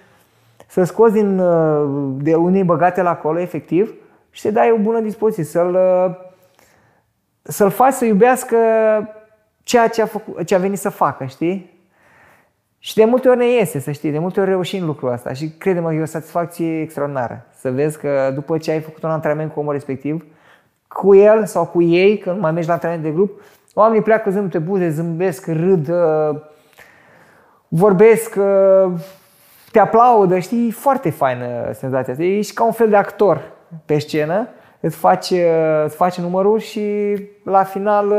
să 0.67 0.85
scoți 0.85 1.13
din, 1.13 1.39
uh, 1.39 2.15
de 2.17 2.35
unii 2.35 2.65
băgate 2.65 3.03
la 3.03 3.11
acolo, 3.11 3.39
efectiv, 3.39 3.95
și 4.31 4.41
să 4.41 4.51
dai 4.51 4.71
o 4.71 4.77
bună 4.77 5.01
dispoziție, 5.01 5.45
să-l, 5.45 5.75
uh, 5.75 6.17
să-l 7.43 7.71
faci 7.71 7.93
să 7.93 8.05
iubească 8.05 8.57
ceea 9.63 9.89
ce 9.89 10.03
a, 10.03 10.07
făcut, 10.07 10.45
ce 10.45 10.55
a 10.55 10.59
venit 10.59 10.79
să 10.79 10.89
facă, 10.89 11.25
știi? 11.25 11.77
Și 12.79 12.95
de 12.95 13.05
multe 13.05 13.29
ori 13.29 13.39
ne 13.39 13.51
iese, 13.51 13.79
să 13.79 13.91
știi, 13.91 14.11
de 14.11 14.19
multe 14.19 14.41
ori 14.41 14.49
reușim 14.49 14.85
lucrul 14.85 15.13
ăsta 15.13 15.33
și 15.33 15.49
crede-mă, 15.49 15.95
e 15.95 16.01
o 16.01 16.05
satisfacție 16.05 16.81
extraordinară. 16.81 17.47
Să 17.55 17.71
vezi 17.71 17.99
că 17.99 18.31
după 18.35 18.59
ce 18.59 18.71
ai 18.71 18.81
făcut 18.81 19.03
un 19.03 19.11
antrenament 19.11 19.53
cu 19.53 19.61
omul 19.61 19.73
respectiv, 19.73 20.25
cu 20.89 21.15
el 21.15 21.47
sau 21.47 21.67
cu 21.67 21.83
ei, 21.83 22.19
când 22.19 22.41
mai 22.41 22.53
mergi 22.53 22.69
la 22.69 22.75
antrenament 22.75 23.05
de 23.05 23.13
grup, 23.13 23.41
oamenii 23.75 24.03
pleacă 24.03 24.31
zâmbete 24.31 24.59
buze, 24.59 24.91
zâmbesc, 24.91 25.47
râd, 25.47 25.89
uh, 25.89 26.41
vorbesc, 27.69 28.37
uh, 28.37 28.93
te 29.73 29.79
aplaudă, 29.79 30.39
știi? 30.39 30.71
Foarte 30.71 31.11
faină 31.11 31.73
senzația 31.73 32.13
asta. 32.13 32.25
Ești 32.25 32.55
ca 32.55 32.65
un 32.65 32.73
fel 32.73 32.89
de 32.89 32.97
actor 32.97 33.41
pe 33.85 33.99
scenă, 33.99 34.49
îți 34.81 34.97
faci, 34.97 35.31
uh, 35.31 35.85
îți 35.85 35.97
faci 35.97 36.19
numărul 36.19 36.59
și 36.59 37.17
la 37.45 37.63
final 37.63 38.15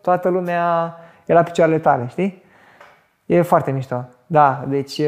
toată 0.00 0.28
lumea 0.28 0.96
e 1.26 1.32
la 1.32 1.42
picioarele 1.42 1.78
tale, 1.78 2.06
știi? 2.08 2.42
E 3.26 3.42
foarte 3.42 3.70
mișto. 3.70 4.04
Da, 4.26 4.64
deci 4.68 5.00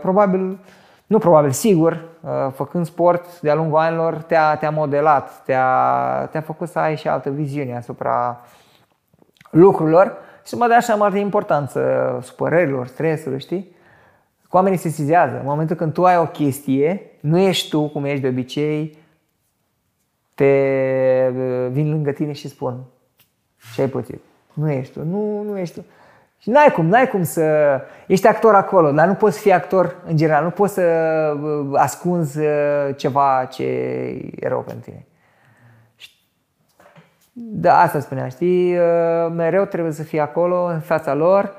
probabil, 0.00 0.58
nu 1.06 1.18
probabil, 1.18 1.50
sigur, 1.50 2.04
făcând 2.52 2.86
sport 2.86 3.40
de-a 3.40 3.54
lungul 3.54 3.78
anilor 3.78 4.14
te-a, 4.14 4.56
te-a 4.56 4.70
modelat, 4.70 5.42
te-a, 5.44 6.28
te-a 6.30 6.40
făcut 6.40 6.68
să 6.68 6.78
ai 6.78 6.96
și 6.96 7.08
altă 7.08 7.30
viziune 7.30 7.76
asupra 7.76 8.40
lucrurilor 9.50 10.16
și 10.46 10.52
să 10.52 10.58
mă 10.58 10.66
dea 10.66 10.76
așa 10.76 10.94
mare 10.94 11.18
importanță 11.18 11.80
supărărilor, 12.22 12.86
stresului, 12.86 13.40
știi? 13.40 13.74
Oamenii 14.50 14.78
se 14.78 14.88
sizează. 14.88 15.36
În 15.36 15.44
momentul 15.44 15.76
când 15.76 15.92
tu 15.92 16.04
ai 16.04 16.16
o 16.16 16.26
chestie, 16.26 17.10
nu 17.20 17.38
ești 17.38 17.68
tu 17.70 17.88
cum 17.88 18.04
ești 18.04 18.20
de 18.20 18.28
obicei, 18.28 18.98
te 20.34 21.28
vin 21.70 21.90
lângă 21.90 22.10
tine 22.10 22.32
și 22.32 22.48
spun 22.48 22.84
ce 23.74 23.80
ai 23.80 23.88
pățit. 23.88 24.20
Nu 24.52 24.70
ești 24.70 24.92
tu, 24.92 25.04
nu, 25.04 25.42
nu 25.42 25.58
ești 25.58 25.74
tu. 25.74 25.84
Și 26.38 26.50
n-ai 26.50 26.72
cum, 26.74 26.86
n-ai 26.86 27.08
cum 27.08 27.22
să... 27.22 27.80
Ești 28.06 28.26
actor 28.26 28.54
acolo, 28.54 28.90
dar 28.90 29.06
nu 29.06 29.14
poți 29.14 29.40
fi 29.40 29.52
actor 29.52 29.96
în 30.06 30.16
general. 30.16 30.44
Nu 30.44 30.50
poți 30.50 30.74
să 30.74 30.82
ascunzi 31.72 32.38
ceva 32.96 33.48
ce 33.50 33.64
e 34.36 34.48
rău 34.48 34.60
pentru 34.60 34.90
tine. 34.90 35.06
Da, 37.38 37.80
asta 37.80 38.00
spunea, 38.00 38.28
știi, 38.28 38.76
uh, 38.76 39.32
mereu 39.34 39.64
trebuie 39.64 39.92
să 39.92 40.02
fii 40.02 40.20
acolo, 40.20 40.64
în 40.64 40.80
fața 40.80 41.14
lor, 41.14 41.54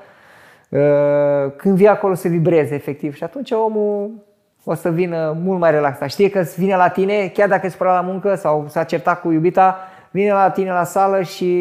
uh, 0.68 1.52
când 1.56 1.76
vii 1.76 1.88
acolo 1.88 2.14
să 2.14 2.28
vibreze 2.28 2.74
efectiv 2.74 3.14
și 3.14 3.24
atunci 3.24 3.50
omul 3.50 4.10
o 4.64 4.74
să 4.74 4.90
vină 4.90 5.36
mult 5.42 5.58
mai 5.58 5.70
relaxat. 5.70 6.08
Știe 6.08 6.30
că 6.30 6.40
vine 6.56 6.76
la 6.76 6.88
tine, 6.88 7.28
chiar 7.28 7.48
dacă 7.48 7.66
e 7.66 7.68
supărat 7.68 7.94
la 7.94 8.00
muncă 8.00 8.34
sau 8.34 8.66
s-a 8.68 8.84
certat 8.84 9.20
cu 9.20 9.30
iubita, 9.30 9.76
vine 10.10 10.32
la 10.32 10.50
tine 10.50 10.70
la 10.72 10.84
sală 10.84 11.22
și 11.22 11.54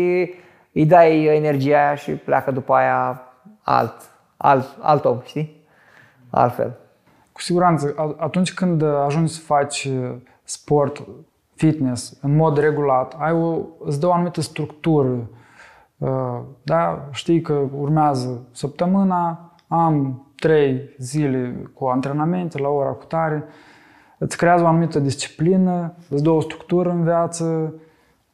îi 0.73 0.85
dai 0.85 1.23
energia 1.23 1.77
aia 1.77 1.95
și 1.95 2.11
pleacă 2.11 2.51
după 2.51 2.73
aia 2.73 3.21
alt, 3.61 3.93
alt, 4.37 4.67
alt 4.79 5.05
om, 5.05 5.19
știi? 5.25 5.65
Altfel. 6.29 6.77
Cu 7.31 7.41
siguranță, 7.41 8.15
atunci 8.17 8.53
când 8.53 8.83
ajungi 9.05 9.33
să 9.33 9.41
faci 9.41 9.89
sport 10.43 11.03
fitness 11.57 12.17
în 12.21 12.35
mod 12.35 12.57
regulat, 12.57 13.15
ai 13.17 13.31
o, 13.31 13.59
îți 13.79 13.99
dă 13.99 14.07
o 14.07 14.13
anumită 14.13 14.41
structură. 14.41 15.29
Uh, 15.97 16.39
da? 16.63 17.07
Știi 17.11 17.41
că 17.41 17.61
urmează 17.77 18.47
săptămâna, 18.51 19.51
am 19.67 20.21
trei 20.39 20.95
zile 20.97 21.69
cu 21.73 21.85
antrenamente 21.85 22.59
la 22.59 22.67
ora 22.67 22.89
cu 22.89 23.05
tare, 23.05 23.43
îți 24.17 24.37
creează 24.37 24.63
o 24.63 24.67
anumită 24.67 24.99
disciplină, 24.99 25.93
îți 26.09 26.23
dă 26.23 26.29
o 26.29 26.39
structură 26.39 26.89
în 26.89 27.03
viață, 27.03 27.73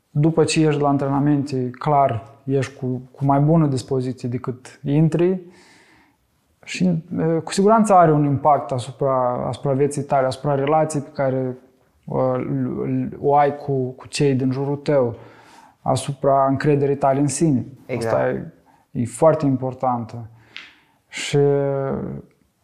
după 0.10 0.44
ce 0.44 0.66
ești 0.66 0.82
la 0.82 0.88
antrenamente, 0.88 1.70
clar, 1.70 2.24
ești 2.44 2.76
cu, 2.76 3.02
cu 3.12 3.26
mai 3.26 3.40
bună 3.40 3.68
dispoziție 3.68 4.30
decât 4.30 4.80
intri 4.84 5.42
și 6.64 7.04
uh, 7.18 7.42
cu 7.44 7.52
siguranță 7.52 7.94
are 7.94 8.12
un 8.12 8.24
impact 8.24 8.72
asupra, 8.72 9.46
asupra 9.48 9.72
vieții 9.72 10.04
tale, 10.04 10.26
asupra 10.26 10.56
relației 10.56 11.02
pe 11.02 11.10
care 11.14 11.58
o 13.20 13.36
ai 13.36 13.56
cu, 13.56 13.90
cu 13.92 14.08
cei 14.08 14.34
din 14.34 14.52
jurul 14.52 14.76
tău, 14.76 15.16
asupra 15.82 16.48
încrederii 16.48 16.96
tale 16.96 17.20
în 17.20 17.28
sine. 17.28 17.66
Exact. 17.86 18.16
Asta 18.16 18.30
e, 18.30 18.54
e 18.92 19.06
foarte 19.06 19.46
importantă. 19.46 20.28
Și 21.08 21.38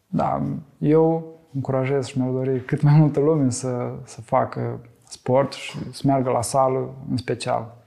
da, 0.07 0.41
eu 0.77 1.37
încurajez 1.53 2.05
și 2.05 2.19
mi-au 2.19 2.33
dorit 2.33 2.65
cât 2.65 2.81
mai 2.81 2.93
multă 2.97 3.19
lume 3.19 3.49
să, 3.49 3.93
să 4.03 4.21
facă 4.21 4.79
sport 5.07 5.53
și 5.53 5.93
să 5.93 6.01
meargă 6.05 6.29
la 6.29 6.41
sală 6.41 6.93
în 7.09 7.17
special. 7.17 7.78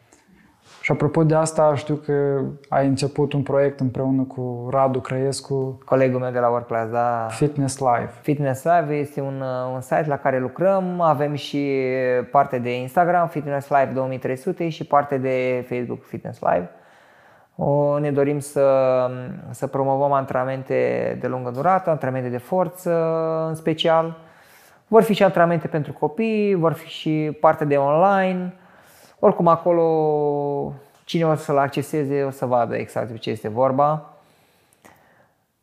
Și 0.83 0.93
apropo 0.93 1.25
de 1.25 1.35
asta, 1.35 1.75
știu 1.75 1.95
că 1.95 2.41
ai 2.69 2.87
început 2.87 3.33
un 3.33 3.43
proiect 3.43 3.81
împreună 3.81 4.23
cu 4.23 4.69
Radu 4.71 5.01
Crăiescu. 5.01 5.79
Colegul 5.85 6.21
meu 6.21 6.31
de 6.31 6.39
la 6.39 6.49
Workclass, 6.49 6.91
da. 6.91 7.27
Fitness 7.31 7.79
Live. 7.79 8.11
Fitness 8.21 8.65
Live 8.65 8.95
este 8.95 9.21
un, 9.21 9.41
uh, 9.41 9.73
un 9.75 9.81
site 9.81 10.05
la 10.07 10.17
care 10.17 10.39
lucrăm. 10.39 11.01
Avem 11.01 11.35
și 11.35 11.81
parte 12.31 12.59
de 12.59 12.77
Instagram, 12.77 13.29
Fitness 13.29 13.69
Live 13.69 13.91
2300 13.95 14.69
și 14.69 14.85
parte 14.85 15.19
de 15.19 15.67
Facebook, 15.69 16.03
Fitness 16.05 16.41
Live. 16.41 16.71
O, 17.57 17.99
ne 17.99 18.11
dorim 18.11 18.39
să, 18.39 18.67
să 19.51 19.67
promovăm 19.67 20.13
antrenamente 20.13 21.17
de 21.21 21.27
lungă 21.27 21.51
durată, 21.51 21.91
antrenamente 21.91 22.29
de 22.31 22.39
forță 22.39 22.93
în 23.49 23.55
special. 23.55 24.17
Vor 24.87 25.03
fi 25.03 25.15
și 25.15 25.23
antrenamente 25.23 25.67
pentru 25.69 25.93
copii, 25.93 26.55
vor 26.55 26.73
fi 26.73 26.89
și 26.89 27.37
parte 27.41 27.65
de 27.65 27.77
online 27.77 28.55
oricum 29.25 29.47
acolo 29.47 30.75
cine 31.05 31.27
o 31.27 31.35
să-l 31.35 31.59
acceseze 31.59 32.23
o 32.23 32.31
să 32.31 32.47
vadă 32.47 32.77
exact 32.77 33.11
de 33.11 33.17
ce 33.17 33.31
este 33.31 33.49
vorba. 33.49 34.15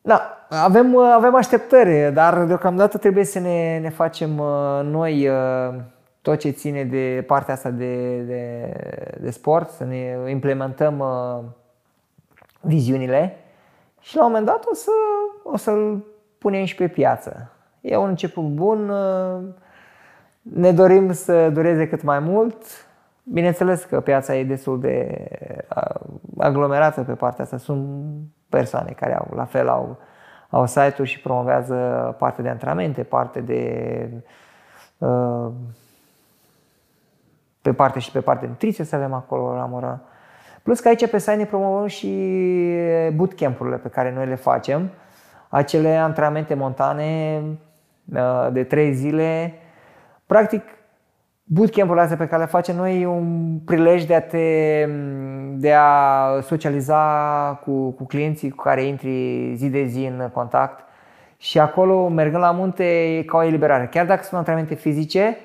Da, 0.00 0.46
avem, 0.48 0.96
avem 0.96 1.34
așteptări, 1.34 2.12
dar 2.12 2.44
deocamdată 2.44 2.98
trebuie 2.98 3.24
să 3.24 3.38
ne, 3.38 3.78
ne 3.78 3.88
facem 3.88 4.38
uh, 4.38 4.80
noi 4.82 5.28
uh, 5.28 5.74
tot 6.22 6.38
ce 6.38 6.50
ține 6.50 6.84
de 6.84 7.24
partea 7.26 7.54
asta 7.54 7.70
de, 7.70 8.20
de, 8.20 8.72
de 9.20 9.30
sport, 9.30 9.68
să 9.70 9.84
ne 9.84 10.30
implementăm 10.30 10.98
uh, 10.98 11.44
viziunile 12.60 13.36
și 14.00 14.16
la 14.16 14.24
un 14.24 14.28
moment 14.28 14.46
dat 14.46 14.64
o, 14.70 14.74
să, 14.74 14.90
o 15.42 15.56
să-l 15.56 16.04
punem 16.38 16.64
și 16.64 16.74
pe 16.74 16.88
piață. 16.88 17.50
E 17.80 17.96
un 17.96 18.08
început 18.08 18.44
bun, 18.44 18.92
ne 20.42 20.72
dorim 20.72 21.12
să 21.12 21.50
dureze 21.50 21.88
cât 21.88 22.02
mai 22.02 22.18
mult, 22.18 22.64
Bineînțeles 23.32 23.84
că 23.84 24.00
piața 24.00 24.36
e 24.36 24.44
destul 24.44 24.80
de 24.80 25.28
aglomerată 26.38 27.02
pe 27.02 27.12
partea 27.12 27.44
asta. 27.44 27.56
Sunt 27.56 28.08
persoane 28.48 28.90
care 28.90 29.16
au, 29.16 29.28
la 29.34 29.44
fel, 29.44 29.68
au, 29.68 29.98
au 30.48 30.66
site-uri 30.66 31.08
și 31.08 31.20
promovează 31.20 31.74
parte 32.18 32.42
de 32.42 32.48
antrenamente, 32.48 33.02
parte 33.02 33.40
de 33.40 34.10
pe 37.62 37.72
parte 37.72 37.98
și 37.98 38.10
pe 38.10 38.20
parte 38.20 38.44
de 38.44 38.50
nutriție 38.50 38.84
să 38.84 38.96
avem 38.96 39.12
acolo 39.12 39.54
la 39.54 39.64
Mora. 39.64 40.00
Plus 40.62 40.80
că 40.80 40.88
aici 40.88 41.10
pe 41.10 41.18
site 41.18 41.34
ne 41.34 41.44
promovăm 41.44 41.86
și 41.86 42.36
bootcamp-urile 43.14 43.76
pe 43.76 43.88
care 43.88 44.12
noi 44.12 44.26
le 44.26 44.34
facem, 44.34 44.90
acele 45.48 45.96
antrenamente 45.96 46.54
montane 46.54 47.42
de 48.52 48.64
trei 48.64 48.92
zile. 48.92 49.54
Practic, 50.26 50.62
bootcamp-ul 51.52 51.98
astea 51.98 52.16
pe 52.16 52.26
care 52.26 52.42
le 52.42 52.48
facem 52.48 52.76
noi 52.76 53.00
e 53.00 53.06
un 53.06 53.58
prilej 53.64 54.04
de 54.04 54.14
a, 54.14 54.22
te, 54.22 54.86
de 55.54 55.72
a 55.72 56.40
socializa 56.40 57.00
cu, 57.64 57.90
cu 57.90 58.04
clienții 58.06 58.50
cu 58.50 58.62
care 58.62 58.82
intri 58.82 59.52
zi 59.54 59.68
de 59.68 59.84
zi 59.84 60.04
în 60.04 60.30
contact 60.32 60.84
și 61.36 61.58
acolo, 61.58 62.08
mergând 62.08 62.42
la 62.42 62.50
munte, 62.50 63.16
e 63.16 63.22
ca 63.22 63.36
o 63.36 63.42
eliberare. 63.42 63.88
Chiar 63.90 64.06
dacă 64.06 64.22
sunt 64.22 64.38
antrenamente 64.38 64.74
fizice, 64.74 65.36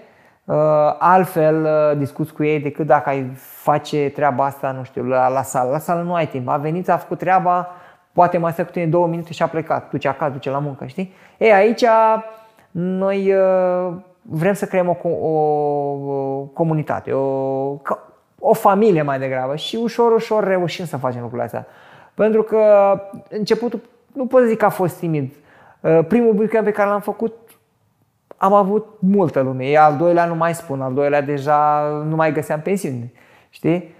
uh, 0.46 0.56
altfel 1.00 1.64
uh, 1.64 1.98
discuți 1.98 2.34
cu 2.34 2.44
ei 2.44 2.60
decât 2.60 2.86
dacă 2.86 3.10
ai 3.10 3.32
face 3.36 4.10
treaba 4.10 4.46
asta, 4.46 4.72
nu 4.72 4.84
știu, 4.84 5.04
la, 5.04 5.28
la 5.28 5.42
sală. 5.42 5.72
La 5.72 5.78
sală 5.78 6.02
nu 6.02 6.14
ai 6.14 6.28
timp. 6.28 6.48
A 6.48 6.58
venit, 6.58 6.90
a 6.90 6.98
făcut 6.98 7.18
treaba, 7.18 7.68
poate 8.12 8.38
mai 8.38 8.52
stă 8.52 8.64
cu 8.66 8.72
tine 8.72 8.86
două 8.86 9.08
minute 9.08 9.34
și 9.34 9.44
a 9.44 9.48
plecat. 9.48 9.90
Duce 9.90 10.08
acasă, 10.08 10.32
duce 10.32 10.50
la 10.50 10.60
muncă, 10.60 10.86
știi? 10.86 11.14
Ei, 11.38 11.52
aici 11.52 11.86
noi 12.72 13.34
uh, 13.34 13.94
vrem 14.30 14.54
să 14.54 14.66
creăm 14.66 14.88
o, 14.88 15.08
o, 15.08 15.28
o 15.28 16.42
comunitate, 16.54 17.12
o, 17.12 17.78
o 18.40 18.54
familie 18.54 19.02
mai 19.02 19.20
degrabă 19.20 19.56
și 19.56 19.76
ușor, 19.76 20.12
ușor 20.12 20.44
reușim 20.44 20.86
să 20.86 20.98
facem 20.98 21.20
lucrurile 21.20 21.46
astea. 21.46 21.68
Pentru 22.14 22.44
că 22.44 22.62
începutul, 23.30 23.82
nu 24.14 24.26
pot 24.26 24.44
zic 24.44 24.58
că 24.58 24.66
a 24.66 24.70
fost 24.70 24.98
timid. 24.98 25.34
Uh, 25.80 26.00
primul 26.08 26.34
bootcamp 26.34 26.66
pe 26.66 26.72
care 26.72 26.90
l-am 26.90 27.00
făcut, 27.00 27.34
am 28.38 28.54
avut 28.54 28.88
multă 29.00 29.42
lume. 29.42 29.66
E 29.66 29.80
al 29.80 29.98
doilea 29.98 30.26
nu 30.26 30.36
mai 30.36 30.56
spun, 30.56 30.82
al 30.82 30.94
doilea 30.94 31.22
deja 31.22 31.82
nu 32.08 32.16
mai 32.16 32.32
găseam 32.32 32.60
pensiuni. 32.60 33.14
Știi? 33.50 33.94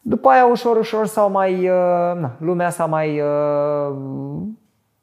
După 0.00 0.28
aia, 0.28 0.46
ușor, 0.46 0.76
ușor 0.76 1.06
s-au 1.06 1.30
mai, 1.30 1.52
uh, 1.52 2.20
na, 2.20 2.30
lumea 2.38 2.70
s-a 2.70 2.86
mai, 2.86 3.20
uh, 3.20 3.96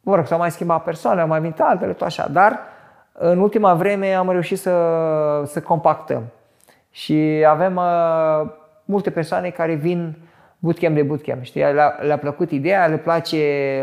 mă 0.01 0.15
rog, 0.15 0.25
s-au 0.25 0.37
mai 0.37 0.51
schimbat 0.51 0.83
persoane, 0.83 1.21
au 1.21 1.27
mai 1.27 1.39
venit 1.39 1.61
altele, 1.61 1.91
tot 1.91 2.07
așa. 2.07 2.27
Dar 2.27 2.59
în 3.21 3.39
ultima 3.39 3.73
vreme 3.73 4.13
am 4.13 4.29
reușit 4.29 4.59
să, 4.59 5.43
să 5.45 5.61
compactăm 5.61 6.23
și 6.91 7.45
avem 7.47 7.75
uh, 7.75 8.51
multe 8.85 9.09
persoane 9.09 9.49
care 9.49 9.73
vin 9.73 10.17
bootcamp 10.59 10.95
de 10.95 11.03
bootcamp. 11.03 11.43
Știi? 11.43 11.61
Le-a, 11.61 11.97
le 12.01 12.17
plăcut 12.17 12.51
ideea, 12.51 12.87
le 12.87 12.97
place, 12.97 13.37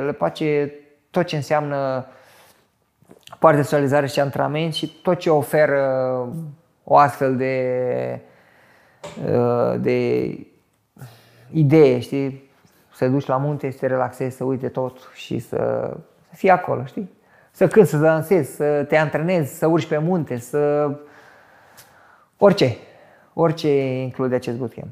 le 0.05 0.13
place 0.13 0.73
tot 1.11 1.25
ce 1.25 1.37
înseamnă 1.37 2.07
partea 3.39 3.61
de 3.61 3.67
socializare 3.67 4.07
și 4.07 4.21
antrenament 4.21 4.75
și 4.75 4.87
tot 5.03 5.19
ce 5.19 5.31
oferă 5.31 5.83
o 6.85 6.97
astfel 6.97 7.37
de, 7.37 8.21
uh, 9.33 9.75
de 9.79 10.29
idee, 11.53 11.99
știi? 11.99 12.51
Să 12.95 13.09
duci 13.09 13.27
la 13.27 13.37
munte, 13.37 13.71
să 13.71 13.79
te 13.79 13.87
relaxezi, 13.87 14.37
să 14.37 14.45
uite 14.45 14.69
tot 14.69 14.99
și 15.15 15.39
să, 15.39 15.57
să 16.29 16.35
fii 16.35 16.51
acolo, 16.51 16.85
știi? 16.85 17.16
Să 17.57 17.67
cânti, 17.67 17.89
să 17.89 17.97
dansezi, 17.97 18.55
să 18.55 18.85
te 18.89 18.97
antrenezi, 18.97 19.59
să 19.59 19.67
urci 19.67 19.87
pe 19.87 19.99
munte, 19.99 20.37
să... 20.37 20.91
Orice. 22.39 22.77
Orice 23.35 23.69
include 24.03 24.35
acest 24.35 24.59
bootcamp. 24.59 24.89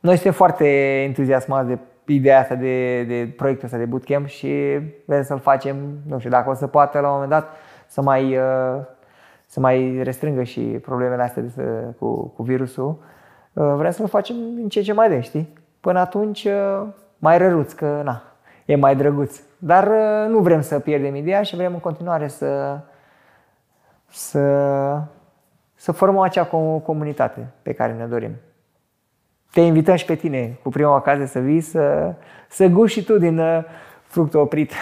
Noi 0.00 0.14
suntem 0.14 0.32
foarte 0.32 0.66
entuziasmați 1.02 1.68
de 1.68 1.78
ideea 2.06 2.40
asta, 2.40 2.54
de, 2.54 3.02
de 3.02 3.32
proiectul 3.36 3.64
ăsta 3.64 3.78
de 3.78 3.84
bootcamp 3.84 4.26
și 4.26 4.78
vrem 5.04 5.22
să-l 5.22 5.38
facem, 5.38 5.76
nu 6.06 6.18
știu, 6.18 6.30
dacă 6.30 6.50
o 6.50 6.54
să 6.54 6.66
poată 6.66 6.98
la 6.98 7.06
un 7.06 7.12
moment 7.12 7.30
dat 7.30 7.56
să 7.86 8.02
mai, 8.02 8.36
uh, 8.36 8.80
să 9.46 9.60
mai 9.60 10.00
restrângă 10.02 10.42
și 10.42 10.60
problemele 10.60 11.22
astea 11.22 11.42
de, 11.42 11.62
cu, 11.98 12.26
cu 12.26 12.42
virusul, 12.42 12.98
uh, 13.52 13.72
vrem 13.76 13.90
să-l 13.90 14.08
facem 14.08 14.36
în 14.36 14.68
ce 14.68 14.80
ce 14.80 14.92
mai 14.92 15.08
de, 15.08 15.20
știi? 15.20 15.52
Până 15.80 15.98
atunci 15.98 16.44
uh, 16.44 16.86
mai 17.18 17.38
răruț, 17.38 17.72
că 17.72 18.00
na, 18.04 18.22
e 18.68 18.76
mai 18.76 18.96
drăguț. 18.96 19.40
Dar 19.58 19.88
nu 20.28 20.38
vrem 20.38 20.60
să 20.60 20.78
pierdem 20.78 21.14
ideea 21.14 21.42
și 21.42 21.56
vrem 21.56 21.72
în 21.72 21.80
continuare 21.80 22.28
să, 22.28 22.78
să, 24.08 24.40
să 25.74 25.92
formăm 25.92 26.20
acea 26.20 26.44
comunitate 26.82 27.52
pe 27.62 27.72
care 27.72 27.92
ne 27.92 28.06
dorim 28.06 28.32
te 29.50 29.60
invităm 29.60 29.94
și 29.96 30.04
pe 30.04 30.14
tine 30.14 30.58
cu 30.62 30.68
prima 30.68 30.94
ocazie 30.94 31.26
să 31.26 31.38
vii 31.38 31.60
să, 31.60 32.14
să 32.48 32.66
guși 32.66 32.98
și 32.98 33.04
tu 33.04 33.18
din 33.18 33.38
uh, 33.38 33.64
fructul 34.02 34.40
oprit. 34.40 34.72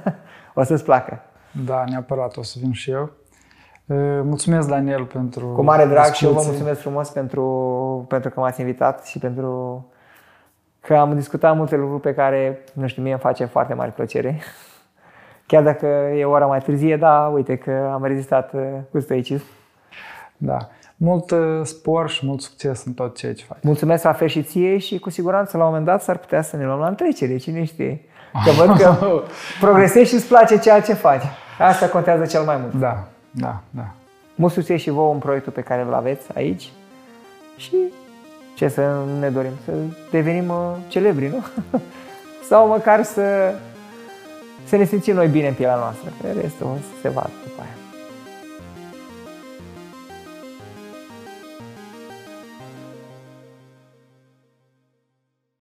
o 0.54 0.62
să-ți 0.62 0.84
placă. 0.84 1.20
Da, 1.64 1.84
neapărat 1.88 2.36
o 2.36 2.42
să 2.42 2.56
vin 2.60 2.72
și 2.72 2.90
eu. 2.90 3.02
Uh, 3.86 3.96
mulțumesc, 4.22 4.68
Daniel, 4.68 5.04
pentru 5.04 5.46
Cu 5.46 5.62
mare 5.62 5.84
drag 5.84 5.98
discuții. 5.98 6.26
și 6.26 6.32
eu 6.32 6.40
vă 6.40 6.42
mulțumesc 6.46 6.80
frumos 6.80 7.10
pentru, 7.10 8.04
pentru 8.08 8.30
că 8.30 8.40
m-ați 8.40 8.60
invitat 8.60 9.04
și 9.04 9.18
pentru 9.18 9.86
că 10.82 10.96
am 10.96 11.14
discutat 11.14 11.56
multe 11.56 11.76
lucruri 11.76 12.00
pe 12.00 12.14
care, 12.14 12.64
nu 12.72 12.86
știu, 12.86 13.02
mie 13.02 13.12
îmi 13.12 13.20
face 13.20 13.44
foarte 13.44 13.74
mare 13.74 13.90
plăcere. 13.90 14.40
Chiar 15.46 15.62
dacă 15.62 15.86
e 16.16 16.24
ora 16.24 16.46
mai 16.46 16.58
târzie, 16.58 16.96
da, 16.96 17.30
uite 17.34 17.56
că 17.56 17.90
am 17.92 18.04
rezistat 18.04 18.52
uh, 18.52 18.60
cu 18.90 19.00
stoicism. 19.00 19.44
Da 20.36 20.56
mult 21.02 21.30
uh, 21.30 21.60
spor 21.62 22.10
și 22.10 22.26
mult 22.26 22.40
succes 22.40 22.84
în 22.84 22.92
tot 22.92 23.16
ceea 23.16 23.34
ce 23.34 23.44
faci. 23.44 23.58
Mulțumesc 23.62 24.04
la 24.04 24.12
fel 24.12 24.28
și 24.28 24.42
ție 24.42 24.78
și 24.78 24.98
cu 24.98 25.10
siguranță 25.10 25.56
la 25.56 25.62
un 25.62 25.68
moment 25.68 25.86
dat 25.86 26.02
s-ar 26.02 26.16
putea 26.16 26.42
să 26.42 26.56
ne 26.56 26.64
luăm 26.64 26.78
la 26.78 26.86
întrecere, 26.86 27.36
cine 27.36 27.64
știe. 27.64 28.00
Că 28.44 28.50
văd 28.50 28.76
că 28.76 28.94
progresezi 29.60 30.08
și 30.08 30.14
îți 30.14 30.28
place 30.28 30.58
ceea 30.58 30.80
ce 30.80 30.92
faci. 30.92 31.22
Asta 31.58 31.88
contează 31.88 32.26
cel 32.26 32.42
mai 32.42 32.56
mult. 32.60 32.74
Da, 32.74 33.04
da, 33.30 33.60
da. 33.70 33.94
Mult 34.34 34.52
succes 34.52 34.80
și 34.80 34.90
vouă 34.90 35.12
în 35.12 35.18
proiectul 35.18 35.52
pe 35.52 35.60
care 35.60 35.82
îl 35.82 35.94
aveți 35.94 36.26
aici 36.34 36.72
și 37.56 37.76
ce 38.62 38.68
să 38.68 39.04
ne 39.20 39.28
dorim? 39.30 39.50
Să 39.64 39.72
devenim 40.10 40.48
uh, 40.48 40.76
celebri, 40.88 41.28
nu? 41.28 41.44
Sau 42.48 42.68
măcar 42.68 43.02
să, 43.02 43.54
să 44.64 44.76
ne 44.76 44.84
simțim 44.84 45.14
noi 45.14 45.28
bine 45.28 45.48
în 45.48 45.54
pielea 45.54 45.76
noastră. 45.76 46.12
Restul 46.40 46.66
o 46.66 46.74
să 46.76 47.00
se 47.00 47.08
vadă 47.08 47.30
după 47.44 47.60
aia. 47.60 47.81